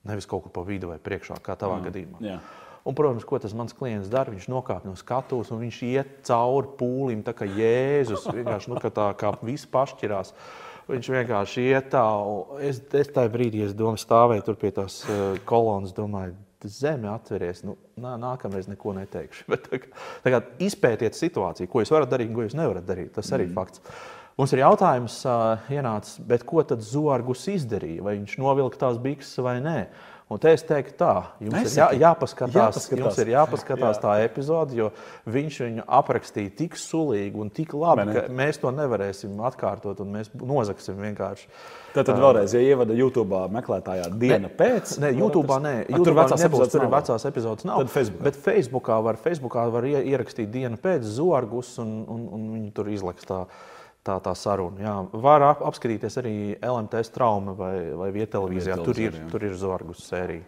nevis 0.09 0.29
kaut 0.29 0.47
kur 0.47 0.55
pa 0.55 0.65
vidu 0.65 0.95
vai 0.95 0.97
priekšā, 1.03 1.37
kā 1.45 1.59
tavā 1.61 1.77
mm. 1.77 1.87
gadījumā. 1.91 2.23
Jā. 2.25 2.39
Un, 2.85 2.97
protams, 2.97 3.27
ko 3.29 3.39
tas 3.41 3.53
mans 3.57 3.75
klients 3.77 4.09
dara? 4.13 4.33
Viņš 4.33 4.49
nokāp 4.49 4.87
no 4.89 4.95
skatuves 4.97 5.53
un 5.53 5.61
viņš 5.61 5.81
iet 5.91 6.13
cauri 6.29 6.71
pūlim, 6.81 7.25
tā 7.27 7.35
kā 7.37 7.49
Jēzus. 7.49 8.25
Vienkārši 8.33 8.73
nu, 8.73 8.81
tā 8.81 9.11
kā 9.21 9.35
viss 9.45 9.69
pašķirās. 9.69 10.33
Viņš 10.91 11.11
vienkārši 11.13 11.67
iet 11.71 11.91
tā, 11.93 12.05
es, 12.67 12.81
es 12.99 13.11
tajā 13.15 13.31
brīdī, 13.31 13.61
es 13.67 13.77
domāju, 13.77 14.01
stāvēju 14.03 14.47
tur 14.47 14.57
pie 14.59 14.73
tās 14.75 15.03
uh, 15.07 15.37
kolonas, 15.47 15.93
domāju, 15.95 16.35
zeme 16.67 17.11
atveries. 17.13 17.63
Nu, 17.67 17.77
nā, 18.01 18.17
nākamreiz 18.21 18.67
neko 18.71 18.97
neteikšu. 18.97 19.47
Bet, 19.53 19.69
tā 19.69 19.83
kā, 19.85 19.93
tā 20.25 20.33
kā 20.35 20.41
izpētiet 20.67 21.19
situāciju, 21.19 21.71
ko 21.71 21.85
jūs 21.85 21.93
varat 21.95 22.11
darīt 22.11 22.33
un 22.33 22.41
ko 22.41 22.49
jūs 22.49 22.57
nevarat 22.59 22.89
darīt. 22.89 23.13
Tas 23.19 23.31
arī 23.37 23.47
ir 23.47 23.53
mm. 23.53 23.61
fakts. 23.61 23.85
Mums 24.41 24.55
ir 24.57 24.63
jautājums, 24.63 25.19
uh, 25.29 25.69
ienācis, 25.69 26.47
ko 26.49 26.65
tad 26.65 26.81
Zorgus 26.87 27.45
izdarīja? 27.53 28.01
Vai 28.07 28.17
viņš 28.17 28.39
novilka 28.41 28.81
tās 28.87 28.99
bikses 29.03 29.37
vai 29.45 29.59
nē? 29.61 29.79
Un 30.31 30.39
te 30.39 30.53
es 30.55 30.63
teiktu, 30.63 30.93
tā, 30.95 31.13
jums 31.43 31.57
Nesaki. 31.57 31.75
ir 31.75 31.81
jā, 31.81 31.87
jāpaskatās, 32.05 32.55
jāpaskatās. 32.55 33.01
Jums 33.01 33.17
ir 33.19 33.31
jāpaskatās 33.33 33.97
jā. 33.97 34.03
tā 34.05 34.13
epizode, 34.23 34.77
jo 34.79 34.91
viņš 35.27 35.57
viņu 35.65 35.87
aprakstīja 35.99 36.53
tik 36.61 36.77
sulīgi 36.79 37.41
un 37.43 37.51
tik 37.51 37.75
labi, 37.75 38.05
Mene. 38.07 38.15
ka 38.15 38.37
mēs 38.39 38.61
to 38.63 38.71
nevarēsim 38.71 39.41
atkārtot 39.49 40.05
un 40.05 40.13
mēs 40.15 40.31
nozagsim 40.39 41.03
vienkārši. 41.03 41.51
Tad, 41.97 42.07
tad 42.07 42.21
vēlreiz, 42.23 42.55
ja 42.55 42.63
ievada 42.63 42.95
YouTube 42.95 43.41
meklētājā 43.51 44.07
diena 44.15 44.45
ne, 44.47 44.53
pēc, 44.55 44.95
ne, 45.03 45.11
YouTube 45.19 45.59
nē, 45.67 45.75
YouTube 45.89 46.07
tur 46.07 46.19
vecās 46.21 46.37
nebūs, 46.39 46.47
epizodes 46.47 46.77
tur 46.77 46.87
nav. 46.87 46.95
vecās 46.95 47.27
epizodes 47.33 47.67
nav. 47.67 47.83
Tad 47.83 47.93
Facebookā. 47.97 48.29
Bet 48.29 48.41
Facebookā 48.47 49.01
var, 49.09 49.19
Facebookā 49.27 49.67
var 49.75 49.91
ierakstīt 49.91 50.55
dienu 50.55 50.79
pēc 50.79 51.11
zorgus 51.19 51.75
un, 51.83 52.05
un, 52.07 52.25
un 52.39 52.49
viņi 52.55 52.71
tur 52.79 52.95
izlaiks 52.95 53.27
tā 53.27 53.43
tā, 54.07 54.17
tā 54.23 54.35
saruna. 54.39 54.81
Jā. 54.83 54.95
Var 55.27 55.47
ap, 55.51 55.67
apskatīties 55.71 56.19
arī 56.21 56.37
LMT 56.57 57.03
trauma 57.15 57.55
vai, 57.57 57.75
vai 57.99 58.11
vietelevīzijā. 58.15 58.79
Tur 58.85 59.03
ir, 59.03 59.21
tur 59.33 59.47
ir 59.47 59.59
zvargus 59.61 60.07
sērija. 60.09 60.47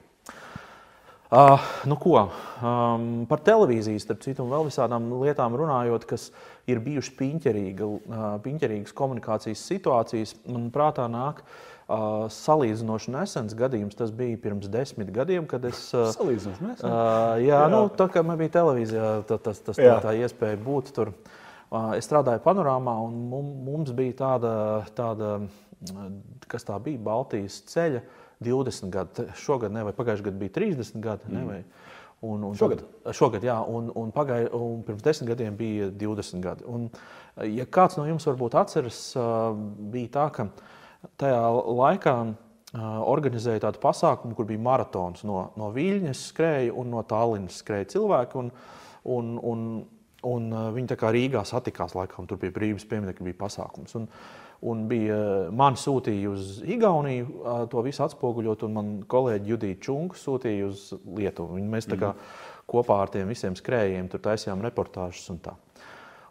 Uh, 1.33 1.63
nu 1.89 1.97
ko, 1.97 2.27
um, 2.61 3.05
par 3.25 3.41
televīziju, 3.41 4.01
starp 4.03 4.21
citu, 4.21 4.45
un 4.45 4.51
vēl 4.53 4.67
visādām 4.67 5.07
lietām 5.23 5.55
runājot, 5.57 6.05
kas 6.11 6.27
ir 6.69 6.83
bijušas 6.85 7.15
piņķerīga, 7.17 7.89
uh, 7.89 8.25
piņķerīgas 8.45 8.93
komunikācijas 8.93 9.63
situācijas, 9.71 10.35
man 10.45 10.67
prātā 10.75 11.07
nāk 11.09 11.41
uh, 11.41 12.29
salīdzinoši 12.37 13.15
nesens 13.17 13.57
gadījums. 13.57 13.97
Tas 13.97 14.13
bija 14.13 14.37
pirms 14.45 14.69
desmit 14.69 15.09
gadiem, 15.17 15.49
kad 15.49 15.65
es. 15.71 15.87
Uh, 15.97 16.11
salīdzinoši 16.13 16.67
nesen. 16.69 16.85
Uh, 16.85 17.41
jā, 17.41 17.63
jā. 17.65 17.65
Nu, 17.73 17.87
tā 17.97 18.11
kā 18.13 18.21
man 18.29 18.37
bija 18.37 18.59
televīzijā, 18.61 19.15
tā, 19.25 19.41
tas, 19.41 19.65
tas, 19.65 19.81
tā, 19.81 19.97
tā 20.05 20.13
iespēja 20.21 20.61
būt 20.61 20.93
tur. 20.99 21.17
Uh, 21.17 21.39
Es 21.97 22.05
strādāju 22.05 22.43
panorāmā, 22.45 22.99
un 23.07 23.15
mums 23.65 23.95
bija 23.97 24.19
tāda, 24.19 24.53
tāda 24.97 25.37
kas 26.51 26.67
tā 26.69 26.77
bija, 26.83 27.01
Baltijas 27.01 27.63
ceļa 27.71 28.03
20 28.45 28.93
gadi. 28.93 29.27
Šogad, 29.39 29.73
ne, 29.73 29.85
vai 29.87 29.95
pagājušajā 29.97 30.29
gadā 30.29 30.41
bija 30.43 30.55
30 30.59 31.01
gadi. 31.03 31.33
Ne, 31.33 31.45
vai, 31.49 31.59
un, 32.29 32.45
un 32.51 32.59
šogad? 32.59 32.83
Tad, 32.83 33.17
šogad, 33.17 33.47
jā, 33.47 33.57
un, 33.73 33.89
un, 33.99 34.13
pagāj, 34.15 34.49
un 34.59 34.85
pirms 34.87 35.05
desmit 35.07 35.33
gadiem 35.33 35.57
bija 35.59 35.89
20 36.03 36.45
gadi. 36.45 36.67
Un, 36.69 36.89
ja 37.49 37.67
kāds 37.71 37.99
no 37.99 38.07
jums 38.09 38.29
varbūt 38.29 38.59
atceras, 38.61 39.03
bija 39.95 40.13
tā, 40.19 40.29
ka 40.37 40.49
tajā 41.23 41.43
laikā 41.83 42.17
organizēja 42.73 43.67
tādu 43.67 43.83
pasākumu, 43.83 44.37
kur 44.37 44.47
bija 44.49 44.63
maratons 44.63 45.27
no, 45.29 45.51
no 45.61 45.69
Viļņas 45.75 46.29
skrēja 46.31 46.77
un 46.79 46.95
no 46.95 47.03
Tallinas 47.05 47.59
skrēja 47.61 47.91
cilvēki. 47.97 48.39
Un, 48.41 48.53
un, 49.13 49.35
un, 49.43 49.67
Un, 50.23 50.53
uh, 50.55 50.69
viņi 50.75 50.93
tā 50.93 50.97
kā 51.01 51.11
Rīgā 51.15 51.43
satikās, 51.47 51.97
laikam, 51.99 52.29
tur 52.31 52.39
pie 52.39 52.53
brīvības 52.55 52.87
pieminiekta 52.87 53.25
bija 53.27 53.39
pasākums. 53.41 53.97
Un, 53.99 54.07
un 54.71 54.85
bija, 54.91 55.17
uh, 55.17 55.49
man 55.59 55.75
sūtīja 55.79 56.31
uz 56.31 56.53
Igauniju 56.63 57.27
uh, 57.27 57.65
to 57.73 57.83
visu 57.83 58.05
atspoguļot, 58.07 58.63
un 58.69 58.77
man 58.77 58.93
kolēģi 59.11 59.51
Judita 59.51 59.83
Čunka 59.89 60.21
sūtīja 60.21 60.69
uz 60.71 60.93
Lietuvu. 61.03 61.59
Viņi, 61.59 61.73
mēs 61.75 61.91
kā, 61.91 62.13
mm. 62.13 62.39
kopā 62.71 63.01
ar 63.03 63.11
tiem 63.11 63.35
visiem 63.35 63.59
skrējējiem 63.59 64.13
tur 64.13 64.23
taisījām 64.29 64.63
reportāžas 64.63 65.27
un 65.35 65.43
tā. 65.43 65.57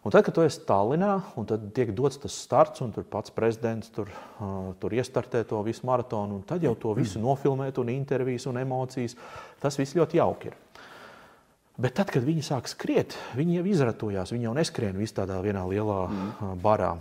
Un 0.02 0.10
tad, 0.10 0.24
kad 0.26 0.34
tu 0.34 0.42
esi 0.42 0.64
Tallinā, 0.66 1.12
un 1.38 1.46
tad 1.46 1.68
tiek 1.76 1.92
dots 1.94 2.16
tas 2.18 2.34
starts, 2.34 2.80
un 2.82 2.90
tur 2.90 3.04
pats 3.06 3.30
prezidents 3.30 3.92
tur, 3.94 4.08
uh, 4.40 4.72
tur 4.82 4.96
iestartē 4.96 5.44
to 5.46 5.60
visu 5.62 5.84
maratonu, 5.86 6.40
un 6.40 6.48
tad 6.48 6.64
jau 6.64 6.72
to 6.74 6.96
visu 6.96 7.20
nofilmēt, 7.22 7.78
un 7.78 7.92
intervijas 7.92 8.48
un 8.50 8.58
emocijas, 8.64 9.14
tas 9.62 9.78
viss 9.78 9.94
ļoti 10.00 10.18
jauki 10.18 10.50
ir. 10.50 10.56
Bet 11.80 11.94
tad, 11.96 12.10
kad 12.12 12.24
viņi 12.24 12.44
sāk 12.44 12.68
skriet, 12.68 13.14
viņi 13.38 13.60
jau 13.60 13.64
izratojās. 13.72 14.34
Viņi 14.34 14.50
jau 14.50 14.52
neskrien 14.56 14.98
visā 14.98 15.22
tādā 15.22 15.38
vienā 15.44 15.64
lielā 15.70 16.02
mm. 16.10 16.52
barā. 16.60 16.92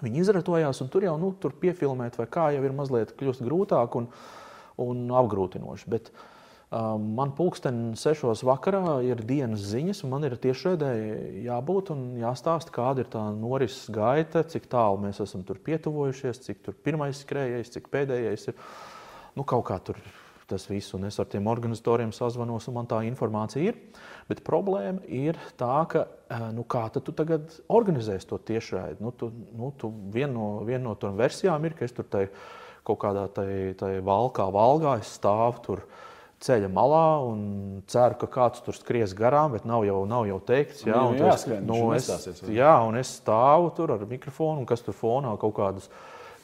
Viņi 0.00 0.22
izratojās, 0.22 0.80
un 0.84 0.88
tur 0.92 1.04
jau 1.04 1.14
nu, 1.20 1.34
tur 1.40 1.52
piefilmēt, 1.60 2.16
vai 2.20 2.26
kā 2.30 2.48
jau 2.54 2.64
ir 2.64 2.74
mazliet 2.76 3.12
kļūst 3.18 3.44
grūtāk 3.44 3.98
un, 4.00 4.06
un 4.80 5.02
apgrūtinoši. 5.20 5.88
Bet, 5.92 6.08
um, 6.72 7.04
man 7.18 7.34
pulksten 7.36 7.82
sešos 8.00 8.44
vakarā 8.48 8.98
ir 9.04 9.20
dienas 9.28 9.66
ziņas, 9.72 10.00
un 10.04 10.12
man 10.14 10.24
ir 10.28 10.38
tiešraidē 10.40 10.92
jābūt 11.44 11.92
un 11.92 12.06
jāstāsta, 12.20 12.72
kāda 12.72 13.04
ir 13.04 13.10
tā 13.12 13.26
norises 13.36 13.90
gaita, 13.92 14.44
cik 14.44 14.70
tālu 14.72 15.02
mēs 15.04 15.20
esam 15.24 15.44
tur 15.48 15.60
pietuvojušies, 15.68 16.44
cik 16.48 16.64
tur 16.64 16.76
pirmais 16.80 17.24
skrējējs, 17.24 17.74
cik 17.76 17.92
pēdējais 17.92 18.48
ir. 18.52 18.64
Nu, 19.36 19.44
kaut 19.44 19.68
kā 19.68 19.76
tur 19.84 20.00
tas 20.48 20.64
viss, 20.70 20.94
un 20.96 21.04
es 21.08 21.18
ar 21.20 21.28
tiem 21.28 21.46
organizatoriem 21.50 22.12
sazvanos, 22.16 22.68
un 22.70 22.78
man 22.78 22.88
tā 22.88 23.02
informācija 23.06 23.70
ir. 23.70 23.78
Bet 24.28 24.42
problēma 24.46 25.04
ir 25.12 25.38
tā, 25.60 25.82
ka 25.90 26.06
eh, 26.06 26.48
nu, 26.56 26.64
kā 26.68 26.86
tu 26.94 27.02
tagad 27.12 27.52
organizēsi 27.68 28.28
to 28.30 28.40
tiešraidi? 28.50 29.02
Nu, 29.04 29.12
tu, 29.12 29.30
nu, 29.56 29.72
tu 29.78 29.92
viena 30.12 30.32
no, 30.34 30.48
vien 30.68 30.82
no 30.84 30.96
tām 30.98 31.18
versijām 31.20 31.64
ir, 31.68 31.76
ka 31.76 31.86
es 31.88 31.96
tur 31.96 32.08
tai, 32.08 32.26
kaut 32.88 33.00
kādā 33.04 33.26
tai, 33.32 33.48
tai 33.78 33.98
valkā, 34.04 34.48
valgā, 34.52 34.96
stāvu 35.04 35.64
tur 35.64 35.84
ceļa 36.44 36.68
malā 36.70 37.06
un 37.26 37.40
ceru, 37.90 38.16
ka 38.20 38.28
kāds 38.30 38.62
tur 38.64 38.76
skries 38.76 39.14
garām, 39.18 39.56
bet 39.56 39.66
nav 39.68 39.84
jau, 39.84 40.02
nav 40.08 40.28
jau 40.28 40.38
teikts. 40.48 40.84
Jā, 40.86 41.00
un 41.02 41.18
jā, 41.18 41.32
es, 41.34 41.46
nu, 41.66 41.80
es, 41.96 42.08
jā, 42.54 42.74
un 42.86 43.00
es 43.00 43.16
stāvu 43.18 43.72
tur 43.76 43.96
ar 43.96 44.04
mikrofonu, 44.08 44.62
un 44.62 44.68
kas 44.68 44.84
tur 44.86 44.96
fonā 44.96 45.34
kaut 45.40 45.56
kādas, 45.58 45.90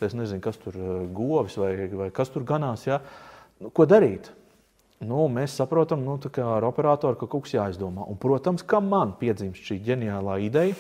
es 0.05 0.17
nezinu, 0.17 0.43
kas 0.45 0.59
tur 0.61 0.77
eh, 0.77 1.07
govis 1.15 1.57
vai, 1.61 1.77
vai 1.95 2.11
kas 2.15 2.33
tur 2.35 2.45
ganās. 2.49 2.89
Jā. 2.89 3.01
Nu, 3.63 3.71
ko 3.75 3.87
darīt? 3.89 4.31
Nu, 5.05 5.27
mēs 5.29 5.57
saprotam, 5.59 6.05
nu, 6.07 6.17
ar 6.47 6.65
operatoru, 6.65 7.19
ka 7.21 7.29
kaut 7.29 7.47
kas 7.47 7.57
jāizdomā. 7.57 8.07
Un, 8.09 8.19
protams, 8.21 8.65
ka 8.67 8.81
man 8.81 9.15
piedzimst 9.21 9.67
šī 9.67 9.81
ģeniālā 9.85 10.39
ideja, 10.47 10.77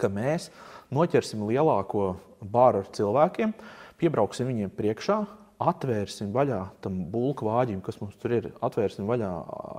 ka 0.00 0.10
mēs 0.12 0.50
noķersim 0.92 1.46
lielāko 1.48 2.14
bāru 2.40 2.82
ar 2.82 2.90
cilvēkiem, 2.96 3.54
piebrauksim 4.00 4.50
viņiem 4.50 4.74
priekšā, 4.76 5.20
atvērsim 5.60 6.32
vaļā 6.32 6.60
tam 6.84 6.98
bulku 7.12 7.48
vāģim, 7.48 7.80
kas 7.84 8.00
mums 8.00 8.16
tur 8.20 8.34
ir, 8.38 8.50
atvērsim 8.64 9.08
vaļā 9.08 9.30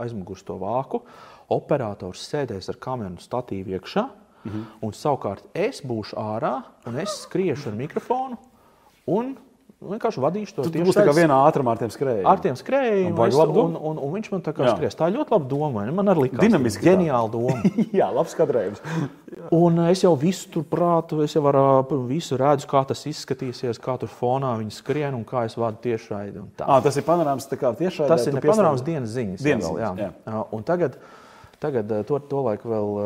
aizmugurēs 0.03 0.45
to 0.45 0.57
vāku. 0.61 1.01
Operators 1.51 2.23
sēdēs 2.29 2.69
ar 2.71 2.77
kameru 2.81 3.21
statīvu 3.21 3.75
iekšā, 3.77 4.05
-hmm. 4.43 4.65
un 4.81 4.93
savukārt 4.93 5.43
es 5.53 5.81
būšu 5.85 6.17
ārā 6.17 6.61
un 6.85 6.99
es 7.01 7.23
skriešu 7.25 7.71
ar 7.71 7.77
mikrofonu 7.77 8.37
un 9.07 9.35
vienkārši 9.81 10.21
vadīšu 10.21 10.55
to 10.57 10.65
tieši 10.69 10.93
tādā 10.93 11.13
vienā 11.15 11.37
ātrumā 11.47 11.73
ar 11.73 11.79
tiem 11.81 11.91
skrējējiem. 11.93 12.27
Ar 12.29 12.41
tiem 12.43 12.57
skrējējiem. 12.59 13.15
Un, 13.15 13.33
un, 13.33 13.53
un, 13.61 13.77
un, 13.91 14.01
un 14.05 14.13
viņš 14.13 14.29
man 14.33 14.43
tā 14.45 14.53
kā 14.55 14.67
skries. 14.69 14.97
Tā 14.97 15.09
ir 15.09 15.17
ļoti 15.17 15.33
laba 15.33 15.49
doma. 15.49 15.85
Man 15.97 16.11
arī 16.13 16.27
likās. 16.27 16.41
Dinamiski. 16.43 16.85
Ģeniāla 16.85 17.31
doma. 17.33 17.71
Jā, 17.99 18.11
labs 18.13 18.35
skatrējums. 18.35 18.83
un 19.61 19.81
es 19.87 20.03
jau 20.05 20.13
visu 20.21 20.51
tur 20.53 20.67
prātu, 20.69 21.23
es 21.25 21.35
jau 21.37 21.43
ar 21.49 21.59
visu 22.09 22.37
redzu, 22.39 22.69
kā 22.69 22.83
tas 22.91 23.01
izskatīsies, 23.09 23.81
kā 23.81 23.97
tur 24.01 24.11
fonā 24.13 24.53
viņi 24.61 24.77
skrien 24.77 25.17
un 25.17 25.25
kā 25.27 25.47
es 25.49 25.57
vadu 25.59 25.81
tiešraidi. 25.87 26.45
À, 26.61 26.77
tas 26.85 27.01
ir 27.01 27.07
panorāms 27.07 27.49
tā 27.49 27.57
kā 27.61 27.73
tiešraidi. 27.77 28.11
Tas 28.13 28.29
ir 28.29 28.37
panorāms 28.37 28.85
dienas 28.85 29.15
ziņas. 29.17 29.45
Dienas 29.45 29.69
ziņas, 29.69 30.01
jā. 30.05 30.11
jā. 30.13 30.43
Un 30.53 30.67
tagad, 30.67 30.99
tagad 31.63 31.95
to, 32.09 32.21
to 32.31 32.49
laiku 32.49 32.75
vēl. 32.75 32.99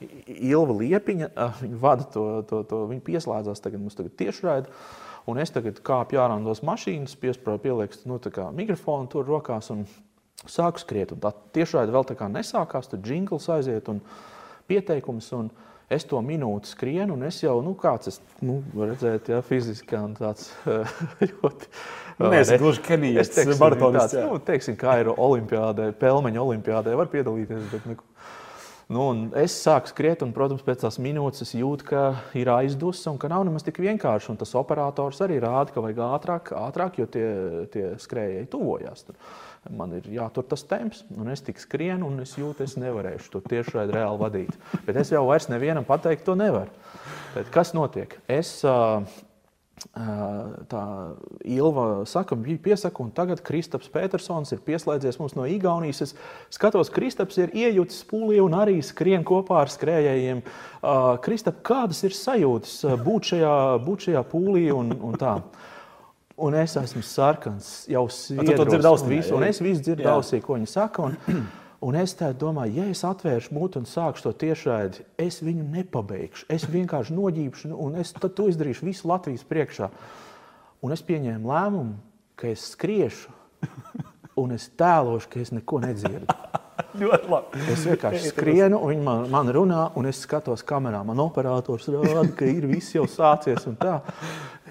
Ilva 0.00 0.72
Liepiņa, 0.78 1.26
viņa 1.60 1.76
vada 1.76 2.06
to, 2.08 2.22
to, 2.48 2.62
to 2.64 2.78
viņa 2.88 3.02
pieslēdzās 3.04 3.60
tagad 3.60 3.82
mums 3.82 3.98
tagad 3.98 4.14
tiešraidi. 4.16 4.70
Un 5.30 5.40
es 5.42 5.52
tagad 5.54 5.80
kāpu 5.86 6.18
ārā 6.20 6.36
no 6.38 6.50
tās 6.50 6.64
mašīnas, 6.66 7.16
piesprāstu, 7.20 7.62
pielieku 7.64 8.02
nu, 8.10 8.18
mikrofonu 8.56 9.10
tur 9.12 9.28
rokās 9.28 9.70
un 9.74 9.84
sāku 10.48 10.82
skriet. 10.82 11.14
Un 11.14 11.22
tā 11.22 11.32
tiešraidi 11.56 11.94
vēl 11.94 12.06
tā 12.08 12.16
kā 12.18 12.30
nesākās, 12.32 12.90
tur 12.90 13.02
jingls 13.04 13.48
aiziet 13.52 13.90
un 13.92 14.02
pieteikums. 14.70 15.30
Un 15.38 15.50
es 15.90 16.06
to 16.06 16.20
minūti 16.22 16.70
skrienu, 16.70 17.16
un 17.16 17.26
es 17.26 17.40
jau, 17.42 17.56
nu, 17.64 17.74
kāds 17.78 18.12
es 18.12 18.20
nu, 18.46 18.60
redzēju, 18.78 19.22
ja, 19.32 19.40
fiziski 19.46 20.02
tāds 20.18 20.50
ļoti. 21.32 21.72
Nē, 22.20 22.42
es 22.42 22.52
gluži 22.60 22.84
kenijas 22.84 23.32
maratonis. 23.58 24.14
Nu, 24.20 24.36
teiksim, 24.44 24.76
kā 24.80 25.00
ir 25.00 25.14
olimpiādē, 25.14 25.90
pelmeņa 25.98 26.44
olimpiādē, 26.44 26.94
var 26.98 27.10
piedalīties, 27.12 27.66
bet 27.72 27.90
neko. 27.94 28.06
Nu, 28.06 28.39
es 29.38 29.54
sāku 29.54 29.86
skriet, 29.92 30.24
un, 30.26 30.32
protams, 30.34 30.64
pēc 30.66 30.80
tās 30.82 30.96
minūtes 30.98 31.44
es 31.44 31.52
jūtu, 31.54 31.84
ka 31.92 32.00
ir 32.34 32.48
aizdusi 32.50 33.06
un 33.06 33.20
ka 33.22 33.28
nav 33.30 33.44
nemaz 33.46 33.62
tik 33.62 33.78
vienkārši. 33.78 34.32
Un 34.32 34.40
tas 34.40 34.56
operators 34.58 35.20
arī 35.22 35.36
rāda, 35.38 35.70
ka 35.70 35.84
vajag 35.84 36.00
ātrāk, 36.08 36.50
ātrāk 36.58 36.98
jo 36.98 37.06
tie, 37.06 37.28
tie 37.70 37.84
skrējēji 38.02 38.48
tuvojās. 38.50 39.06
Tur. 39.06 39.20
Man 39.78 39.94
ir 39.94 40.08
jātur 40.10 40.48
tas 40.50 40.66
temps, 40.66 41.04
un 41.14 41.30
es 41.30 41.44
tik 41.46 41.62
skrienu, 41.62 42.08
un 42.10 42.24
es 42.24 42.34
jūtu, 42.34 42.66
es 42.66 42.74
nevarēšu 42.82 43.30
to 43.36 43.44
tiešraidi 43.46 43.94
reāli 43.94 44.22
vadīt. 44.24 44.58
Bet 44.88 44.98
es 44.98 45.14
jau 45.14 45.22
vairs 45.28 45.46
nevienam 45.52 45.86
pateikt, 45.86 46.26
to 46.26 46.34
nevaru. 46.34 46.74
Bet 47.36 47.54
kas 47.54 47.70
notiek? 47.78 48.18
Es, 48.26 48.56
uh, 48.66 49.06
tā 50.70 50.82
Ilva 51.48 52.04
saka, 52.06 52.36
bija 52.36 52.60
piesaka, 52.62 53.02
un 53.02 53.10
tagad 53.16 53.40
Kristaps 53.44 53.88
Petersons 53.92 54.52
ir 54.52 54.60
pieslēdzies 54.66 55.18
mums 55.20 55.34
no 55.38 55.46
Igaunijas. 55.48 56.02
Es 56.04 56.14
skatos, 56.52 56.92
Kristaps 56.92 57.40
ir 57.40 57.54
iejutis 57.56 58.04
pūlī 58.08 58.40
un 58.44 58.56
arī 58.58 58.78
skrien 58.84 59.24
kopā 59.26 59.62
ar 59.64 59.72
skrējējiem. 59.72 60.44
Kristap, 61.24 61.62
kādas 61.66 62.04
ir 62.06 62.16
sajūtas 62.16 62.76
būt 63.04 63.32
šajā, 63.32 63.56
būt 63.86 64.08
šajā 64.08 64.24
pūlī 64.30 64.68
un, 64.74 64.94
un 65.10 65.18
tā? 65.20 65.38
Un 66.40 66.54
es 66.56 66.72
esmu 66.80 67.02
sarkans, 67.04 67.66
jau 67.90 68.06
sviedros, 68.08 69.02
un 69.36 69.44
es 69.44 69.58
visu 69.60 69.82
dzirdu 69.84 70.08
ausī, 70.08 70.40
ko 70.40 70.56
viņi 70.56 70.70
saka. 70.72 71.10
Un, 71.10 71.42
Un 71.80 71.96
es 71.96 72.12
domāju, 72.36 72.74
ja 72.76 72.86
es 72.92 73.00
atvēršu 73.08 73.54
mutu 73.56 73.80
un 73.80 73.86
sākšu 73.88 74.26
to 74.26 74.32
tiešraidi, 74.42 75.06
es 75.16 75.40
viņu 75.40 75.64
nepabeigšu. 75.78 76.44
Es 76.52 76.66
vienkārši 76.68 77.16
noģīpšu, 77.16 77.72
un 77.72 77.96
es 78.02 78.12
to 78.12 78.48
izdarīšu 78.52 78.84
visu 78.84 79.08
Latvijas 79.08 79.46
priekšā. 79.48 79.88
Un 80.84 80.92
es 80.92 81.00
pieņēmu 81.04 81.48
lēmumu, 81.48 81.96
ka 82.36 82.52
es 82.52 82.66
skriešu, 82.74 83.32
un 84.42 84.52
es 84.56 84.68
tēlošu, 84.76 85.32
ka 85.32 85.40
es 85.40 85.54
neko 85.56 85.80
nedzirdu. 85.86 86.36
es 87.72 87.84
vienkārši 87.88 88.32
skrienu, 88.34 88.76
un 88.76 88.92
viņi 88.92 89.04
man, 89.06 89.26
man 89.32 89.50
runā, 89.56 89.82
un 89.96 90.08
es 90.10 90.20
skatos 90.24 90.64
kamerā. 90.66 91.00
Man 91.06 91.20
operators 91.22 91.88
rāda, 91.92 92.28
ka 92.36 92.48
ir 92.48 92.68
viss 92.68 92.92
jau 92.96 93.06
sācies. 93.08 93.68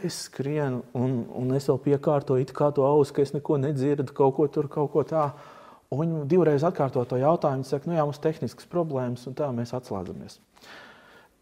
Es 0.06 0.26
skrienu, 0.30 0.84
un, 0.96 1.24
un 1.36 1.56
es 1.58 1.66
vēl 1.70 1.80
piekārtoju, 1.90 2.54
kā 2.54 2.70
to 2.76 2.86
ausu, 2.86 3.16
ka 3.16 3.26
es 3.26 3.34
neko 3.34 3.58
nedzirdu, 3.62 4.14
kaut 4.16 4.38
ko 4.38 4.46
tur, 4.52 4.70
kaut 4.72 4.94
ko 4.94 5.06
tādu. 5.08 5.58
Un 5.90 6.04
viņi 6.04 6.28
divreiz 6.30 6.64
atkārto 6.68 7.02
to 7.10 7.18
jautājumu. 7.18 7.64
Viņi 7.64 7.72
saka, 7.72 7.90
nu 7.90 7.98
jā, 7.98 8.06
mums 8.06 8.20
ir 8.20 8.26
tehniskas 8.28 8.70
problēmas, 8.70 9.26
un 9.30 9.38
tā 9.38 9.50
mēs 9.56 9.74
atslēdzamies. 9.74 10.40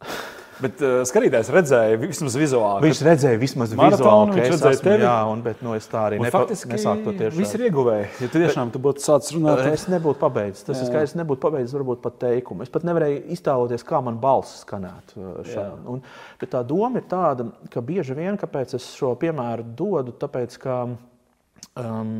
Bet 0.58 0.80
uh, 0.82 1.04
skatītājs 1.06 1.50
redzēja 1.54 1.98
vismaz 2.02 2.36
vizuāli. 2.40 2.88
Viņš 2.88 3.02
redzēja 3.06 3.38
vismaz 3.42 3.74
vizuāli, 3.78 4.34
ka 4.34 4.42
es 4.42 4.56
esmu, 4.56 4.72
tevi. 4.88 5.04
jā, 5.06 5.18
un, 5.30 5.44
bet 5.46 5.60
nu, 5.66 5.76
es 5.78 5.86
tā 5.92 6.08
arī 6.08 6.18
nepa, 6.22 6.42
nesāku 6.50 7.06
to 7.06 7.14
tieši. 7.20 7.38
Viss 7.38 7.54
ir 7.54 7.66
ieguvēji. 7.68 8.08
Ja 8.24 8.30
tu 8.34 8.42
tiešām 8.42 8.72
tu 8.74 8.82
būtu 8.82 9.04
sācis 9.04 9.36
runāt, 9.36 9.62
tad... 9.62 9.78
Es 9.78 9.86
nebūtu 9.92 10.18
pabeidzis. 10.24 10.66
Tas 10.66 10.80
jā. 10.80 10.88
ir 10.88 10.90
skaidrs, 10.90 11.14
nebūtu 11.20 11.44
pabeidzis 11.46 11.78
varbūt 11.78 12.02
pat 12.02 12.18
teikumu. 12.24 12.66
Es 12.66 12.74
pat 12.74 12.88
nevarēju 12.90 13.22
iztēloties, 13.38 13.86
kā 13.86 14.02
man 14.08 14.18
balss 14.24 14.64
skanētu. 14.64 15.28
Uh, 15.46 15.64
un, 15.94 16.02
bet 16.42 16.56
tā 16.56 16.64
doma 16.66 17.04
ir 17.04 17.06
tāda, 17.12 17.52
ka 17.74 17.86
bieži 17.86 18.18
vien, 18.18 18.42
kāpēc 18.42 18.80
es 18.80 18.90
šo 18.98 19.14
piemēru 19.22 19.68
dodu, 19.78 20.18
tāpēc, 20.26 20.58
ka 20.66 20.80
um, 20.90 22.16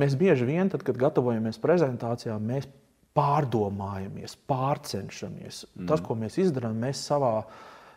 Mēs 0.00 0.16
bieži 0.16 0.46
vien, 0.48 0.70
tad, 0.72 0.84
kad 0.86 0.96
gatavojamies 0.96 1.58
prezentācijām, 1.60 2.44
mēs 2.48 2.68
pārdomājamies, 3.16 4.36
pārcenšamies. 4.48 5.64
Mm. 5.74 5.90
Tas, 5.90 6.02
ko 6.04 6.16
mēs 6.18 6.38
izdarām, 6.40 6.78
mēs 6.80 7.02
savā, 7.10 7.34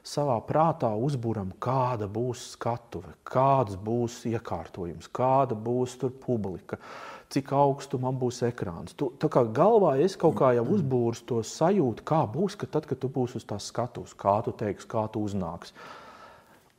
savā 0.03 0.39
prātā 0.47 0.89
uzbūram, 0.99 1.53
kāda 1.63 2.09
būs 2.11 2.49
skatuve, 2.57 3.13
kāds 3.27 3.77
būs 3.79 4.23
iekārtojums, 4.31 5.09
kāda 5.13 5.55
būs 5.55 5.99
publika, 6.25 6.81
cik 7.33 7.53
augstu 7.55 8.01
man 8.01 8.17
būs 8.19 8.41
ekrāns. 8.49 8.97
Tu, 8.97 9.11
tā 9.21 9.29
kā 9.31 9.45
galvā 9.45 9.95
es 10.03 10.17
kaut 10.19 10.35
kā 10.41 10.53
jau 10.57 10.65
uzbūru 10.75 11.23
to 11.29 11.41
sajūtu, 11.45 12.05
kā 12.09 12.23
būs, 12.29 12.57
ka 12.59 12.69
tad, 12.69 12.89
kad 12.89 12.99
tu 12.99 13.09
būsi 13.09 13.39
uz 13.39 13.47
tās 13.49 13.69
skatuves, 13.71 14.17
kā 14.17 14.41
tu 14.45 14.53
teiksi, 14.57 14.89
kā 14.89 15.07
tu 15.13 15.23
uznāksi. 15.29 15.77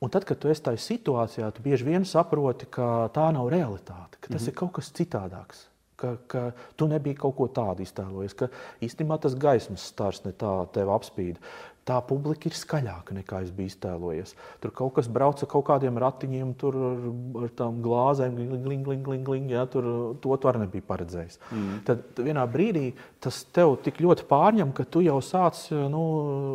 Un 0.02 0.10
tad, 0.10 0.26
kad 0.28 0.38
tu 0.40 0.50
esi 0.52 0.62
tajā 0.64 0.80
situācijā, 0.80 1.50
tu 1.54 1.62
bieži 1.64 1.86
vien 1.86 2.04
saproti, 2.08 2.66
ka 2.70 3.08
tā 3.14 3.28
nav 3.32 3.48
realitāte, 3.52 4.18
ka 4.20 4.28
tas 4.28 4.42
mm 4.42 4.44
-hmm. 4.44 4.48
ir 4.48 4.54
kaut 4.54 4.72
kas 4.72 4.92
citādāks. 4.92 5.68
Ka, 5.96 6.16
ka 6.26 6.52
tu 6.76 6.88
nebija 6.88 7.14
kaut 7.14 7.36
ko 7.36 7.46
tādu 7.46 7.82
iztēlojies, 7.82 8.34
ka 8.34 8.48
īstenībā 8.82 9.20
tas 9.20 9.34
gaismas 9.34 9.80
stars 9.80 10.24
ne 10.24 10.32
tā 10.32 10.66
tevi 10.72 10.90
apspīd 10.90 11.36
tā 11.84 11.98
publika 12.04 12.48
ir 12.48 12.56
skaļāka 12.56 13.14
nekā 13.18 13.42
es 13.44 13.50
biju 13.54 13.70
iztēlojies. 13.70 14.32
Tur 14.62 14.72
kaut 14.76 14.94
kas 14.96 15.08
brauc 15.12 15.42
ar 15.44 15.50
kaut 15.50 15.66
kādiem 15.68 15.98
ratiņiem, 16.00 16.54
tur 16.60 16.78
ar, 16.90 17.02
ar 17.42 17.52
tām 17.58 17.82
glāzēm, 17.84 18.38
gling, 18.38 18.84
gling, 18.84 19.04
gling, 19.04 19.24
gling, 19.26 19.52
ja, 19.52 19.66
tur 19.70 19.86
to 20.24 20.38
tu 20.40 20.50
arī 20.50 20.64
nebija 20.64 20.86
paredzējis. 20.88 21.38
Mm. 21.52 21.76
Tad 21.88 22.24
vienā 22.24 22.46
brīdī 22.50 22.86
tas 23.24 23.42
tev 23.54 23.76
tik 23.84 24.00
ļoti 24.04 24.26
pārņem, 24.30 24.72
ka 24.76 24.88
tu 24.88 25.04
jau 25.04 25.20
sāc 25.24 25.60
nu, 25.92 26.04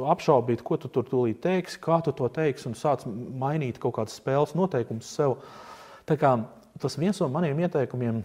apšaubīt, 0.09 0.65
ko 0.65 0.79
tu 0.81 0.91
tur 0.93 1.05
tūlīt 1.09 1.41
teiksi, 1.45 1.81
kā 1.83 2.01
tu 2.05 2.15
to 2.17 2.29
teiksi, 2.33 2.69
un 2.71 2.77
sāc 2.79 3.05
mainīt 3.05 3.81
kaut 3.81 3.99
kādas 3.99 4.17
spēles 4.17 4.57
noteikumus 4.57 5.13
sev. 5.13 5.37
Tā 6.09 6.17
kā 6.17 6.35
tas 6.81 6.97
viens 6.97 7.21
no 7.21 7.29
maniem 7.29 7.65
ieteikumiem, 7.67 8.23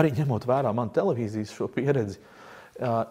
arī 0.00 0.14
ņemot 0.16 0.46
vērā 0.48 0.72
manu 0.72 0.94
televīzijas 0.94 1.52
pieredzi, 1.74 2.16
uh, 2.16 2.36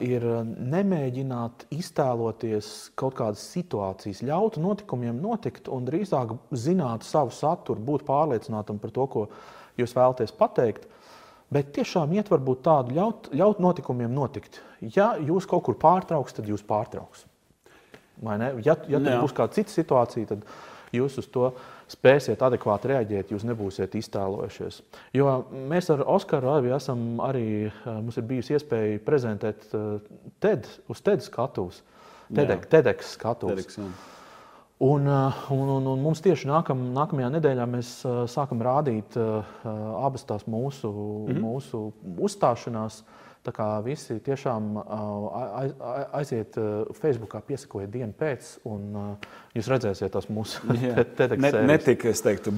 ir 0.01 0.25
nemēģināt 0.45 1.67
iztēloties 1.75 2.89
kaut 2.97 3.17
kādas 3.19 3.43
situācijas, 3.53 4.23
ļaut 4.25 4.57
notikumiem 4.61 5.19
notikt 5.21 5.69
un 5.69 5.85
drīzāk 5.85 6.33
zināt 6.57 7.05
savu 7.05 7.33
saturu, 7.35 7.83
būt 7.91 8.05
pārliecinātam 8.07 8.79
par 8.81 8.93
to, 8.95 9.05
ko 9.07 9.27
jūs 9.77 9.93
vēlaties 9.97 10.33
pateikt. 10.37 10.87
Bet 11.53 11.71
tiešām 11.73 12.11
iet 12.13 12.29
varbūt 12.29 12.61
tādu 12.65 12.97
ļaut, 12.97 13.29
ļaut 13.33 13.61
notikumiem 13.61 14.13
notikt. 14.13 14.61
Ja 14.81 15.15
jūs 15.17 15.47
kaut 15.49 15.65
kur 15.65 15.77
pārtrauks, 15.81 16.35
tad 16.37 16.49
jūs 16.49 16.65
pārtrauks. 16.65 17.25
Ja, 18.65 18.75
ja 18.89 18.99
būs 19.21 19.33
kāda 19.33 19.55
cita 19.55 19.73
situācija, 19.73 20.33
tad 20.33 20.45
jūs 20.93 21.17
uz 21.21 21.29
to 21.31 21.51
spēsiet 21.89 22.41
adekvāti 22.45 22.91
reaģēt, 22.91 23.33
jūs 23.33 23.45
nebūsiet 23.47 23.95
iztēlojušies. 23.99 24.81
Jo 25.17 25.39
mēs 25.69 25.89
ar 25.93 26.03
Oskaru 26.05 26.51
arī 26.53 26.73
esam, 26.75 27.19
arī, 27.25 27.47
eh, 27.69 27.89
mums 27.89 28.19
ir 28.19 28.27
bijusi 28.29 28.55
iespēja 28.57 29.01
prezentēt 29.05 29.67
eh, 29.73 30.13
TED 30.39 30.69
uz 30.89 31.01
TED 31.01 31.25
skatuves, 31.25 31.83
TEDx, 32.29 32.69
TEDx 32.69 33.13
skatuves. 33.17 33.65
TEDx, 33.65 33.79
jā. 33.81 33.89
Un, 34.79 35.07
eh, 35.11 35.39
un, 35.51 35.71
un, 35.77 35.87
un 35.93 36.03
mums 36.03 36.21
tieši 36.23 36.47
nākam, 36.49 36.89
nākamajā 36.95 37.31
nedēļā 37.37 37.69
mēs 37.69 37.95
sākam 38.31 38.61
rādīt 38.63 39.17
abas 39.19 40.23
tās 40.29 40.45
mūsu, 40.47 40.91
mm 40.91 41.33
-hmm. 41.33 41.41
mūsu 41.43 41.89
uzstāšanās. 42.29 43.01
Uh, 43.01 43.18
Tā 43.39 43.53
kā 43.55 43.65
visi 43.85 44.17
tiešām 44.19 44.65
aiziet 46.17 46.57
Facebookā, 46.99 47.39
piesakojiet 47.47 47.91
dienu 47.93 48.11
pēc, 48.19 48.49
un 48.67 48.97
jūs 49.55 49.69
redzēsiet 49.71 50.11
tās 50.11 50.27
mūsu 50.27 50.75
TEDx. 51.17 51.39
Ne, 51.39 51.51
netika, 51.69 52.11
es 52.11 52.19
teiktu, 52.25 52.51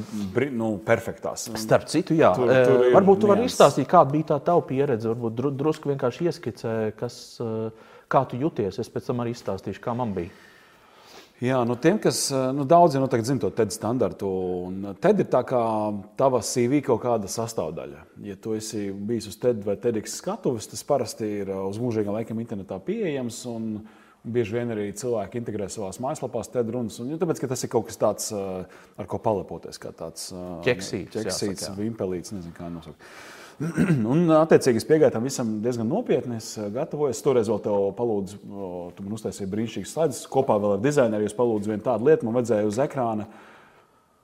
nu, 0.57 0.71
perfektās. 0.85 1.45
Starp 1.61 1.85
citu, 1.91 2.17
jā. 2.17 2.33
Tur, 2.37 2.49
tur 2.49 2.87
varbūt 2.97 3.21
tu 3.21 3.29
vari 3.29 3.45
izstāstīt, 3.45 3.85
kāda 3.91 4.15
bija 4.15 4.31
tā 4.33 4.39
tava 4.49 4.65
pieredze, 4.65 5.11
varbūt 5.13 5.37
dru, 5.37 5.53
drusku 5.61 5.93
vienkārši 5.93 6.31
ieskicē, 6.31 6.75
kas, 6.97 7.19
kā 8.11 8.25
tu 8.31 8.41
jūties. 8.41 8.81
Es 8.81 8.89
pēc 8.89 9.11
tam 9.11 9.21
arī 9.21 9.35
izstāstīšu, 9.37 9.83
kā 9.85 9.93
man 9.97 10.17
bija. 10.17 10.33
Jā, 11.41 11.63
nu 11.65 11.73
tiem, 11.81 11.97
kas 11.97 12.27
nu, 12.53 12.67
daudz 12.69 12.93
nu, 12.99 13.07
zina 13.25 13.41
to 13.41 13.49
TED 13.57 13.73
standartu, 13.73 14.27
un 14.67 14.91
TED 15.01 15.23
ir 15.23 15.29
tā 15.33 15.41
kā 15.49 15.61
tava 16.19 16.37
CV 16.45 16.83
kaut 16.85 17.01
kāda 17.01 17.31
sastāvdaļa. 17.31 18.03
Ja 18.27 18.35
tu 18.37 18.53
esi 18.53 18.91
bijis 18.93 19.31
uz 19.31 19.39
TED 19.41 19.63
vai 19.65 19.73
TEDx 19.81 20.19
skatuves, 20.21 20.69
tas 20.69 20.85
parasti 20.85 21.31
ir 21.41 21.49
uz 21.55 21.81
mūžīgā 21.81 22.13
laikam 22.13 22.43
internetā 22.43 22.77
pieejams. 22.85 23.41
Un, 23.49 23.73
Bieži 24.21 24.53
vien 24.53 24.69
arī 24.69 24.83
cilvēki 24.93 25.39
integrē 25.39 25.65
savā 25.73 25.87
mājaslapā 26.05 26.43
TED 26.53 26.67
runas. 26.69 26.99
Un, 27.01 27.15
tāpēc, 27.17 27.39
tas 27.49 27.65
ir 27.65 27.71
kaut 27.73 27.87
kas 27.87 27.97
tāds, 27.97 28.27
ar 28.29 29.07
ko 29.09 29.17
palepoties. 29.17 29.81
Kā 29.81 29.89
tāds 29.97 30.27
ķeksīts, 30.61 31.15
ķeksīts 31.15 31.71
vimpelīts, 31.73 32.35
nezinu, 32.35 32.53
kā 32.53 32.69
nosaukt. 32.69 33.01
Un, 34.11 34.25
attiecīgi, 34.39 34.81
es 34.81 34.87
piegāju 34.87 35.13
tam 35.15 35.27
visam 35.27 35.53
diezgan 35.63 35.89
nopietni. 35.91 36.39
Es 36.41 36.55
gatavojos. 36.73 37.21
Toreiz 37.25 37.51
vēl 37.51 37.61
te 37.65 37.77
palūdzu, 37.97 38.41
tu 38.95 39.05
man 39.05 39.15
uztaisīji 39.17 39.51
brīnišķīgas 39.51 39.95
slaidas. 39.95 40.25
Kopā 40.31 40.57
vēl 40.61 40.77
ar 40.77 40.83
dizaineru 40.83 41.27
jūs 41.27 41.37
palūdzu 41.37 41.73
vienu 41.73 41.85
tādu 41.85 42.09
lietu, 42.09 42.27
man 42.27 42.39
vajadzēja 42.39 42.69
uz 42.69 42.79
ekrāna. 42.85 43.29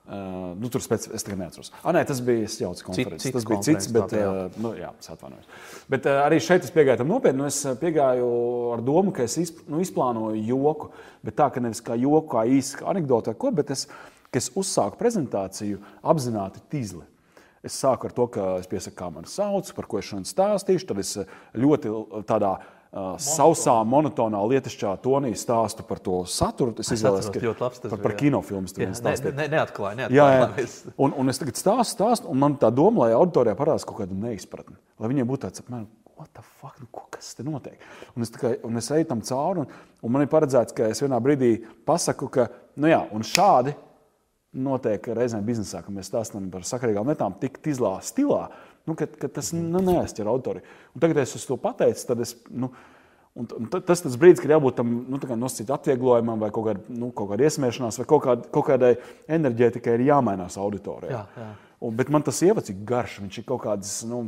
Uh, 0.08 0.54
nu, 0.56 0.70
tur 0.72 0.80
spēc, 0.80 1.04
es 1.12 1.20
tagad 1.20 1.36
neatceros. 1.42 1.68
Ah, 1.82 1.90
nē, 1.92 2.00
tas 2.08 2.22
bija 2.24 2.46
jauks 2.48 2.80
konferences. 2.86 3.26
Cit, 3.26 3.34
tas 3.36 3.44
bija 3.44 3.58
cits, 3.66 3.90
bet 3.92 4.06
tā, 4.08 4.22
jā. 4.22 4.30
Uh, 4.46 4.54
nu, 4.64 4.70
jā, 4.78 4.88
es 4.96 5.10
atvainojos. 5.12 5.50
Bet 5.92 6.08
uh, 6.08 6.22
arī 6.22 6.38
šeit 6.40 6.64
es 6.64 6.72
piegāju 6.72 7.02
tam 7.02 7.10
nopietni. 7.12 7.42
Nu, 7.42 7.48
es 7.50 7.58
piegāju 7.82 8.30
ar 8.72 8.84
domu, 8.86 9.12
ka 9.12 9.26
es 9.28 9.36
izp, 9.42 9.60
nu, 9.68 9.82
izplānoju 9.84 10.40
joku, 10.48 10.88
bet 11.28 11.36
tā, 11.36 11.50
ka 11.52 11.60
nevis 11.60 11.84
kā 11.84 11.98
joku, 12.00 12.24
kā 12.32 12.46
īsu 12.48 12.88
anekdotu 12.88 13.34
vai 13.34 13.36
ko, 13.44 13.52
bet 13.60 13.74
es, 13.76 13.84
es 14.40 14.48
uzsāku 14.56 14.96
prezentāciju 14.96 15.82
apzināti 16.00 16.64
tīzli. 16.72 17.04
Es 17.66 17.76
sāku 17.78 18.08
ar 18.08 18.14
to, 18.14 18.26
ka 18.32 18.48
es 18.62 18.68
piesaku, 18.70 18.96
kā 18.98 19.12
mani 19.12 19.30
sauc, 19.30 19.70
par 19.76 19.88
ko 19.90 20.00
es 20.00 20.08
šodien 20.10 20.26
stāstīšu. 20.28 20.88
Tad 20.88 21.02
es 21.02 21.14
ļoti 21.58 21.94
tādā 22.28 22.48
veidā 22.48 22.56
uh, 22.58 23.16
sausā, 23.20 23.74
monotonā, 23.84 24.40
lietišķā 24.52 24.94
tonī 25.04 25.34
stāstu 25.36 25.84
par 25.86 26.00
to 26.04 26.22
saturu. 26.28 26.74
Es 26.78 26.92
izvēlējos, 26.94 27.30
ka 27.34 27.42
labs, 27.64 27.82
par, 27.84 28.00
par 28.04 28.16
kinofilmu 28.18 28.72
tur 28.72 28.94
stāstīju. 28.96 29.34
Ne, 29.34 29.46
ne, 29.46 29.56
neatklāju, 29.56 30.00
neatklāju. 30.02 30.16
Jā, 30.16 30.64
jā. 30.64 30.92
Un, 30.96 31.14
un 31.18 31.32
es 31.32 31.40
tagad 31.40 31.60
stāstu, 31.60 31.98
stāstu, 31.98 32.30
un 32.32 32.40
man 32.42 32.58
tā 32.60 32.70
doma, 32.74 33.06
lai 33.06 33.16
auditorijā 33.18 33.56
parādās 33.58 33.86
kaut 33.88 34.02
kāda 34.02 34.16
neizpratne. 34.16 34.78
Lai 34.98 35.12
viņiem 35.12 35.28
būtu 35.28 35.44
tāds, 35.46 35.64
apmēram, 35.64 35.88
what 36.18 36.32
the 36.34 36.44
fuck, 36.60 36.78
nu, 36.82 36.88
kas 37.14 37.34
te 37.38 37.46
notiek? 37.46 37.82
Un 38.16 38.26
es, 38.26 38.32
kā, 38.34 38.56
un 38.66 38.80
es 38.80 38.88
eju 38.94 39.10
tam 39.10 39.20
cauri, 39.26 39.66
un, 39.66 39.92
un 40.02 40.14
man 40.14 40.24
ir 40.24 40.32
paredzēts, 40.32 40.74
ka 40.76 40.88
es 40.90 41.04
vienā 41.04 41.20
brīdī 41.22 41.58
pasaku, 41.86 42.30
ka, 42.34 42.48
nu 42.80 42.90
jā, 42.90 43.04
un 43.14 43.26
šādi 43.26 43.76
notiek 44.56 45.08
reizēm 45.18 45.44
biznesā, 45.46 45.82
ka 45.84 45.92
mēs 45.92 46.10
stāstām 46.10 46.48
par 46.52 46.64
sakarīgām 46.66 47.10
lietām 47.10 47.36
tik 47.40 47.60
izlā 47.68 47.98
stilā, 48.04 48.46
nu, 48.88 48.96
ka, 48.98 49.08
ka 49.20 49.30
tas 49.40 49.52
nu, 49.56 49.82
neaizķer 49.84 50.30
autori. 50.30 50.64
Un 50.94 51.04
tagad 51.04 51.20
es 51.24 51.34
to 51.46 51.58
pateicu, 51.60 52.06
tad 52.12 52.24
es. 52.24 52.36
Nu, 52.50 52.72
Un, 53.38 53.46
tas 53.70 54.00
ir 54.00 54.08
tas 54.08 54.16
brīdis, 54.18 54.40
kad 54.42 54.50
jābūt 54.50 54.80
tam 54.80 54.88
nu, 55.06 55.18
nosacītam 55.38 55.76
atvieglojumam, 55.76 56.40
vai 56.42 56.48
kaut, 56.50 56.64
kād, 56.66 56.88
nu, 56.90 57.12
kaut 57.14 57.28
kādai 57.30 57.46
iesmiešanās, 57.46 58.00
vai 58.00 58.06
kaut, 58.10 58.24
kād, 58.24 58.48
kaut 58.50 58.66
kādai 58.66 58.88
enerģētikai 59.30 59.94
ir 59.94 60.02
jāmainās 60.08 60.56
auditorijai. 60.58 61.12
Jā, 61.12 61.20
jā. 61.38 61.46
Un, 61.78 61.94
bet 62.00 62.10
man 62.10 62.24
tas 62.26 62.40
ievads 62.42 62.72
ir 62.72 62.80
garš, 62.88 63.20
viņš 63.22 63.38
ir 63.38 63.46
kaut 63.46 63.62
kāds. 63.62 63.92
Nu, 64.10 64.24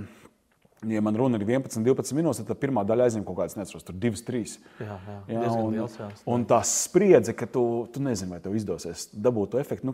Ja 0.88 1.02
man 1.04 1.16
runa 1.16 1.36
ir 1.36 1.44
11, 1.44 1.82
12 1.84 2.16
minūtes, 2.16 2.46
tad 2.48 2.60
pirmā 2.60 2.86
daļa 2.88 3.10
aizņem 3.10 3.24
kaut 3.28 3.36
kādas, 3.42 3.56
nezinu, 3.58 3.82
2, 4.00 4.22
3. 4.24 4.52
Jā, 4.80 4.94
jā, 4.96 5.16
jā, 5.34 5.50
un, 5.52 5.74
liels, 5.74 5.96
jā, 6.00 6.06
un 6.32 6.46
tā 6.48 6.60
spriedze, 6.64 7.34
ka 7.36 7.48
tu, 7.52 7.64
tu 7.92 8.00
nezini, 8.04 8.32
vai 8.32 8.40
tev 8.40 8.56
izdosies 8.56 9.10
dabūt 9.12 9.52
to 9.54 9.60
efektu. 9.60 9.90
Nu, 9.90 9.92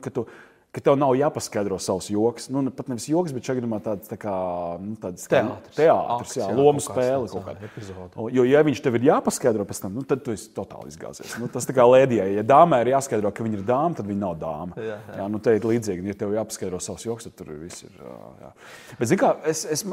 ka 0.74 0.82
tev 0.84 0.96
nav 1.00 1.14
jāpaskaidro 1.16 1.78
savs 1.80 2.10
joks. 2.12 2.50
Nu, 2.52 2.60
pat 2.74 2.90
nevis 2.90 3.06
joks, 3.08 3.32
bet 3.32 3.46
gadījumā 3.48 3.78
tāds 3.84 4.10
tā 4.10 4.18
kā, 4.20 4.34
nu, 4.82 4.96
tāds 5.00 5.24
teātris, 5.30 5.76
teātris 5.78 6.34
jā, 6.36 6.48
jā, 6.50 6.56
lomu 6.58 6.82
spēle 6.84 7.30
kaut 7.30 7.46
kāda 7.46 7.64
epizode. 7.68 8.26
Jo, 8.36 8.44
ja 8.44 8.60
viņš 8.66 8.82
tev 8.84 8.98
ir 8.98 9.06
jāpaskaidro 9.08 9.64
pēc 9.68 9.80
tam, 9.84 9.94
nu, 9.96 10.04
tad 10.08 10.24
tu 10.26 10.34
esi 10.36 10.50
totāli 10.56 10.92
izgāzies. 10.92 11.36
Nu, 11.40 11.48
tas 11.52 11.68
tā 11.68 11.76
kā 11.76 11.86
lēdijai, 11.88 12.28
ja 12.36 12.44
dāmai 12.46 12.82
ir 12.84 12.92
jāskaidro, 12.92 13.32
ka 13.32 13.46
viņa 13.46 13.60
ir 13.60 13.64
dāma, 13.68 13.96
tad 13.96 14.10
viņa 14.10 14.20
nav 14.20 14.34
dāma. 14.42 14.76
Jā, 14.76 14.98
jā. 14.98 15.16
jā 15.22 15.28
nu, 15.32 15.40
te 15.46 15.56
ir 15.56 15.68
līdzīgi, 15.70 16.10
ja 16.12 16.18
tev 16.20 16.36
jāpaskaidro 16.36 16.82
savs 16.84 17.08
joks, 17.08 17.30
tad 17.30 17.38
tur 17.40 17.54
viss 17.62 17.86
ir. 17.86 17.96
Jā. 18.42 18.52
Bet, 18.98 19.08
zin 19.08 19.22
kā, 19.22 19.32
es, 19.48 19.64
es 19.72 19.86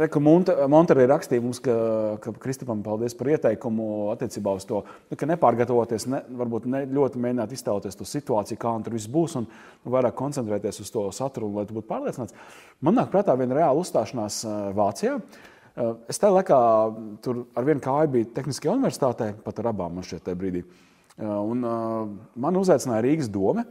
reku, 0.00 0.24
Monterī 0.24 1.04
rakstīja 1.10 1.44
mums, 1.44 1.60
ka, 1.64 1.76
ka 2.22 2.32
Kristupam 2.40 2.80
paldies 2.86 3.16
par 3.18 3.32
ieteikumu 3.34 4.10
attiecībā 4.14 4.56
uz 4.56 4.66
to, 4.68 4.82
nu, 5.10 5.20
ka 5.20 5.28
nepārgatavoties, 5.28 6.08
ne, 6.12 6.22
varbūt 6.40 6.68
ne 6.70 6.84
ļoti 6.88 7.20
mēģināt 7.20 7.54
iztēloties 7.56 7.98
to 7.98 8.08
situāciju, 8.08 8.60
kā 8.60 8.74
tur 8.84 8.96
viss 8.96 9.10
būs. 9.10 9.36
Un, 9.40 9.48
nu, 9.84 9.92
vairāk 9.92 10.16
koncentrēties 10.30 10.82
uz 10.84 10.90
to 10.94 11.06
saturu, 11.14 11.50
lai 11.58 11.66
tu 11.66 11.76
būtu 11.76 11.88
pārliecināts. 11.90 12.36
Man 12.80 12.98
nāk 12.98 13.10
prātā 13.12 13.36
viena 13.38 13.58
reāla 13.58 13.82
uzstāšanās 13.82 14.42
eh, 14.46 14.58
Vācijā. 14.76 15.16
Eh, 15.18 15.94
es 16.10 16.20
tajā 16.22 16.36
laikā 16.38 16.60
tur 17.24 17.44
ar 17.58 17.66
vienu 17.66 17.82
kāju 17.84 18.14
biju 18.14 18.30
Tehniskajā 18.36 18.76
universitātē, 18.78 19.32
pat 19.44 19.62
ar 19.62 19.72
abām 19.72 19.98
man 19.98 20.06
tajā 20.06 20.36
brīdī. 20.38 20.64
Eh, 20.64 21.24
un 21.24 21.66
man 22.40 22.60
uzaicināja 22.60 23.04
Rīgas 23.06 23.32
doma 23.32 23.66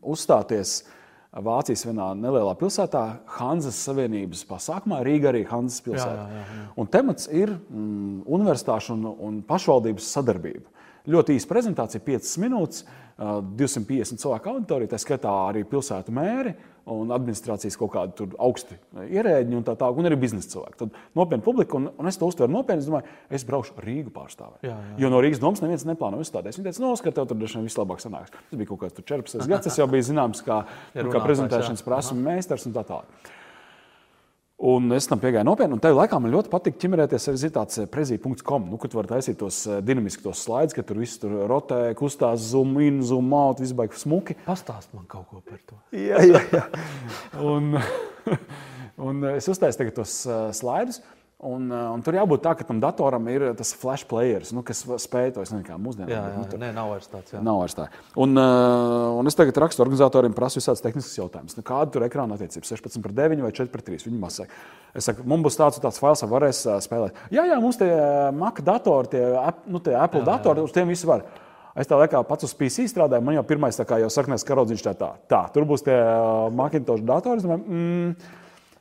uzstāties 0.00 0.78
Vācijas 1.44 1.82
vienā 1.84 2.06
nelielā 2.16 2.54
pilsētā, 2.56 3.02
Hanzas 3.36 3.76
Savienības 3.84 4.46
pasākumā. 4.48 5.02
Rīga 5.04 5.28
arī 5.28 5.42
Hanzas 5.50 5.82
pilsēta. 5.84 6.22
Jā, 6.22 6.38
jā, 6.38 6.44
jā. 6.56 6.62
Un 6.80 6.88
temats 6.88 7.28
ir 7.28 7.52
mm, 7.52 8.22
universitāšu 8.38 8.94
un, 8.94 9.04
un 9.26 9.42
pašvaldības 9.44 10.08
sadarbība. 10.16 10.70
Ļoti 11.12 11.36
īsa 11.36 11.50
prezentācija, 11.50 12.02
5 12.02 12.30
minūtes, 12.42 12.86
250 13.16 14.20
cilvēku 14.20 14.50
auditorija, 14.52 14.92
tā 14.92 14.98
skaitā 15.00 15.30
arī 15.48 15.62
pilsētu 15.68 16.12
mēri 16.12 16.52
un 16.92 17.10
administrācijas 17.10 17.78
kaut 17.80 17.90
kādi 17.94 18.26
augsti 18.38 18.76
ierēģi 19.08 19.56
un 19.58 19.64
tā 19.66 19.74
tālāk, 19.78 19.96
un 19.98 20.06
arī 20.06 20.18
biznesa 20.20 20.52
cilvēki. 20.52 20.76
Tad 20.82 20.98
nopietna 21.18 21.42
publika, 21.42 21.78
un, 21.80 21.88
un 21.96 22.10
es 22.10 22.20
to 22.20 22.28
uztveru 22.30 22.52
nopietni. 22.52 22.84
Es 22.84 22.90
domāju, 22.90 23.16
es 23.38 23.46
braukšu 23.48 23.74
Rīgu 23.82 24.12
pārstāvēt. 24.14 24.68
Jo 25.00 25.10
no 25.10 25.22
Rīgas 25.24 25.40
domas 25.42 25.64
neviens 25.64 25.86
neplāno 25.88 26.20
uzstāties. 26.22 26.60
Viņi 26.60 26.68
teica, 26.68 26.84
no, 26.84 26.92
ka 27.02 27.14
tev 27.16 27.26
tur 27.30 27.40
droši 27.40 27.58
vien 27.58 27.66
vislabāk 27.66 28.04
sanāks. 28.04 28.36
Tas 28.36 28.60
bija 28.60 28.70
kaut 28.70 28.84
kāds 28.84 29.00
14 29.00 29.50
gads, 29.50 29.66
tas 29.66 29.80
jau 29.80 29.88
bija 29.90 30.06
zināms, 30.12 30.44
kā, 30.46 30.60
nu, 30.94 31.08
kā 31.10 31.24
prezentēšanas 31.24 31.82
prasme 31.86 32.20
meistars 32.22 32.68
un 32.68 32.76
tā 32.76 32.86
tālāk. 32.86 33.32
Un 34.56 34.88
es 34.96 35.04
tam 35.04 35.20
piegāju 35.20 35.44
nopietni, 35.44 35.76
un 35.76 35.80
tajā 35.84 35.92
laikā 35.98 36.16
man 36.16 36.32
ļoti 36.32 36.48
patīk 36.48 36.78
ķimerēties 36.80 37.26
ar 37.28 37.34
tāds 37.58 37.80
eh, 37.82 37.88
prezī.com, 37.92 38.70
nu, 38.70 38.78
kur 38.80 38.88
var 38.96 39.08
taisīt 39.10 39.36
tos 39.42 39.58
eh, 39.68 39.82
dinamiski 39.84 40.24
tos 40.24 40.46
slaidus, 40.46 40.72
ka 40.72 40.84
tur 40.86 41.02
viss 41.02 41.20
tur 41.20 41.34
rotē, 41.50 41.90
kustās, 41.98 42.46
zoom 42.54 42.72
in, 42.80 43.02
zoom 43.04 43.28
out, 43.36 43.60
baigs 43.76 44.06
smuki. 44.06 44.38
Pastāst 44.46 44.94
man 44.96 45.04
kaut 45.12 45.28
ko 45.28 45.42
par 45.44 45.60
to. 45.60 45.76
jā, 45.92 46.22
jā, 46.24 46.40
jā. 46.56 46.64
Un, 47.44 47.76
un 49.10 49.28
es 49.34 49.50
uztaisu 49.52 49.82
tagad 49.82 50.00
tos 50.00 50.22
uh, 50.24 50.48
slaidus. 50.56 51.02
Uh, 51.02 51.15
un 51.44 52.00
tur 52.04 52.16
jābūt 52.16 52.40
tā, 52.46 52.54
ka 52.56 52.64
tam 52.64 52.78
datoram 52.80 53.26
ir 53.28 53.42
tas 53.58 53.74
flash 53.76 54.06
player, 54.08 54.44
nu, 54.56 54.62
kas 54.64 54.80
spēj 55.04 55.34
to 55.36 55.44
izdarīt. 55.44 55.68
Mūsdienās 55.76 56.08
jā, 56.08 56.20
jā, 56.32 56.38
nu, 56.40 56.44
tur, 56.48 56.60
nē, 56.62 56.70
nav 56.72 56.94
vairs 56.94 57.10
tāds. 57.12 57.34
Jā. 57.34 57.42
Nav 57.44 57.60
vairs 57.60 57.76
tā. 57.76 57.88
Un, 58.24 58.32
uh, 58.40 59.18
un 59.20 59.28
es 59.28 59.36
tagad 59.36 59.60
rakstu 59.60 59.84
organizatoriem, 59.84 60.32
prasu 60.36 60.62
visādus 60.62 60.80
tehniskus 60.84 61.18
jautājumus. 61.18 61.58
Nu, 61.58 61.64
kāda 61.66 61.92
tur 61.92 62.06
ekrāna 62.08 62.38
attiecības? 62.38 62.72
16 62.72 63.04
pret 63.04 63.18
9 63.20 63.44
vai 63.44 63.52
4 63.52 63.72
pret 63.74 63.88
3? 63.92 64.06
Viņi 64.08 64.20
man 64.22 64.32
saka, 64.32 64.62
es 64.96 65.10
saku, 65.10 65.26
mums 65.28 65.44
būs 65.44 65.60
tāds 65.60 65.76
un 65.76 65.84
tāds 65.84 66.00
fails, 66.00 66.24
varēs 66.30 66.62
uh, 66.70 66.78
spēlēt. 66.84 67.20
Jā, 67.36 67.44
jā, 67.52 67.60
mums 67.60 67.80
tie 67.82 67.90
Mac 68.36 68.62
datori, 68.64 69.12
tie, 69.12 69.26
nu, 69.68 69.84
tie 69.84 69.98
Apple 70.00 70.24
jā, 70.24 70.30
datori, 70.30 70.64
jā. 70.64 70.70
uz 70.70 70.74
tiem 70.76 70.88
visi 70.88 71.10
var. 71.10 71.26
Es 71.76 71.90
tā 71.90 71.98
laikā 72.00 72.22
pats 72.24 72.48
uz 72.48 72.56
PC 72.56 72.88
strādāju, 72.88 73.20
man 73.20 73.36
jau 73.36 73.44
pirmais, 73.44 73.76
tā 73.76 73.84
kā 73.84 74.00
jau 74.00 74.08
saknēs 74.08 74.46
karodziņš, 74.48 74.86
tā, 74.86 74.96
tā, 74.96 75.12
tā, 75.28 75.42
tur 75.52 75.68
būs 75.68 75.84
tie 75.84 75.96
Macintosh 76.56 77.04
datori. 77.04 77.44
Mm, 77.44 78.14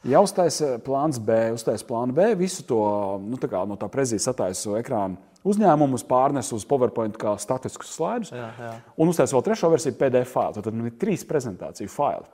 Ja 0.05 0.21
uztaisa 0.21 0.75
plāns 0.85 1.17
B, 1.17 1.33
uztaisa 1.55 1.85
plānu 1.87 2.13
B, 2.13 2.27
visu 2.37 2.61
to 2.67 2.77
nu, 3.23 3.39
tā 3.41 3.49
kā, 3.49 3.63
no 3.65 3.77
tā 3.79 3.89
prezijas 3.89 4.27
attaisu 4.29 4.75
ekrānu 4.77 5.17
uzņēmumus, 5.45 6.05
pārnesu 6.09 6.59
uz 6.59 6.65
PowerPoint 6.69 7.17
kā 7.21 7.35
statiskus 7.41 7.93
slaidus. 7.97 8.33
Jā, 8.33 8.49
jā. 8.61 8.71
Un 9.01 9.09
uztaisa 9.09 9.33
vēl 9.37 9.45
trešo 9.47 9.69
versiju 9.73 9.97
PDF 9.97 10.33
failu. 10.33 10.61
Tad 10.61 10.73
man 10.73 10.89
ir 10.89 10.97
trīs 11.01 11.25
prezentāciju 11.25 11.89
faili. 11.89 12.25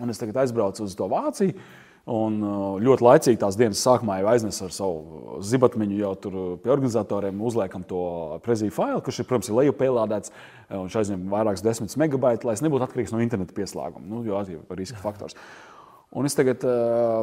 Un 0.00 0.12
es 0.12 0.20
tagad 0.20 0.40
aizbraucu 0.42 0.84
uz 0.84 0.96
to 0.96 1.08
Vāciju. 1.12 1.56
Un 2.14 2.34
uh, 2.44 2.64
ļoti 2.84 3.04
laicīgi 3.04 3.40
tās 3.40 3.56
dienas 3.56 3.80
sākumā 3.80 4.18
jau 4.20 4.26
aiznesu 4.34 4.66
ar 4.66 4.72
savu 4.76 5.38
zibatmiņu, 5.48 6.00
jau 6.02 6.10
tur 6.20 6.34
pie 6.60 6.72
organizatoriem 6.74 7.38
uzliekam 7.48 7.84
to 7.88 8.00
preziju 8.44 8.74
failu, 8.76 9.00
kurš 9.04 9.22
ir, 9.22 9.28
protams, 9.30 9.48
lejupielādēts. 9.56 10.34
Viņš 10.68 10.98
aizņem 11.00 11.22
vairākus 11.32 11.64
desmit 11.64 11.96
megabaitus, 12.04 12.44
lai 12.44 12.58
es 12.58 12.64
nebūtu 12.64 12.84
atkarīgs 12.84 13.14
no 13.14 13.24
interneta 13.24 13.56
pieslēguma, 13.56 14.04
nu, 14.04 14.20
jo 14.28 14.36
tas 14.36 14.52
ir 14.52 14.82
riska 14.82 15.00
faktors. 15.00 15.38
Jā. 15.38 15.73
Un 16.14 16.28
es 16.28 16.36
tagad, 16.38 16.62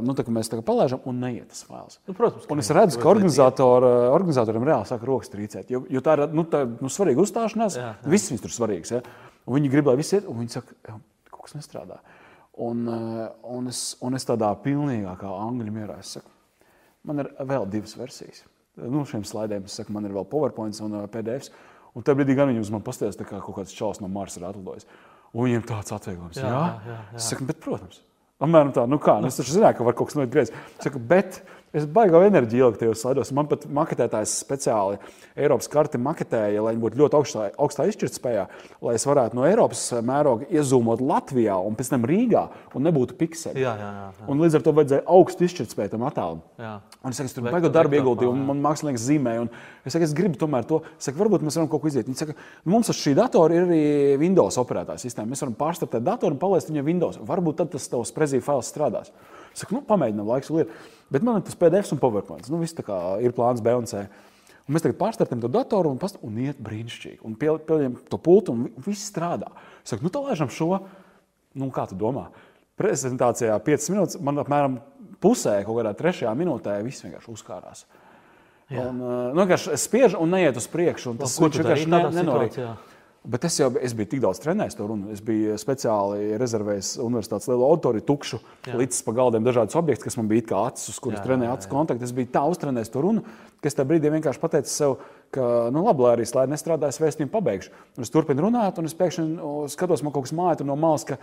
nu, 0.03 0.13
tā, 0.17 0.25
mēs 0.35 0.49
tagad 0.51 0.65
palaižam, 0.67 0.99
un 1.07 1.21
neiet 1.23 1.47
tas 1.47 1.63
fails. 1.63 2.01
Nu, 2.09 2.15
protams, 2.15 2.43
un 2.51 2.59
es 2.59 2.71
redzu, 2.75 2.99
ka 2.99 3.07
organizator, 3.07 3.85
organizatoriem 4.11 4.65
reāli 4.67 4.89
sāk 4.89 5.05
rokas 5.07 5.31
trīcēt. 5.31 5.71
Jo, 5.71 5.85
jo 5.87 6.01
tā 6.03 6.17
ir 6.17 6.25
nu, 6.35 6.43
tā, 6.51 6.65
nu, 6.67 6.91
svarīga 6.91 7.23
uzstāšanās, 7.23 7.77
jā, 7.79 7.85
jā. 7.93 8.11
viss 8.11 8.33
viņus 8.33 8.43
tur 8.43 8.55
svarīgs. 8.57 8.91
Ja? 8.97 8.99
Un 9.45 9.55
viņi 9.55 9.71
grib, 9.71 9.87
lai 9.87 9.95
viss 10.01 10.11
iet, 10.17 10.27
un 10.27 10.41
viņi 10.41 10.57
saka, 10.57 10.75
ka 10.83 10.97
kaut 11.31 11.47
kas 11.47 11.55
nestrādā. 11.55 12.01
Un, 12.67 12.83
un, 13.47 13.71
es, 13.71 13.85
un 14.03 14.19
es 14.19 14.27
tādā 14.27 14.51
pilnīgākā 14.65 15.31
angļu 15.47 15.77
mierā 15.77 15.95
saku, 16.03 16.27
man 17.07 17.23
ir 17.23 17.31
vēl 17.47 17.69
divas 17.71 17.95
versijas. 17.95 18.43
Nu, 18.75 19.05
šiem 19.07 19.23
slaidiem 19.27 19.71
es 19.71 19.79
saku, 19.79 19.95
man 19.95 20.07
ir 20.07 20.19
vēl 20.19 20.27
PowerPoint 20.27 20.83
un 20.83 20.99
PDF. 21.15 21.47
Un 21.95 22.03
tajā 22.03 22.19
brīdī 22.19 22.35
gan 22.35 22.51
viņi 22.51 22.61
uz 22.63 22.75
mani 22.75 22.83
pastāstīs, 22.87 23.23
kā 23.23 23.39
kaut 23.39 23.55
kāds 23.57 23.75
čels 23.75 24.03
no 24.03 24.11
Marsa 24.11 24.39
ir 24.39 24.51
atlidojis. 24.51 24.87
Un 25.31 25.47
viņiem 25.47 25.67
tāds 25.67 25.95
atvieglojums. 25.95 26.39
Jā, 26.39 26.51
jā, 26.51 26.63
jā, 26.87 27.01
jā. 27.15 27.23
Saku, 27.31 27.47
bet, 27.47 27.59
protams. 27.63 28.03
Apmēram 28.41 28.71
tā, 28.73 28.87
nu 28.89 28.97
kā, 29.01 29.19
nu 29.21 29.29
es 29.29 29.37
taču 29.37 29.53
zināju, 29.53 29.77
ka 29.77 29.85
var 29.85 29.97
kaut 29.97 30.09
kas 30.09 30.17
noiet 30.17 30.31
greizi. 30.33 30.55
Saku, 30.81 31.01
bet 31.11 31.41
Es 31.71 31.85
baigau 31.87 32.19
enerģiju 32.25 32.65
ielikt 32.65 32.81
tajos 32.81 32.99
slaidos. 32.99 33.29
Man 33.31 33.47
pat 33.47 33.63
maketētājs 33.71 34.33
speciāli 34.41 34.97
Eiropas 35.39 35.69
karti 35.71 35.99
maketēja, 36.03 36.59
lai 36.65 36.73
viņi 36.73 36.83
būtu 36.83 36.99
ļoti 36.99 37.15
augstā, 37.15 37.45
augstā 37.63 37.85
izšķirtspējā, 37.87 38.43
lai 38.83 38.95
es 38.97 39.05
varētu 39.07 39.37
no 39.39 39.45
Eiropas 39.47 39.85
mēroga 40.03 40.49
iezūmot 40.51 40.99
Latvijā 40.99 41.55
un 41.63 41.77
pēc 41.79 41.93
tam 41.93 42.03
Rīgā 42.11 42.43
un 42.75 42.83
nebūtu 42.89 43.15
pikseli. 43.15 43.63
Jā, 43.63 43.77
jā, 43.79 43.87
jā, 43.87 44.09
jā. 44.19 44.27
Un 44.27 44.43
līdz 44.43 44.59
ar 44.59 44.65
to 44.65 44.75
vajadzēja 44.81 45.05
augstu 45.15 45.47
izšķirtspēju 45.47 45.93
tam 45.93 46.03
attēlam. 46.09 46.43
Un 46.59 47.15
es 47.15 47.21
saku, 47.21 47.31
es 47.31 47.37
tur 47.39 47.47
baigot 47.47 47.71
darbu 47.79 48.01
ieguldīju, 48.01 48.35
un 48.35 48.43
man 48.51 48.59
mākslinieks 48.67 49.07
zīmē. 49.07 49.39
Es 49.87 49.95
saku, 49.95 50.09
es 50.09 50.15
gribu 50.17 50.35
tomēr 50.43 50.67
to. 50.67 50.83
Es 50.99 51.07
saku, 51.07 51.21
varbūt 51.23 51.47
mēs 51.47 51.55
varam 51.55 51.71
kaut 51.71 51.85
ko 51.85 51.89
izdarīt. 51.89 52.11
Viņi 52.11 52.19
saka, 52.19 52.35
nu, 52.65 52.75
mums 52.75 52.91
uz 52.91 52.99
šī 52.99 53.15
datora 53.17 53.55
ir 53.55 53.69
arī 53.69 53.83
Windows 54.21 54.59
operētāja 54.59 55.01
sistēma. 55.07 55.31
Mēs 55.31 55.45
varam 55.45 55.55
pārstartēt 55.57 56.03
datoru 56.03 56.35
un 56.35 56.43
palaist 56.43 56.69
viņu 56.69 56.83
Windows. 56.85 57.21
Varbūt 57.31 57.63
tad 57.63 57.71
tas 57.73 57.87
tavs 57.89 58.11
prezija 58.13 58.43
fails 58.45 58.69
strādās. 58.69 59.15
Saku, 59.53 59.75
nu, 59.75 59.81
pamēģinām, 59.87 60.27
laiks 60.27 60.49
vēl 60.51 60.63
ir. 60.65 60.75
Bet 61.11 61.23
man 61.27 61.41
ir 61.41 61.45
tas 61.47 61.57
PDF 61.59 61.91
un 61.91 61.99
PowerPoint. 61.99 62.47
Nu, 62.49 62.59
viss 62.61 62.73
ir 62.77 63.33
plāns 63.35 63.61
B 63.63 63.73
un 63.75 63.85
C. 63.89 64.05
Un 64.69 64.75
mēs 64.75 64.83
tagad 64.85 64.95
pārstartējam 65.01 65.41
to 65.43 65.49
datoru 65.51 65.89
un, 65.91 65.97
past, 65.99 66.19
un 66.23 66.37
iet 66.39 66.59
brīnišķīgi. 66.63 67.19
Un 67.27 67.35
pie- 67.35 67.57
pieņemam 67.67 67.97
to 68.07 68.17
pultu 68.17 68.53
un 68.53 68.63
vi- 68.63 68.73
viss 68.91 69.09
strādā. 69.11 69.49
Es 69.83 69.89
saku, 69.91 70.03
nu, 70.03 70.09
tā 70.13 70.21
laižam 70.23 70.47
šo. 70.53 70.79
Nu, 71.55 71.67
kā 71.69 71.87
tu 71.89 71.95
domā? 71.99 72.29
Prezentācijā 72.79 73.57
5 73.59 73.89
minūtes, 73.91 74.19
man 74.23 74.39
apmēram 74.41 74.77
pusē, 75.21 75.57
kaut 75.65 75.75
kādā 75.81 75.91
trešajā 75.97 76.31
minūtē, 76.37 76.77
viss 76.85 77.03
vienkārši 77.03 77.33
uzkārās. 77.33 77.83
Jā. 78.71 78.85
Un, 78.87 79.01
uh, 79.03 79.33
nu, 79.35 79.43
es 79.51 79.83
spiežu 79.83 80.21
un 80.23 80.31
neiet 80.31 80.55
uz 80.55 80.67
priekšu. 80.71 81.17
Tas 81.19 81.35
tu 81.35 81.43
vienkārši 81.49 81.89
ne- 81.91 82.23
nenorīd. 82.23 82.53
situācijā? 82.55 82.77
Bet 83.21 83.43
es 83.45 83.53
jau 83.59 83.67
es 83.77 83.93
biju 83.93 84.09
tik 84.09 84.21
daudz 84.23 84.39
trenējis 84.41 84.79
to 84.79 84.85
runu. 84.89 85.11
Es 85.13 85.19
biju 85.21 85.53
speciāli 85.61 86.39
rezervējis 86.41 86.95
universitātes 87.03 87.45
lielu 87.51 87.67
auditoriju, 87.67 88.05
tukšu, 88.07 88.39
līdz 88.73 89.01
pa 89.05 89.13
galdiem 89.19 89.45
dažādus 89.45 89.77
objektus, 89.77 90.07
kas 90.07 90.17
man 90.17 90.31
bija 90.31 90.47
kā 90.49 90.61
acis, 90.71 90.89
uz 90.89 90.97
kuriem 91.03 91.21
trenēju 91.21 91.51
acu 91.53 91.69
kontaktu. 91.69 92.07
Es 92.07 92.15
biju 92.17 92.31
tā 92.33 92.41
uztrenējis 92.49 92.89
to 92.89 93.03
runu, 93.05 93.21
ka 93.61 93.69
es 93.69 93.77
tajā 93.77 93.91
brīdī 93.91 94.09
vienkārši 94.15 94.41
pateicu 94.41 94.73
sev, 94.73 94.95
ka, 95.29 95.45
nu, 95.69 95.83
labi, 95.85 96.01
lai 96.01 96.15
arī 96.15 96.25
slēdz 96.25 96.55
nestrādājas, 96.55 96.97
vēstījumu 97.03 97.33
pabeigšu. 97.35 97.69
Un 97.99 98.07
es 98.07 98.13
turpinu 98.13 98.47
runāt, 98.47 98.81
un 98.81 98.89
es 98.89 98.97
pēkšņi 98.97 99.37
o, 99.37 99.53
skatos, 99.69 100.01
man 100.01 100.17
kaut 100.17 100.25
kas 100.25 100.33
māja 100.41 100.65
no 100.65 100.79
malas, 100.79 101.05
ka 101.05 101.19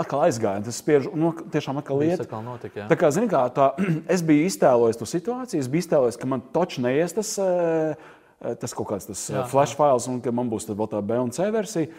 atkal 0.00 0.24
aizgāja. 0.24 0.64
Tas 0.64 0.80
spiež, 0.80 1.10
nu, 1.12 1.34
tiešām 1.52 1.82
atkal 1.82 2.00
lieta. 2.00 2.24
atkal 2.24 2.42
notika, 2.48 2.80
jā. 2.80 2.88
Tā 2.88 2.96
kā, 2.96 3.12
zini, 3.12 3.28
kā, 3.28 3.44
tā, 3.52 3.74
es 4.16 4.24
biju 4.24 4.48
iztēlojies 4.48 5.04
to 5.04 5.12
situāciju, 5.12 5.60
es 5.60 5.68
biju 5.68 5.84
iztēlojies, 5.84 6.20
ka 6.24 6.32
man 6.32 6.48
točs 6.56 6.80
neies 6.80 7.12
tas, 7.20 7.36
eh, 7.44 8.12
tas 8.60 8.74
kaut 8.74 8.90
kāds 8.90 9.06
tas 9.10 9.28
Jā, 9.30 9.40
jā, 9.40 9.44
flash 9.52 9.76
files, 9.78 10.08
un 10.10 10.22
man 10.34 10.50
būs 10.50 10.66
tad 10.68 10.80
tā 10.92 11.02
B 11.04 11.20
un 11.22 11.30
C 11.34 11.50
versija. 11.54 11.92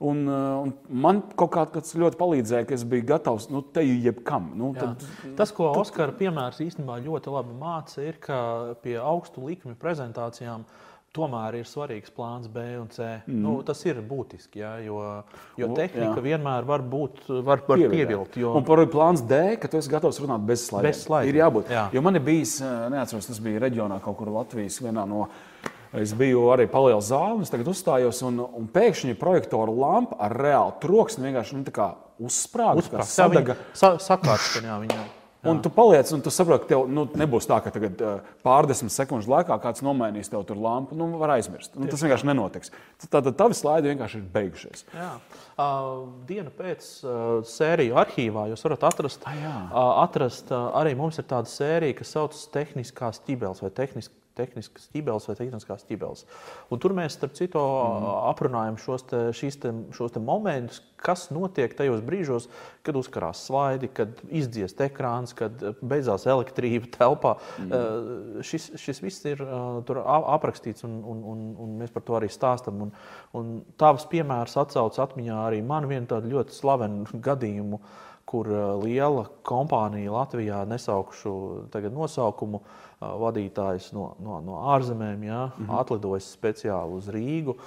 Un, 0.00 0.24
eh, 0.28 0.62
un 0.66 0.72
man 0.90 1.20
kaut 1.38 1.52
kā 1.54 1.64
tas 1.70 1.94
ļoti 1.94 2.18
palīdzēja, 2.18 2.66
ka 2.66 2.74
es 2.74 2.82
biju 2.88 3.06
gatavs 3.12 3.46
nu, 3.52 3.62
te 3.62 3.84
jebkam. 3.86 4.50
Nu, 4.58 4.72
tad, 4.74 5.04
Tas, 5.38 5.52
ko 5.54 5.70
Oskara 5.78 6.14
piemērs 6.18 6.58
īstenībā 6.64 6.98
ļoti 7.04 7.30
labi 7.30 7.54
māca, 7.60 8.02
ir, 8.02 8.18
ka 8.22 8.38
pie 8.82 8.98
augstu 8.98 9.46
likmi 9.46 9.76
prezentācijām 9.78 10.66
tomēr 11.14 11.60
ir 11.60 11.68
svarīgs 11.70 12.10
plāns 12.10 12.48
B 12.50 12.64
un 12.80 12.88
C. 12.90 13.06
Mm. 13.28 13.38
Nu, 13.44 13.54
tas 13.66 13.78
ir 13.86 14.00
būtiski, 14.02 14.58
jā, 14.64 14.72
jo, 14.82 14.98
jo 15.60 15.70
tehnika 15.78 16.18
jā. 16.18 16.24
vienmēr 16.26 16.66
var 16.66 16.82
būt 16.82 17.28
var, 17.46 17.62
var 17.68 17.86
pievilkt. 17.86 18.38
Jo... 18.42 18.56
Un 18.58 18.66
par 18.66 18.82
plānu 18.90 19.22
D, 19.30 19.40
ka 19.62 19.70
tu 19.70 19.78
esi 19.78 19.92
gatavs 19.92 20.18
runāt 20.24 20.42
bez 20.48 20.66
slaidiem. 20.66 20.90
Bez 20.90 21.04
slaidiem, 21.06 21.30
Ir 21.30 21.40
jābūt. 21.44 21.70
jā. 21.70 21.86
Jo 21.94 22.02
man 22.02 22.18
ir 22.18 22.26
bijis, 22.26 22.58
eh, 22.66 22.86
neatceros, 22.96 23.30
tas 23.30 23.42
bija 23.46 23.62
reģionā 23.68 24.02
kaut 24.02 24.18
kur 24.18 24.34
Latvijas 24.34 24.82
vienā 24.82 25.06
no. 25.06 25.28
Es 26.00 26.14
biju 26.18 26.48
arī 26.50 26.66
palielinājis 26.70 27.10
zāli, 27.12 27.36
un 27.38 27.50
tagad 27.52 27.68
uzstājos, 27.70 28.22
un, 28.26 28.40
un 28.42 28.70
pēkšņi 28.74 29.14
projektora 29.20 29.74
lampa 29.74 30.18
ar 30.26 30.34
reālu 30.42 30.74
troksni 30.82 31.28
vienkārši 31.28 31.60
nu, 31.60 31.90
uzsprāga, 32.24 32.82
jā, 32.90 33.04
sadaga. 33.06 33.58
sa 33.76 33.94
sakārts, 34.02 34.56
ka 34.56 34.64
jā, 34.64 34.80
Un 35.44 35.60
tu 35.60 35.68
paliec, 35.68 36.08
un 36.12 36.22
tu 36.24 36.30
saproti, 36.32 36.64
ka 36.64 36.70
tev 36.72 36.86
nu, 36.88 37.04
nebūs 37.20 37.44
tā, 37.48 37.58
ka 37.60 37.68
tagad 37.74 38.00
uh, 38.00 38.28
pārdesmit 38.46 38.92
sekundžu 38.94 39.28
laikā 39.28 39.58
kāds 39.60 39.84
nomainīs 39.84 40.32
tev 40.32 40.46
tur 40.48 40.56
lampu. 40.56 40.96
Nu, 40.96 41.10
var 41.20 41.34
aizmirst. 41.34 41.74
Nu, 41.76 41.84
tas 41.90 42.00
vienkārši 42.00 42.30
nenotiks. 42.30 42.72
Tad 43.12 43.28
tavi 43.36 43.56
slaidi 43.58 43.92
vienkārši 43.92 44.22
ir 44.22 44.24
beigušies. 44.32 44.86
Jā. 44.96 45.10
Uh, 45.52 46.06
dienu 46.28 46.48
pēc 46.56 46.88
uh, 47.04 47.20
sēriju 47.44 48.00
arhīvā 48.00 48.48
jūs 48.54 48.64
varat 48.64 48.88
atrast, 48.88 49.28
Ah, 49.68 49.68
uh, 49.68 49.92
atrast 50.06 50.48
uh, 50.48 50.70
arī 50.80 50.96
mums 50.96 51.20
ir 51.20 51.28
tāda 51.28 51.50
sērija, 51.50 51.98
kas 52.00 52.16
saucas 52.16 52.48
Tehniskās 52.54 53.20
ķibeles 53.28 53.60
vai 53.60 53.72
tehnisk, 53.76 54.16
Tehniskas 54.34 54.88
ķibeles 54.90 55.28
vai 55.30 55.36
tehniskās 55.38 55.84
ķibeles. 55.86 56.24
Un 56.74 56.80
tur 56.82 56.94
mēs, 56.96 57.14
starp 57.14 57.36
citu, 57.38 57.60
mm. 57.60 58.08
aprunājam 58.32 58.78
šos, 58.82 59.06
te, 59.10 59.20
šīs 59.36 59.60
te, 59.62 59.70
šos 59.94 60.14
te 60.16 60.22
momentus, 60.22 60.80
kas 61.04 61.28
notiek 61.34 61.74
tajos 61.76 62.02
brīžos, 62.04 62.48
kad 62.84 62.96
uzkarās 62.98 63.44
slaidi, 63.46 63.90
kad 63.94 64.20
izdziest 64.32 64.80
ekrāns, 64.84 65.34
kad 65.36 65.60
beidzās 65.84 66.26
elektrība 66.30 66.90
telpā. 66.96 67.34
Mm. 67.62 68.40
Šis, 68.46 68.70
šis 68.80 69.02
viss 69.04 69.28
ir 69.28 69.42
uh, 69.44 69.82
tur 69.86 70.00
aprakstīts, 70.04 70.86
un, 70.88 70.96
un, 71.12 71.20
un, 71.34 71.44
un 71.64 71.76
mēs 71.82 71.92
par 71.94 72.06
to 72.06 72.18
arī 72.18 72.30
un 73.34 73.52
tavs 73.80 74.08
piemērs 74.10 74.56
atcauc 74.64 74.98
atmiņā 75.04 75.44
arī 75.46 75.62
man 75.62 75.86
vienu 75.90 76.08
tādu 76.10 76.32
ļoti 76.32 76.56
slavenu 76.56 77.22
gadījumu, 77.22 77.80
kur 78.24 78.48
uh, 78.48 78.62
liela 78.80 79.26
kompānija 79.44 80.12
Latvijā, 80.14 80.62
nesaukšu 80.68 81.34
tagad 81.74 81.92
nosaukumu, 81.92 82.62
uh, 82.62 82.84
vadītājs 83.20 83.92
no, 83.96 84.12
no, 84.22 84.40
no 84.44 84.60
ārzemēm, 84.74 85.26
jā, 85.28 85.42
mm 85.46 85.66
-hmm. 85.66 85.80
atlidojis 85.80 86.32
speciāli 86.36 87.00
uz 87.00 87.08
Rīgu. 87.08 87.58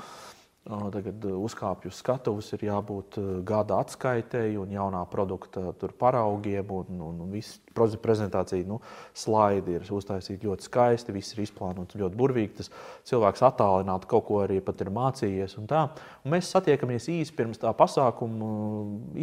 Tagad 0.68 1.24
uzkāpju 1.24 1.88
uz 1.88 1.96
skatuves, 2.02 2.50
ir 2.58 2.66
jābūt 2.68 3.16
gada 3.48 3.78
atskaitēji 3.80 4.58
un 4.60 4.72
jaunā 4.76 5.06
produkta 5.08 5.72
paraugiem. 6.00 6.66
Un, 6.76 6.98
un, 7.08 7.22
un 7.24 7.30
viss 7.32 7.62
prezentācija, 8.04 8.68
nu, 8.68 8.82
slaidi 9.16 9.78
ir 9.78 9.86
uztaisīti 9.96 10.50
ļoti 10.50 10.68
skaisti, 10.68 11.16
viss 11.16 11.38
ir 11.38 11.46
izplānots 11.46 11.96
ļoti 11.96 12.20
burvīgi. 12.20 12.58
Tas 12.58 12.72
cilvēks 13.08 13.46
attālināti 13.48 14.10
kaut 14.12 14.26
ko 14.28 14.42
arī 14.44 14.60
pat 14.66 14.84
ir 14.84 14.92
mācījies. 14.92 15.56
Un 15.62 15.70
tā. 15.72 15.86
un 16.26 16.36
mēs 16.36 16.52
satiekamies 16.52 17.08
īsi 17.16 17.38
pirms 17.38 17.64
tā 17.64 17.72
pasākuma, 17.78 18.52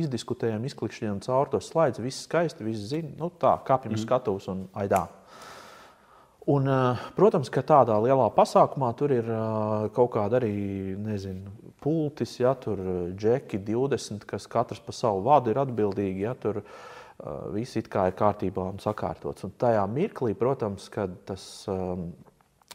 izdiskutējam, 0.01 0.65
izklikšķinām 0.65 1.21
cauri 1.29 1.53
tos 1.53 1.69
slaidus. 1.75 2.05
Viss 2.07 2.25
skaisti, 2.25 2.65
viss 2.65 2.89
zina. 2.95 3.13
Nu, 3.21 3.29
tā, 3.29 3.59
kāpjam 3.69 3.99
uz 3.99 4.07
skatuves 4.07 4.49
un 4.49 4.65
aidā. 4.73 5.05
Un, 6.47 6.67
eh, 6.69 7.05
protams, 7.17 7.49
ka 7.49 7.63
tādā 7.65 7.95
lielā 8.05 8.27
pasākumā 8.37 8.91
tur 8.99 9.15
ir 9.17 9.29
eh, 9.33 9.87
kaut 9.97 10.11
kāda 10.13 10.37
arī 10.43 10.53
nezinu, 11.01 11.53
pultis, 11.81 12.35
ja 12.37 12.53
tur 12.61 12.81
ir 12.81 13.15
džeki 13.17 13.63
20, 13.65 14.27
kas 14.29 14.49
katrs 14.53 14.83
par 14.85 14.97
savu 14.97 15.23
vadu 15.25 15.53
ir 15.53 15.61
atbildīgi. 15.63 16.27
Ja, 16.27 16.35
tur 16.37 16.61
eh, 16.61 16.69
viss 17.55 17.81
it 17.81 17.89
kā 17.93 18.11
ir 18.11 18.19
kārtībā 18.19 18.69
un 18.75 18.83
sakārtots. 18.83 19.49
Un 19.49 19.57
tajā 19.57 19.87
mirklī, 19.89 20.35
protams, 20.37 20.91
kad 20.93 21.17
tas 21.25 21.65
um, 21.73 22.11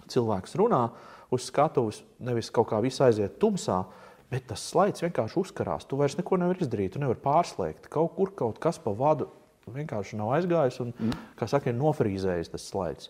cilvēks 0.10 0.58
runā 0.58 0.88
uz 1.30 1.46
skatuves, 1.52 2.02
nevis 2.26 2.50
kaut 2.54 2.72
kā 2.72 2.82
viss 2.82 3.06
aiziet 3.06 3.38
tumsā. 3.42 3.84
Bet 4.30 4.46
tas 4.50 4.62
slaids 4.62 5.02
vienkārši 5.02 5.40
uzkarās. 5.42 5.86
Tu 5.90 5.98
vairs 5.98 6.18
neko 6.18 6.38
nevari 6.38 6.62
izdarīt. 6.62 6.94
Tu 6.94 7.02
nevari 7.02 7.22
pārslēgt. 7.22 7.88
Kaut 7.90 8.14
kur 8.18 8.34
kaut 8.38 8.60
kas 8.62 8.78
pa 8.82 8.94
vadu 8.94 9.26
vienkārši 9.74 10.18
nav 10.18 10.36
aizgājis 10.38 10.78
un, 10.84 10.94
mm. 10.94 11.24
kā 11.38 11.48
saka, 11.50 11.70
ir 11.70 11.78
nofrīzējis 11.78 12.54
tas 12.54 12.66
slaids. 12.70 13.10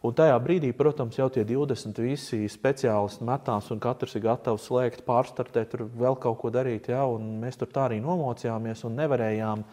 Un 0.00 0.14
tajā 0.16 0.36
brīdī, 0.40 0.70
protams, 0.72 1.18
jau 1.18 1.26
tie 1.28 1.42
20 1.44 1.98
visi 2.00 2.46
speciālisti 2.48 3.26
metās, 3.28 3.66
un 3.68 3.82
katrs 3.84 4.16
ir 4.16 4.22
gatavs 4.24 4.64
slēgt, 4.70 5.02
pārstartēt, 5.04 5.74
tur 5.74 5.84
vēl 5.92 6.16
kaut 6.22 6.38
ko 6.40 6.52
darīt. 6.54 6.88
Un 6.88 7.34
Mēs 7.42 7.60
tur 7.60 7.68
tā 7.68 7.84
arī 7.90 7.98
nomocījāmies 8.00 8.86
un 8.88 8.96
nevarējām, 8.96 9.66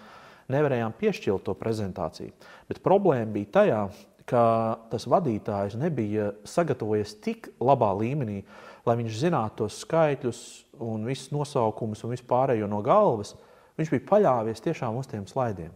nevarējām 0.52 0.98
piešķirt 1.00 1.48
to 1.48 1.56
prezentāciju. 1.56 2.36
Bet 2.68 2.84
problēma 2.84 3.32
bija 3.38 3.54
tajā, 3.62 3.82
ka 4.28 4.44
tas 4.92 5.08
vadītājs 5.08 5.80
nebija 5.80 6.34
sagatavojies 6.44 7.16
tik 7.24 7.54
labā 7.64 7.94
līmenī, 7.96 8.42
lai 8.84 9.00
viņš 9.00 9.24
zinātu 9.24 9.64
tos 9.64 9.80
skaitļus 9.86 10.42
un 10.84 11.08
visus 11.08 11.32
nosaukumus 11.32 12.04
un 12.04 12.18
vispārējo 12.18 12.68
no 12.68 12.84
galvas. 12.84 13.38
Viņš 13.80 13.96
bija 13.96 14.10
paļāvies 14.12 14.64
tiešām 14.66 15.00
uz 15.00 15.08
tiem 15.08 15.24
slaidiem. 15.30 15.72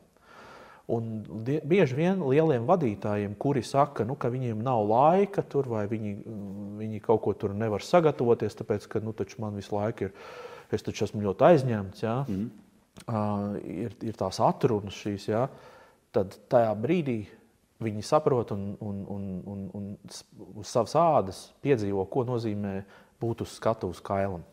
Un 0.91 1.21
bieži 1.45 1.95
vien 1.95 2.23
lieliem 2.25 2.65
vadītājiem, 2.67 3.35
kuri 3.39 3.61
saka, 3.63 4.03
nu, 4.07 4.17
ka 4.19 4.31
viņiem 4.33 4.63
nav 4.65 4.81
laika 4.89 5.43
tur, 5.47 5.69
vai 5.71 5.85
viņi, 5.87 6.15
viņi 6.79 7.01
kaut 7.05 7.21
ko 7.25 7.35
tur 7.37 7.53
nevar 7.55 7.85
sagatavoties, 7.85 8.57
tāpēc, 8.59 8.87
ka 8.89 9.03
nu, 9.03 9.13
man 9.39 9.59
visu 9.59 9.75
laiku 9.77 10.09
ir, 10.09 10.15
es 10.73 10.83
taču 10.83 11.05
esmu 11.05 11.21
ļoti 11.27 11.47
aizņemts, 11.47 12.03
ja? 12.03 12.15
mm. 12.25 12.49
uh, 13.05 13.59
ir, 13.61 13.95
ir 14.03 14.17
tās 14.19 14.41
atrunas 14.43 14.97
šīs, 14.97 15.29
ja? 15.31 15.45
tad 16.11 16.35
tajā 16.51 16.73
brīdī 16.81 17.19
viņi 17.81 18.03
saprot 18.05 18.51
un, 18.55 18.71
un, 18.81 19.03
un, 19.09 19.27
un, 19.47 19.63
un 19.77 20.57
uz 20.61 20.69
savas 20.69 20.95
ādas 20.99 21.43
piedzīvo, 21.63 22.03
ko 22.11 22.25
nozīmē 22.27 22.81
būt 23.21 23.45
uz 23.45 23.55
skatuves 23.57 24.01
kailam. 24.05 24.43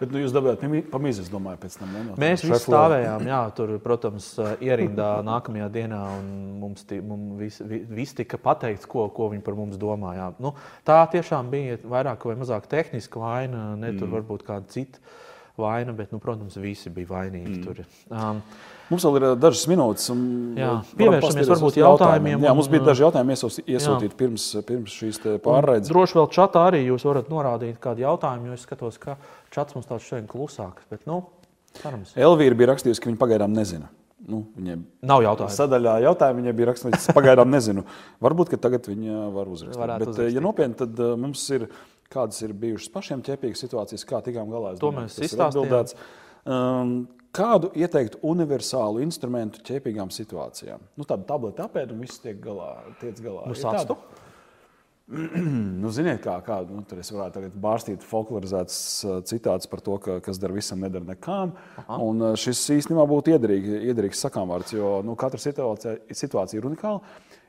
Bet 0.00 0.10
nu, 0.10 0.18
jūs 0.18 0.32
dabūjāt 0.34 0.62
pamīzes, 0.90 1.28
domāju, 1.30 1.60
pēc 1.62 1.76
tam. 1.78 1.92
Ne? 1.94 2.02
No 2.08 2.16
Mēs 2.18 2.42
visi 2.42 2.66
stāvējām, 2.66 3.26
jā, 3.30 3.40
tur, 3.54 3.74
protams, 3.84 4.26
ierindā 4.64 5.10
nākamajā 5.26 5.68
dienā, 5.76 6.00
un 6.18 6.30
mums, 6.60 6.82
mums 7.06 7.38
vis, 7.38 7.60
vi- 7.62 7.84
viss 8.00 8.16
tika 8.18 8.36
pateikts, 8.42 8.88
ko, 8.90 9.06
ko 9.14 9.30
viņi 9.30 9.44
par 9.46 9.54
mums 9.54 9.78
domā. 9.78 10.16
Jā. 10.18 10.32
Nu, 10.42 10.54
tā 10.86 10.98
tiešām 11.14 11.50
bija 11.52 11.78
vairāk 11.78 12.26
vai 12.26 12.34
mazāk 12.42 12.66
tehniska 12.66 13.22
vaina, 13.22 13.76
ne 13.78 13.92
tur 13.98 14.08
varbūt 14.08 14.42
kāda 14.42 14.66
cita 14.74 14.98
vaina, 15.56 15.94
bet, 15.94 16.10
nu, 16.12 16.18
protams, 16.18 16.56
visi 16.58 16.90
bija 16.90 17.12
vainīgi. 17.14 17.60
Mm. 17.60 17.64
Tur. 17.64 17.84
Um, 18.10 18.42
mums 18.90 19.06
vēl 19.06 19.18
ir 19.18 19.26
dažas 19.40 19.64
minūtes. 19.70 20.10
Jā, 20.58 20.70
pievēršamies 20.98 21.50
varbūt 21.52 21.78
jautājumiem. 21.80 21.88
jautājumiem. 21.88 22.46
Jā, 22.48 22.54
mums 22.58 22.70
bija 22.72 22.84
daži 22.90 23.04
jautājumi 23.06 23.36
iesūtīti 23.36 24.18
pirms, 24.20 24.46
pirms 24.68 24.98
šīs 25.00 25.20
pārraides. 25.44 25.90
Droši 25.92 26.20
vēl 26.20 26.30
čatā 26.34 26.68
arī 26.70 26.84
jūs 26.86 27.06
varat 27.08 27.32
norādīt 27.32 27.80
kādu 27.82 28.04
jautājumu, 28.04 28.50
jo 28.50 28.58
es 28.58 28.66
skatos, 28.68 29.00
ka 29.02 29.18
čats 29.54 29.76
mums 29.76 29.90
tāds 29.90 30.06
šodien 30.08 30.28
klusāks. 30.30 30.86
Bet, 30.92 31.04
nu, 31.10 31.22
cerams. 31.80 32.14
Elvīra 32.16 32.58
bija 32.60 32.72
rakstījusi, 32.74 33.02
ka 33.02 33.12
viņa 33.12 33.22
pagaidām 33.24 33.56
nezina. 33.56 33.90
Nu, 34.24 34.46
viņai 34.56 34.78
nav 35.04 35.20
jautājumu. 35.20 35.52
Sadaļā 35.52 35.98
jautājumā 36.06 36.40
viņai 36.40 36.52
bija 36.56 36.68
rakstīts, 36.70 37.10
pagaidām 37.12 37.50
nezinu. 37.52 37.82
Varbūt, 38.24 38.54
ka 38.54 38.58
tagad 38.68 38.86
viņa 38.88 39.26
var 39.34 39.50
uzrakstīt. 39.52 39.82
Bet, 39.84 40.06
uzrakstīt. 40.14 40.38
ja 40.38 40.44
nopietni, 40.44 40.78
tad 40.80 41.02
mums 41.20 41.42
ir 41.52 41.66
kādas 42.14 42.40
ir 42.46 42.54
bijušas 42.56 42.92
pašiem 42.94 43.24
ķepīgas 43.26 43.64
situācijas, 43.66 44.06
kā 44.08 44.22
tikām 44.24 44.52
galā. 44.52 44.74
To 44.80 44.92
mēs 44.94 45.18
izstāstījām. 45.26 45.92
Um, 46.44 46.96
kādu 47.34 47.70
ieteikt 47.78 48.18
universālu 48.24 49.02
instrumentu 49.04 49.62
ķepīgām 49.66 50.12
situācijām? 50.14 50.82
Nu, 50.98 51.06
tādu 51.08 51.26
tableti 51.28 51.64
apēd 51.64 51.94
un 51.94 52.04
viss 52.04 52.22
tiek 52.22 52.38
galā. 52.42 52.76
Tiek 53.00 53.18
galā. 53.22 53.48
Nu, 53.50 53.56
sāstu? 53.58 53.96
nu, 55.82 55.90
ziniet, 55.92 56.22
kā, 56.24 56.38
kā 56.46 56.62
nu, 56.68 56.80
tur 56.88 57.02
es 57.02 57.10
varētu 57.12 57.50
bārstīt 57.60 58.04
folklorizētas 58.08 58.78
citātus 59.28 59.68
par 59.68 59.82
to, 59.84 59.98
ka, 60.00 60.16
kas 60.24 60.40
dara 60.40 60.56
visam, 60.56 60.80
nedara 60.80 61.04
nekām. 61.10 61.52
Aha. 61.82 61.98
Un 62.04 62.30
šis 62.40 62.62
īstenībā 62.78 63.04
būtu 63.10 63.34
iederīgi, 63.34 63.82
iederīgs 63.90 64.24
sakāmvārds, 64.24 64.76
jo 64.78 64.96
nu, 65.04 65.18
katra 65.20 65.42
situācija, 65.42 65.98
situācija 66.22 66.60
ir 66.60 66.70
unikāla. 66.70 67.02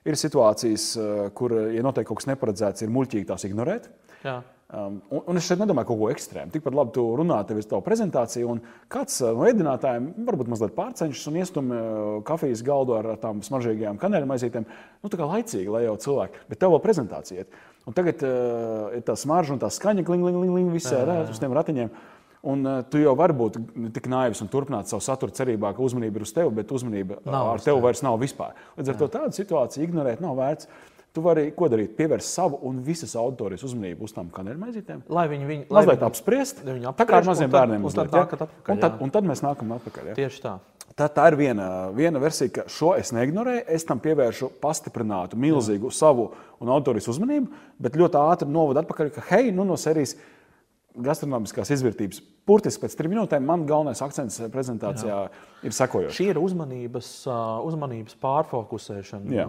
Ir 0.06 0.20
situācijas, 0.20 0.92
kur, 1.38 1.56
ja 1.74 1.82
notiek 1.82 2.06
kaut 2.06 2.20
kas 2.20 2.28
neparedzēts, 2.30 2.84
ir 2.86 2.92
muļķīgi 2.94 3.26
tās 3.32 3.48
ignorēt. 3.48 3.88
Jā. 4.26 4.42
Um, 4.76 4.95
un, 5.13 5.38
es 5.39 5.45
šeit 5.47 5.61
nedomāju 5.61 5.88
kaut 5.88 5.99
ko 6.01 6.07
ekstrēmu. 6.11 6.51
Tikpat 6.51 6.76
labi 6.76 6.91
tu 6.97 7.03
runā, 7.15 7.38
tev 7.47 7.61
ir 7.61 7.67
tā 7.69 7.78
prezentācija, 7.86 8.47
un 8.49 8.59
kāds 8.91 9.21
uh, 9.23 9.30
no 9.38 9.45
ēdinātājiem 9.47 10.09
varbūt 10.28 10.49
mazliet 10.51 10.73
pārcenšas 10.76 11.30
un 11.30 11.38
iestum 11.39 11.69
uh, 11.71 11.84
kafijas 12.28 12.63
galdu 12.65 12.97
ar, 12.97 13.13
tām 13.21 13.39
smaržīgajām 13.45 13.99
kanēļu 14.01 14.28
maizītēm. 14.32 14.65
Nu, 15.05 15.11
tā 15.11 15.19
kā 15.21 15.30
laicīgi, 15.30 15.69
lai 15.71 15.86
jau 15.86 15.93
cilvēki, 16.07 16.43
bet 16.49 16.59
tev 16.59 16.73
vēl 16.73 16.82
prezentācija 16.84 17.45
iet. 17.45 17.55
Un 17.88 17.95
tagad 17.95 18.26
uh, 18.26 18.89
ir 18.97 19.05
tā 19.07 19.15
smarža 19.21 19.55
un 19.55 19.61
tā 19.61 19.69
skaņa, 19.71 20.03
kling, 20.09 20.26
kling, 20.26 20.41
kling, 20.49 20.73
visā 20.73 21.05
ar 21.05 21.32
tiem 21.38 21.55
ratiņiem. 21.55 21.93
Un 22.51 22.67
uh, 22.67 22.82
tu 22.89 22.99
jau 22.99 23.13
vari 23.17 23.38
būt 23.38 23.61
tik 23.95 24.09
naivs 24.11 24.43
un 24.43 24.49
turpināt 24.51 24.91
savu 24.91 25.05
saturu 25.05 25.34
cerībā, 25.34 25.71
ka 25.78 25.86
uzmanība 25.86 26.19
ir 26.19 26.26
uz 26.28 26.34
tevi, 26.36 26.51
bet 26.59 26.73
uzmanība 26.76 27.21
nav 27.23 27.53
ar 27.53 27.63
tevi 27.63 27.86
vairs 27.86 28.03
nav 28.05 28.19
vispār. 28.21 28.57
Līdz 28.76 28.91
ar 28.91 28.97
Jā. 28.97 29.01
to 29.01 29.09
tādu 29.15 29.39
situāciju 29.39 29.88
ignorēt 29.88 30.26
nav 30.26 30.36
vērts. 30.41 30.69
Tu 31.16 31.24
vari 31.24 31.45
ko 31.55 31.70
darīt? 31.72 31.93
Pievērst 31.95 32.36
savu 32.36 32.57
un 32.68 32.82
visas 32.84 33.13
auditorijas 33.16 33.63
uzmanību 33.63 34.03
uz 34.03 34.11
tām 34.11 34.28
kanālmaizītēm. 34.36 35.05
Lai 35.16 35.30
viņi 35.32 35.45
viņu 35.47 35.68
mazliet 35.72 36.03
apspriest. 36.03 36.59
Viņi 36.68 36.91
tā 36.99 37.05
kā 37.07 37.22
ar 37.22 37.28
maziem 37.30 37.53
bērniem. 37.53 37.86
Un 37.88 37.95
tad, 37.95 38.09
tā, 38.11 38.24
atpakaļ, 38.26 38.74
un, 38.74 38.82
tad, 38.84 38.97
un 39.05 39.13
tad 39.16 39.30
mēs 39.30 39.43
nākam 39.45 39.72
atpakaļ. 39.78 40.09
Ja? 40.11 40.16
Tieši 40.18 40.43
tā. 40.43 40.57
Tā, 40.95 41.07
tā 41.11 41.30
ir 41.32 41.36
viena, 41.39 41.70
viena 41.95 42.20
versija, 42.24 42.51
ka 42.55 42.66
šo 42.72 42.93
es 42.99 43.13
neignorēju. 43.16 43.63
Es 43.78 43.88
tam 43.88 43.99
pievēršu 44.03 44.51
pastiprinātu, 44.63 45.39
milzīgu 45.39 45.89
Jā. 45.89 45.97
savu 46.03 46.30
un 46.63 46.72
autorijas 46.72 47.09
uzmanību, 47.11 47.63
bet 47.84 47.97
ļoti 47.99 48.20
ātri 48.20 48.51
novadu 48.51 48.84
atpakaļ, 48.84 49.09
ka 49.16 49.24
hei, 49.32 49.55
nu 49.55 49.66
no 49.68 49.76
serijas 49.80 50.18
gastronomiskās 51.04 51.72
izvērtības. 51.76 52.22
Burtiski 52.46 52.84
pēc 52.86 52.96
trim 52.98 53.14
minūtēm 53.16 53.46
man 53.48 53.66
galvenais 53.70 54.02
akcents 54.06 54.38
prezentācijā 54.54 55.14
Jā. 55.26 55.46
ir 55.66 55.76
sekojošs. 55.76 56.18
Šī 56.18 56.28
ir 56.32 56.39
uzmanības, 56.41 57.12
uzmanības 57.66 58.18
pārfokusēšana. 58.22 59.34
Jā. 59.34 59.48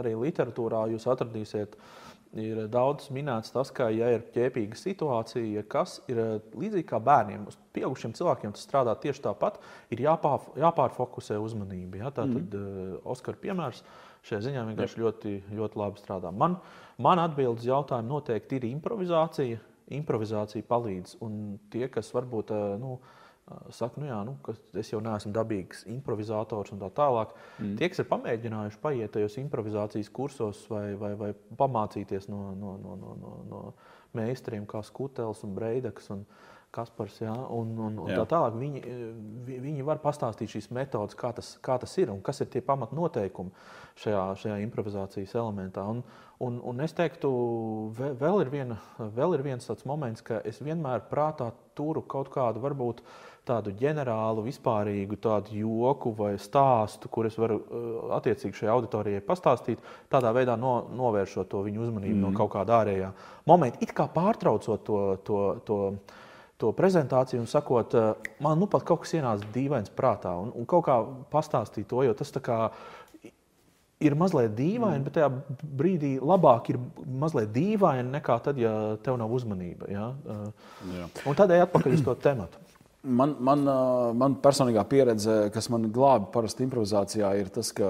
Arī 0.00 0.14
literatūrā 0.18 0.86
jūs 0.94 1.08
atradīsiet. 1.10 1.76
Ir 2.38 2.60
daudz 2.70 3.08
minēts 3.10 3.50
tas, 3.50 3.72
ka, 3.74 3.88
ja 3.90 4.12
ir 4.14 4.20
ķēpīga 4.30 4.78
situācija, 4.78 5.64
kas 5.66 5.96
ir 6.06 6.20
līdzīgi 6.54 6.86
kā 6.86 7.00
bērniem, 7.02 7.48
uz 7.50 7.56
pieaugušiem 7.74 8.12
cilvēkiem 8.14 8.52
tas 8.54 8.62
strādā 8.68 8.94
tieši 9.02 9.24
tāpat, 9.24 9.58
ir 9.90 10.04
jāpār, 10.04 10.44
jāpārfokusē 10.62 11.40
uzmanība. 11.42 12.04
Ja? 12.04 12.12
Tā 12.14 12.28
tad 12.30 12.54
mm. 12.54 13.00
Oskara 13.10 13.40
piemērs 13.42 13.82
šajā 14.28 14.44
ziņā 14.46 14.62
vienkārši 14.68 15.02
ļoti, 15.02 15.34
ļoti 15.58 15.82
labi 15.82 16.04
strādā. 16.04 16.30
Man, 16.30 16.54
man 17.02 17.18
atbildes 17.18 17.66
jautājumu 17.66 18.14
noteikti 18.14 18.60
ir 18.60 18.68
improvizācija 18.70 19.58
improvizācija 19.96 20.66
palīdz. 20.68 21.16
Un 21.24 21.58
tie, 21.72 21.86
kas 21.92 22.12
varbūt 22.14 22.52
nu, 22.80 22.98
saka, 23.74 24.00
nu 24.00 24.08
jā, 24.08 24.18
nu, 24.26 24.36
ka 24.44 24.54
es 24.78 24.92
jau 24.92 25.00
neesmu 25.04 25.32
dabīgs 25.34 25.84
improvizators 25.90 26.74
un 26.74 26.82
tā 26.82 26.90
tālāk, 26.96 27.32
mm. 27.58 27.74
tie, 27.80 27.88
kas 27.90 28.02
ir 28.02 28.10
pamēģinājuši 28.10 28.80
paiet 28.82 29.14
tajos 29.16 29.38
improvizācijas 29.42 30.12
kursos 30.14 30.62
vai, 30.70 30.92
vai, 31.00 31.14
vai 31.18 31.32
pamācīties 31.58 32.30
no, 32.30 32.50
no, 32.58 32.76
no, 32.82 32.96
no, 33.00 33.16
no, 33.20 33.34
no 33.50 33.64
meistariem 34.16 34.66
kā 34.70 34.82
Skutels 34.86 35.44
un 35.46 35.54
Breidaks. 35.58 36.10
Un, 36.14 36.24
Kaspars, 36.70 37.16
ja, 37.18 37.34
un, 37.50 37.72
un, 37.82 37.98
un 38.04 38.10
jā. 38.12 38.20
tā 38.20 38.28
tālāk. 38.30 38.56
Viņi, 38.60 38.82
viņi 39.66 39.86
var 39.86 39.98
pastāstīt 40.02 40.52
šīs 40.52 40.70
metodes, 40.74 41.18
kā 41.18 41.32
tas, 41.34 41.56
kā 41.64 41.80
tas 41.82 41.96
ir 41.98 42.12
un 42.14 42.20
kas 42.22 42.42
ir 42.44 42.50
tie 42.52 42.62
pamatnoteikumi 42.62 43.50
šajā, 43.98 44.26
šajā 44.44 44.58
improvizācijas 44.66 45.38
elementā. 45.42 45.86
Un, 45.90 46.04
Un, 46.40 46.54
un 46.64 46.78
es 46.80 46.94
teiktu, 46.96 47.28
vēl 47.92 48.38
ir, 48.40 48.48
viena, 48.48 48.78
vēl 48.96 49.34
ir 49.36 49.42
viens 49.44 49.66
tāds 49.68 49.84
moments, 49.84 50.22
ka 50.24 50.38
es 50.48 50.56
vienmēr 50.64 51.02
prātā 51.10 51.50
turu 51.76 52.00
kaut 52.08 52.30
kādu 52.32 52.62
varbūt 52.62 53.02
tādu 53.44 53.74
ģenerālu, 53.76 54.46
vispārīgu 54.46 55.18
tādu 55.20 55.58
joku 55.58 56.14
vai 56.16 56.30
stāstu, 56.40 57.10
kur 57.12 57.28
es 57.28 57.36
varu 57.36 57.58
uh, 57.60 57.90
attiecīgi 58.16 58.56
šai 58.56 58.70
auditorijai 58.72 59.20
pastāstīt, 59.26 59.84
tādā 60.08 60.32
veidā 60.32 60.56
no, 60.56 60.78
novēršot 60.96 61.52
to 61.52 61.60
viņu 61.66 61.84
uzmanību 61.84 62.16
mm. 62.16 62.24
no 62.24 62.32
kaut 62.40 62.54
kāda 62.56 62.78
ārējā 62.78 63.12
momenta, 63.52 63.84
it 63.84 63.92
kā 63.92 64.08
pārtraucot 64.08 64.88
to. 64.88 65.04
to, 65.28 65.44
to 65.68 65.78
to 66.60 66.70
prezentāciju 66.76 67.42
un 67.42 67.50
sakot, 67.50 67.96
uh, 67.96 68.32
man 68.44 68.60
nu 68.60 68.68
pat 68.70 68.84
kaut 68.88 69.04
kas 69.04 69.16
ienāca 69.18 69.48
dīvains 69.54 69.92
prātā, 69.96 70.34
un, 70.38 70.52
un 70.54 70.68
kaut 70.68 70.86
kā 70.88 71.00
pastāstīt 71.32 71.88
to, 71.90 72.04
jo 72.06 72.16
tas 72.16 72.32
tā 72.34 72.42
kā 72.44 72.60
ir 74.00 74.16
mazliet 74.16 74.54
dīvaini, 74.56 75.00
mm. 75.00 75.06
bet 75.06 75.16
tajā 75.18 75.28
brīdī 75.80 76.14
labāk 76.24 76.72
ir 76.72 76.80
mazliet 77.20 77.52
dīvaini 77.54 78.08
nekā 78.16 78.38
tad, 78.44 78.60
ja 78.60 78.72
tev 79.04 79.18
nav 79.20 79.32
uzmanība. 79.36 79.90
Ja? 79.92 80.10
Jā. 80.96 81.08
Un 81.28 81.36
tādēļ 81.36 81.66
atpakaļ 81.66 81.98
uz 81.98 82.04
to 82.06 82.16
tematu. 82.24 82.62
Man, 83.00 83.30
man, 83.40 83.62
man 84.20 84.34
personīgā 84.44 84.82
pieredze, 84.84 85.34
kas 85.54 85.70
man 85.72 85.86
glābi 85.88 86.26
parasti 86.34 86.66
improvizācijā, 86.66 87.30
ir 87.40 87.48
tas, 87.48 87.70
ka 87.72 87.86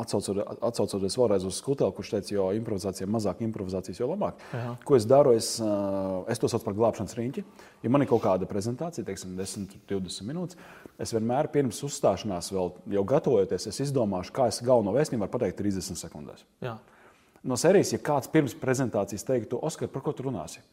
atcaucoties 0.00 1.16
vēlreiz 1.20 1.44
uz 1.44 1.58
skuteli, 1.60 1.92
kurš 1.92 2.14
teica, 2.14 2.32
jo 2.32 2.46
improvizācija 2.56 3.10
mazāk 3.12 3.42
improvizācijas, 3.44 4.00
jo 4.00 4.08
labāk. 4.08 4.40
Aha. 4.56 4.70
Ko 4.88 4.96
es 4.96 5.04
daru? 5.08 5.34
Es, 5.36 5.50
es 5.60 6.40
to 6.40 6.48
saucu 6.48 6.64
par 6.64 6.78
glābšanas 6.78 7.12
riņķi. 7.18 7.44
Ja 7.84 7.92
man 7.92 8.06
ir 8.06 8.08
kaut 8.08 8.24
kāda 8.24 8.48
prezentācija, 8.48 9.04
teiksim, 9.04 9.36
10, 9.36 9.76
20 9.92 10.30
minūtes, 10.30 10.56
es 10.96 11.12
vienmēr 11.12 11.50
pirms 11.52 11.82
uzstāšanās, 11.84 12.48
vēl 12.56 12.72
jau 12.96 13.04
gatavojoties, 13.12 13.68
es 13.68 13.82
izdomāšu, 13.84 14.32
kā 14.32 14.48
es 14.48 14.62
galveno 14.64 14.96
vēstījumu 14.96 15.26
varu 15.26 15.34
pateikt 15.36 15.60
30 15.60 16.00
sekundēs. 16.00 16.48
Jā. 16.64 16.78
No 17.44 17.60
serijas, 17.60 17.92
ja 17.92 18.00
kāds 18.00 18.32
pirms 18.32 18.56
prezentācijas 18.56 19.28
teiktu, 19.28 19.60
Oskar, 19.60 19.92
par 19.92 20.08
ko 20.08 20.16
tu 20.16 20.24
runāsi? 20.24 20.64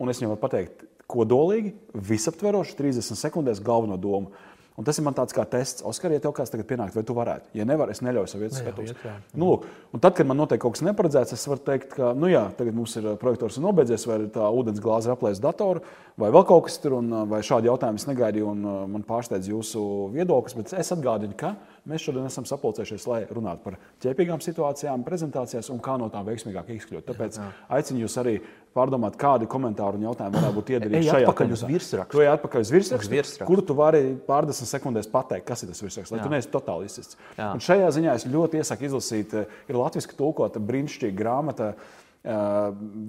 Un 0.00 0.14
es 0.14 0.22
viņam 0.22 0.36
varu 0.36 0.44
pateikt, 0.46 0.86
kodolīgi, 1.10 1.74
visaptveroši, 2.10 2.78
30 2.78 3.18
sekundēs 3.18 3.62
galveno 3.64 3.98
domu. 4.00 4.32
Un 4.80 4.86
tas 4.88 4.96
ir 4.96 5.04
man 5.04 5.12
tāds 5.12 5.34
kā 5.36 5.42
tests. 5.44 5.82
Oskar, 5.84 6.12
ja 6.14 6.22
tev 6.24 6.32
kāds 6.32 6.48
tagad 6.48 6.64
pienākt, 6.70 6.94
vai 6.96 7.02
tu 7.04 7.12
varētu? 7.12 7.50
Ja 7.58 7.66
nevar, 7.68 7.90
es 7.92 8.00
neļauju 8.00 8.30
savu 8.30 8.46
vietu 8.46 8.56
skatos. 8.56 8.94
Nu, 9.34 9.50
lūk, 9.50 9.66
un 9.92 10.00
tad, 10.00 10.14
kad 10.16 10.28
man 10.28 10.38
notiek 10.40 10.62
kaut 10.62 10.78
kas 10.78 10.84
neparedzēts, 10.86 11.34
es 11.36 11.44
varu 11.50 11.60
teikt, 11.66 11.90
ka, 11.98 12.14
nu 12.16 12.30
jā, 12.30 12.46
tagad 12.56 12.78
mums 12.78 12.94
ir 12.96 13.10
projektors 13.20 13.58
nobeidzies, 13.60 14.06
vai 14.08 14.16
tā 14.32 14.46
ūdens 14.48 14.80
glāze 14.80 15.10
ir 15.10 15.12
aplēsta 15.12 15.50
datoru, 15.50 15.82
vai 16.20 16.30
vēl 16.32 16.46
kaut 16.48 16.64
kas 16.70 16.80
tur, 16.80 16.96
un 16.96 17.12
vai 17.28 17.42
šādi 17.44 17.68
jautājumi 17.68 18.00
es 18.00 18.08
negaidīju, 18.08 18.54
un 18.54 18.70
man 18.94 19.04
pārsteidz 19.04 19.50
jūsu 19.52 19.82
viedoklis. 20.14 20.56
Bet 20.56 20.72
es 20.80 20.94
atgādinu, 20.96 21.36
ka 21.36 21.52
mēs 21.90 22.06
šodien 22.06 22.30
esam 22.30 22.48
sapulcējušies, 22.48 23.08
lai 23.10 23.20
runātu 23.28 23.66
par 23.66 23.76
ķēpīgām 24.00 24.40
situācijām, 24.44 25.04
prezentācijās 25.04 25.68
un 25.74 25.84
kā 25.84 25.98
no 26.00 26.08
tām 26.12 26.24
veiksmīgāk 26.30 26.72
izkļūt. 26.78 27.04
Tāpēc 27.10 27.40
jā. 27.40 27.52
aicinu 27.76 28.06
jūs 28.06 28.16
arī 28.24 28.38
pārdomāt, 28.76 29.16
kādi 29.20 29.48
komentāri 29.50 29.98
un 29.98 30.06
jautājumi 30.08 30.36
varētu 30.36 30.56
būt 30.56 30.72
iedarīti 30.74 31.08
šajā 31.08 31.30
atpakaļ 31.30 31.54
uz 31.56 31.64
virsrakstu. 31.66 32.14
Tu 32.14 32.22
ej 32.24 32.30
atpakaļ 32.34 32.64
uz 32.66 32.70
virsrakstu, 32.74 33.08
uz 33.08 33.14
virsrakstu. 33.16 33.48
kuru 33.48 33.64
tu 33.66 33.76
vari 33.78 34.02
pārdesmit 34.28 34.70
sekundēs 34.70 35.10
pateikt, 35.10 35.46
kas 35.48 35.64
ir 35.64 35.72
tas 35.72 35.82
virsraksts, 35.82 36.14
lai 36.14 36.20
Jā. 36.20 36.26
tu 36.26 36.34
neesi 36.34 36.52
totāli 36.52 36.86
izsists. 36.90 37.18
Šajā 37.36 37.90
ziņā 37.98 38.14
es 38.20 38.28
ļoti 38.30 38.62
iesaku 38.62 38.86
izlasīt, 38.90 39.34
eh, 39.34 39.58
ir 39.68 39.80
latviešu 39.80 40.14
tulkota 40.18 40.62
brīnišķīga 40.62 41.18
grāmata, 41.18 41.72
eh, 41.74 42.38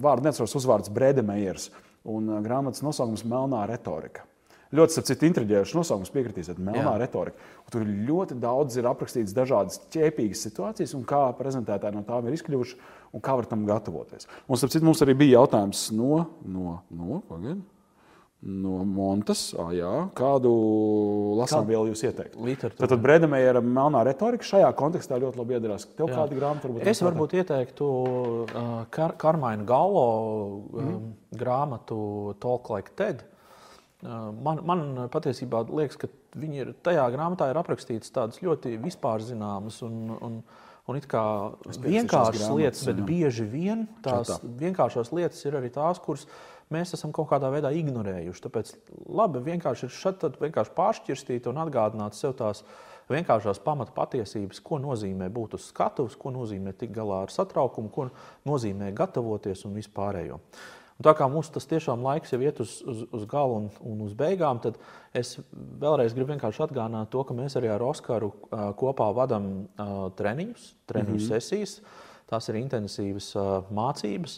vārdu 0.02 0.26
neatceros 0.26 0.58
uzvārds 0.58 0.90
Brēdemējers, 0.90 1.70
un 2.04 2.28
eh, 2.28 2.42
grāmatas 2.42 2.82
nosaukums 2.82 3.22
Melnā 3.22 3.66
retorika. 3.70 4.26
Ļoti 4.72 5.02
citu 5.04 5.26
intriģējušu 5.28 5.76
nosaukumu 5.76 6.14
piekritīsiet, 6.14 6.56
melnā 6.56 6.94
Jā. 6.94 7.00
retorika. 7.02 7.36
Un 7.60 7.72
tur 7.74 7.82
ļoti 7.84 8.38
daudz 8.40 8.78
ir 8.80 8.86
aprakstīts 8.88 9.34
dažādas 9.36 9.82
ķēpīgas 9.92 10.46
situācijas 10.46 10.94
un 10.96 11.04
kā 11.04 11.26
prezentētāji 11.36 11.98
no 11.98 12.00
tām 12.08 12.24
ir 12.30 12.38
izkļuvuši 12.38 12.78
un 13.12 13.22
kā 13.24 13.36
var 13.38 13.48
tam 13.48 13.66
gatavoties. 13.68 14.28
Un, 14.46 14.58
citu, 14.60 14.84
mums 14.86 15.02
arī 15.04 15.16
bija 15.18 15.40
jautājums 15.40 15.90
no, 15.96 16.24
no, 16.48 16.78
no, 16.92 17.20
pagad, 17.28 17.60
no 18.42 18.82
Montes. 18.88 19.44
Ah, 19.60 19.70
jā, 19.76 19.90
kādu 20.18 20.52
lasām 21.38 21.68
vielu 21.68 21.92
jūs 21.92 22.04
ieteiktu? 22.08 22.72
Tad 22.80 22.96
Brēdamēja 23.04 23.52
ir 23.54 23.60
melnā 23.64 24.02
retorika 24.08 24.48
šajā 24.48 24.70
kontekstā 24.78 25.20
ļoti 25.22 25.42
labi 25.42 25.58
iedarās. 25.58 25.86
Tev 25.98 26.10
jā. 26.10 26.16
kāda 26.16 26.38
grāmata 26.38 26.70
varbūt? 26.70 26.88
Es 26.92 27.02
varbūt 27.04 27.36
ieteiktu 27.42 27.90
uh, 28.46 28.72
Kar 28.94 29.14
Karmaina 29.20 29.66
Galo 29.68 30.08
um, 30.72 30.88
mm. 30.88 31.12
grāmatu 31.38 32.00
Talk 32.42 32.72
Like 32.74 32.96
Ted. 32.98 33.28
Man, 34.02 34.58
man 34.66 34.80
patiesībā 35.14 35.60
liekas, 35.68 35.94
ka 36.00 36.08
viņi 36.34 36.58
ir 36.64 36.70
tajā 36.82 37.04
grāmatā 37.14 37.46
ir 37.52 37.58
aprakstītas 37.60 38.10
tādas 38.10 38.40
ļoti 38.42 38.74
vispār 38.82 39.22
zināmas 39.22 39.78
un, 39.86 40.16
un, 40.16 40.40
un 40.90 40.98
it 40.98 41.06
kā 41.10 41.22
vienkāršas 41.82 42.48
lietas, 42.50 42.82
bet 42.88 43.02
bieži 43.06 43.46
vien 43.48 43.86
tās 44.04 44.34
Čatā. 44.34 44.54
vienkāršās 44.62 45.12
lietas 45.14 45.44
ir 45.46 45.58
arī 45.60 45.70
tās, 45.74 46.00
kuras 46.02 46.26
mēs 46.72 46.94
esam 46.96 47.12
kaut 47.14 47.30
kādā 47.30 47.52
veidā 47.52 47.70
ignorējuši. 47.76 48.44
Tāpēc 48.46 48.72
labi 49.06 49.44
vienkārši 49.46 49.86
ir 49.86 49.94
šeit 49.94 50.26
vienkārši 50.42 50.74
pāršķirstīt 50.78 51.48
un 51.50 51.62
atgādināt 51.62 52.18
sev 52.18 52.34
tās 52.40 52.64
vienkāršās 53.12 53.60
pamata 53.62 53.94
patiesības, 53.94 54.62
ko 54.64 54.78
nozīmē 54.82 55.28
būt 55.32 55.58
uz 55.58 55.68
skatuves, 55.70 56.16
ko 56.18 56.32
nozīmē 56.34 56.74
tikt 56.78 56.94
galā 56.96 57.24
ar 57.26 57.34
satraukumu, 57.34 57.90
ko 57.92 58.08
nozīmē 58.48 58.92
gatavoties 58.96 59.66
un 59.68 59.76
vispārējo. 59.78 60.38
Un 61.02 61.06
tā 61.08 61.16
kā 61.18 61.26
mums 61.26 61.48
tas 61.50 61.64
tiešām 61.66 62.04
laiks 62.06 62.30
jau 62.30 62.38
iet 62.38 62.60
uz, 62.62 62.76
uz, 62.86 63.00
uz 63.10 63.22
galu 63.26 63.56
un, 63.58 63.64
un 63.90 64.04
uz 64.04 64.12
beigām, 64.14 64.60
tad 64.62 64.76
es 65.18 65.32
vēlreiz 65.82 66.12
gribu 66.14 66.30
vienkārši 66.30 66.60
atgādināt 66.62 67.10
to, 67.10 67.24
ka 67.26 67.34
mēs 67.34 67.56
arī 67.58 67.72
ar 67.74 67.82
Oskaru 67.82 68.28
uh, 68.30 68.68
kopā 68.78 69.08
vadām 69.16 69.48
uh, 69.64 70.04
treniņus, 70.14 70.68
treniņu 70.86 71.16
mm 71.16 71.18
-hmm. 71.24 71.32
sesijas. 71.32 71.80
Tās 72.30 72.46
ir 72.52 72.60
intensīvas 72.60 73.32
uh, 73.34 73.66
mācības, 73.74 74.36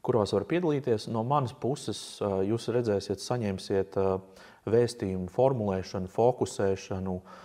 kuros 0.00 0.32
var 0.32 0.46
piedalīties. 0.48 1.10
No 1.12 1.20
manas 1.22 1.52
puses 1.52 2.00
uh, 2.22 2.40
jūs 2.48 2.70
redzēsiet, 2.72 3.20
saņemsiet 3.20 4.00
uh, 4.00 4.16
vēstījumu, 4.64 5.28
formulēšanu, 5.28 6.08
fokusēšanu, 6.16 7.18
uh, 7.20 7.36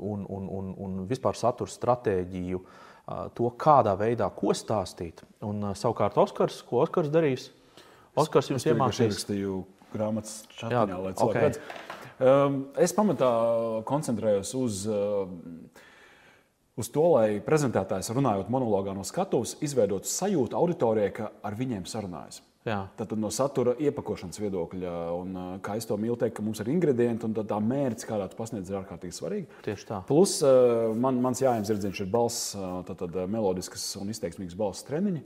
un, 0.00 0.24
un, 0.28 0.48
un, 0.48 0.74
un 0.78 1.06
vispār 1.12 1.36
satura 1.36 1.70
stratēģiju, 1.70 2.64
to, 3.06 3.50
kādā 3.58 3.94
veidā 3.98 4.28
ko 4.34 4.54
stāstīt. 4.56 5.24
Un, 5.44 5.72
savukārt, 5.78 6.18
Oskars, 6.22 6.60
ko 6.66 6.82
Oskars 6.84 7.10
darīs? 7.12 7.50
Oskars 8.18 8.50
jums 8.52 8.66
iemācīs. 8.68 9.22
Es 9.22 9.26
grāmatas 9.92 10.42
čatiņā, 10.52 10.84
Jā, 10.88 11.00
lai 11.00 11.14
cilvēki 11.16 11.38
okay. 11.38 11.48
redz. 11.48 11.58
Es 12.84 12.94
pamatā 12.94 13.32
koncentrējos 13.88 14.52
uz, 14.58 14.84
uz 16.78 16.92
to, 16.94 17.04
lai 17.16 17.42
prezentētājs 17.44 18.12
runājot 18.14 18.52
monologā 18.52 18.94
no 18.96 19.04
skatuves, 19.08 19.56
izveidotu 19.64 20.10
sajūtu 20.10 20.58
auditorijai, 20.58 21.12
ka 21.16 21.32
ar 21.42 21.58
viņiem 21.58 21.88
sarunājas. 21.90 22.42
Tad 22.62 23.12
no 23.18 23.26
satura 23.34 23.72
iepakošanas 23.82 24.38
viedokļa, 24.38 24.90
un 25.18 25.38
kā 25.66 25.74
es 25.80 25.88
to 25.88 25.96
mīlu 25.98 26.14
teikt, 26.20 26.36
ka 26.36 26.44
mums 26.46 26.60
ir 26.62 26.70
ingredienti 26.70 27.26
un 27.26 27.34
tā 27.34 27.58
mērķis, 27.58 28.06
kādā 28.06 28.28
tu 28.30 28.38
pasniedz, 28.38 28.70
ir 28.70 28.78
ārkārtīgi 28.78 29.16
svarīgi. 29.16 29.48
Tieši 29.66 29.88
tā. 29.88 29.98
Plus 30.06 30.36
man, 31.02 31.18
mans 31.24 31.42
jājams 31.42 31.72
zirdziņš 31.72 32.02
ir 32.04 32.10
balss, 32.12 32.52
tad, 32.86 33.00
tad 33.02 33.18
melodisks 33.26 33.88
un 33.98 34.14
izteiksmīgs 34.14 34.54
balss 34.58 34.86
treniņš. 34.86 35.24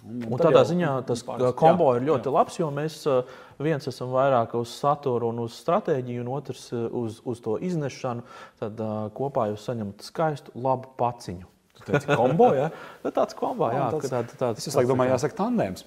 Un, 0.00 0.22
un 0.32 0.40
tādā 0.40 0.62
ziņā 0.64 0.90
tas 1.08 1.22
pāris, 1.26 1.52
kombo 1.60 1.90
jā, 1.92 2.00
ir 2.00 2.06
ļoti 2.08 2.30
jā. 2.30 2.32
labs, 2.32 2.56
jo 2.56 2.70
mēs 2.72 2.96
viens 3.60 3.88
esam 3.90 4.14
vairāk 4.14 4.54
uz 4.56 4.72
saturu 4.72 5.28
un 5.28 5.42
uz 5.44 5.58
stratēģiju, 5.60 6.22
un 6.24 6.30
otrs 6.38 6.62
uz, 6.72 7.18
uz 7.28 7.42
to 7.44 7.58
iznešanu. 7.60 8.24
Tad 8.62 8.80
kopā 9.16 9.50
jūs 9.50 9.66
saņemat 9.68 10.06
skaistu, 10.06 10.54
labu 10.56 10.94
paciņu. 10.98 11.46
Tas 11.84 12.04
ir 12.04 12.16
kombo, 12.16 12.50
ja? 12.56 12.70
Nu, 13.04 13.12
tāds 13.12 13.36
kombo, 13.36 13.68
jā. 13.72 13.86
Tāds, 13.92 14.10
tāds, 14.12 14.40
tāds, 14.40 14.66
es 14.68 14.88
domāju, 14.88 15.14
jāsaka 15.14 15.38
tandēms. 15.44 15.86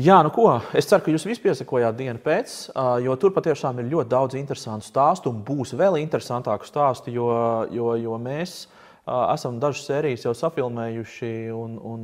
Jā, 0.00 0.20
nu 0.24 0.30
ko, 0.32 0.46
es 0.72 0.86
ceru, 0.88 1.02
ka 1.04 1.12
jūs 1.12 1.26
visi 1.28 1.42
piesakojāt 1.44 1.96
dienu 1.98 2.20
pēc, 2.24 2.52
jo 3.04 3.14
tur 3.20 3.34
patiešām 3.36 3.82
ir 3.82 3.90
ļoti 3.90 4.08
daudz 4.08 4.36
interesantu 4.38 4.86
stāstu 4.86 5.28
un 5.28 5.42
būs 5.44 5.74
vēl 5.76 5.98
interesantāku 6.00 6.64
stāstu, 6.64 7.12
jo, 7.12 7.26
jo, 7.74 7.90
jo 8.00 8.16
mēs 8.22 8.62
esam 9.34 9.58
dažas 9.60 9.84
sērijas 9.88 10.24
jau 10.26 10.32
safilmējuši. 10.36 11.30
Un, 11.54 11.76
un, 11.90 12.02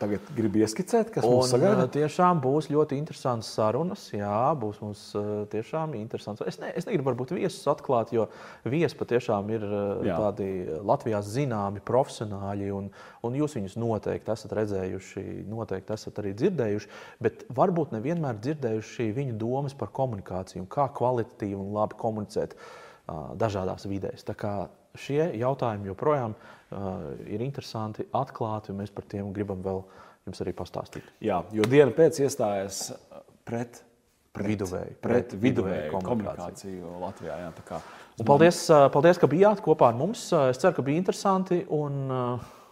Tagad 0.00 0.26
gribu 0.36 0.62
ieskicēt, 0.64 1.12
kas 1.14 1.26
mums 1.26 1.52
sagaida. 1.52 1.86
Tiešām 1.94 2.40
būs 2.44 2.70
ļoti 2.72 2.98
interesants 2.98 3.50
sarunas. 3.54 4.06
Jā, 4.14 4.52
būs 4.58 4.80
mums 4.82 5.04
tiešām 5.52 5.96
interesants. 5.98 6.44
Es, 6.48 6.58
ne, 6.62 6.72
es 6.76 6.88
negribu 6.88 7.12
varbūt 7.12 7.34
viesus 7.36 7.64
atklāt, 7.70 8.12
jo 8.16 8.28
viesi 8.68 8.98
patiešām 8.98 9.52
ir 9.54 9.66
Jā. 10.06 10.18
tādi 10.20 10.48
Latvijā 10.84 11.22
zināmi 11.24 11.82
profesionāļi, 11.84 12.70
un, 12.74 12.90
un 13.24 13.40
jūs 13.40 13.58
viņus 13.58 13.78
noteikti 13.80 14.34
esat 14.34 14.54
redzējuši, 14.60 15.26
noteikti 15.50 15.96
esat 15.96 16.22
arī 16.22 16.34
dzirdējuši, 16.38 16.92
bet 17.24 17.44
varbūt 17.54 17.94
nevienmēr 17.96 18.40
dzirdējuši 18.42 19.10
viņu 19.16 19.36
domas 19.40 19.76
par 19.78 19.92
komunikāciju 19.94 20.64
un 20.64 20.70
kā 20.70 20.88
kvalitatīvi 20.94 21.58
un 21.58 21.74
labi 21.76 22.00
komunicēt 22.00 22.56
dažādās 23.38 23.84
vidēs. 23.88 24.24
Šie 24.94 25.24
jautājumi 25.40 25.90
joprojām 25.90 26.34
uh, 26.34 27.14
ir 27.26 27.42
interesanti, 27.42 28.06
atklāti, 28.14 28.70
un 28.70 28.82
mēs 28.82 28.92
par 28.94 29.06
tiem 29.10 29.32
gribam 29.34 29.62
vēl 29.64 29.82
jums 30.28 30.44
arī 30.44 30.54
pastāstīt. 30.56 31.08
Jā, 31.24 31.42
jo 31.54 31.66
diena 31.68 31.92
pēc 31.94 32.20
iestājas 32.24 32.86
pret, 33.44 33.80
pret 34.34 34.48
viduvēju, 34.52 34.96
pret, 35.02 35.34
pret 35.34 35.34
viduvēju 35.42 35.90
komunikāciju. 35.92 36.08
komunikāciju 36.08 37.02
Latvijā. 37.02 37.40
Jā, 37.42 37.50
kā, 37.68 37.80
un 38.20 38.28
paldies, 38.30 38.62
paldies, 38.94 39.20
ka 39.20 39.30
bijāt 39.30 39.64
kopā 39.64 39.90
ar 39.90 39.98
mums. 39.98 40.28
Es 40.52 40.62
ceru, 40.62 40.78
ka 40.78 40.86
bija 40.86 41.02
interesanti. 41.02 41.60
Un, 41.74 42.00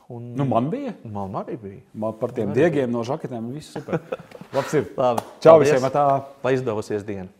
un... 0.08 0.32
Nu, 0.38 0.48
man 0.48 0.70
bija. 0.72 0.94
Man 1.04 1.36
arī 1.42 1.58
bija. 1.60 1.84
Man 1.92 2.16
par 2.22 2.34
tiem 2.38 2.52
man 2.52 2.58
diegiem 2.58 2.86
bija. 2.88 2.94
no 2.94 3.04
žaketēm 3.08 3.52
viss 3.52 3.76
super. 3.76 4.00
Labs 4.54 4.78
ir. 4.78 4.90
Labi. 5.02 5.28
Čau 5.44 5.58
paldies. 5.58 5.74
visiem! 5.76 5.92
Tā. 5.94 6.08
Lai 6.46 6.58
izdevosies 6.58 7.06
diena! 7.08 7.30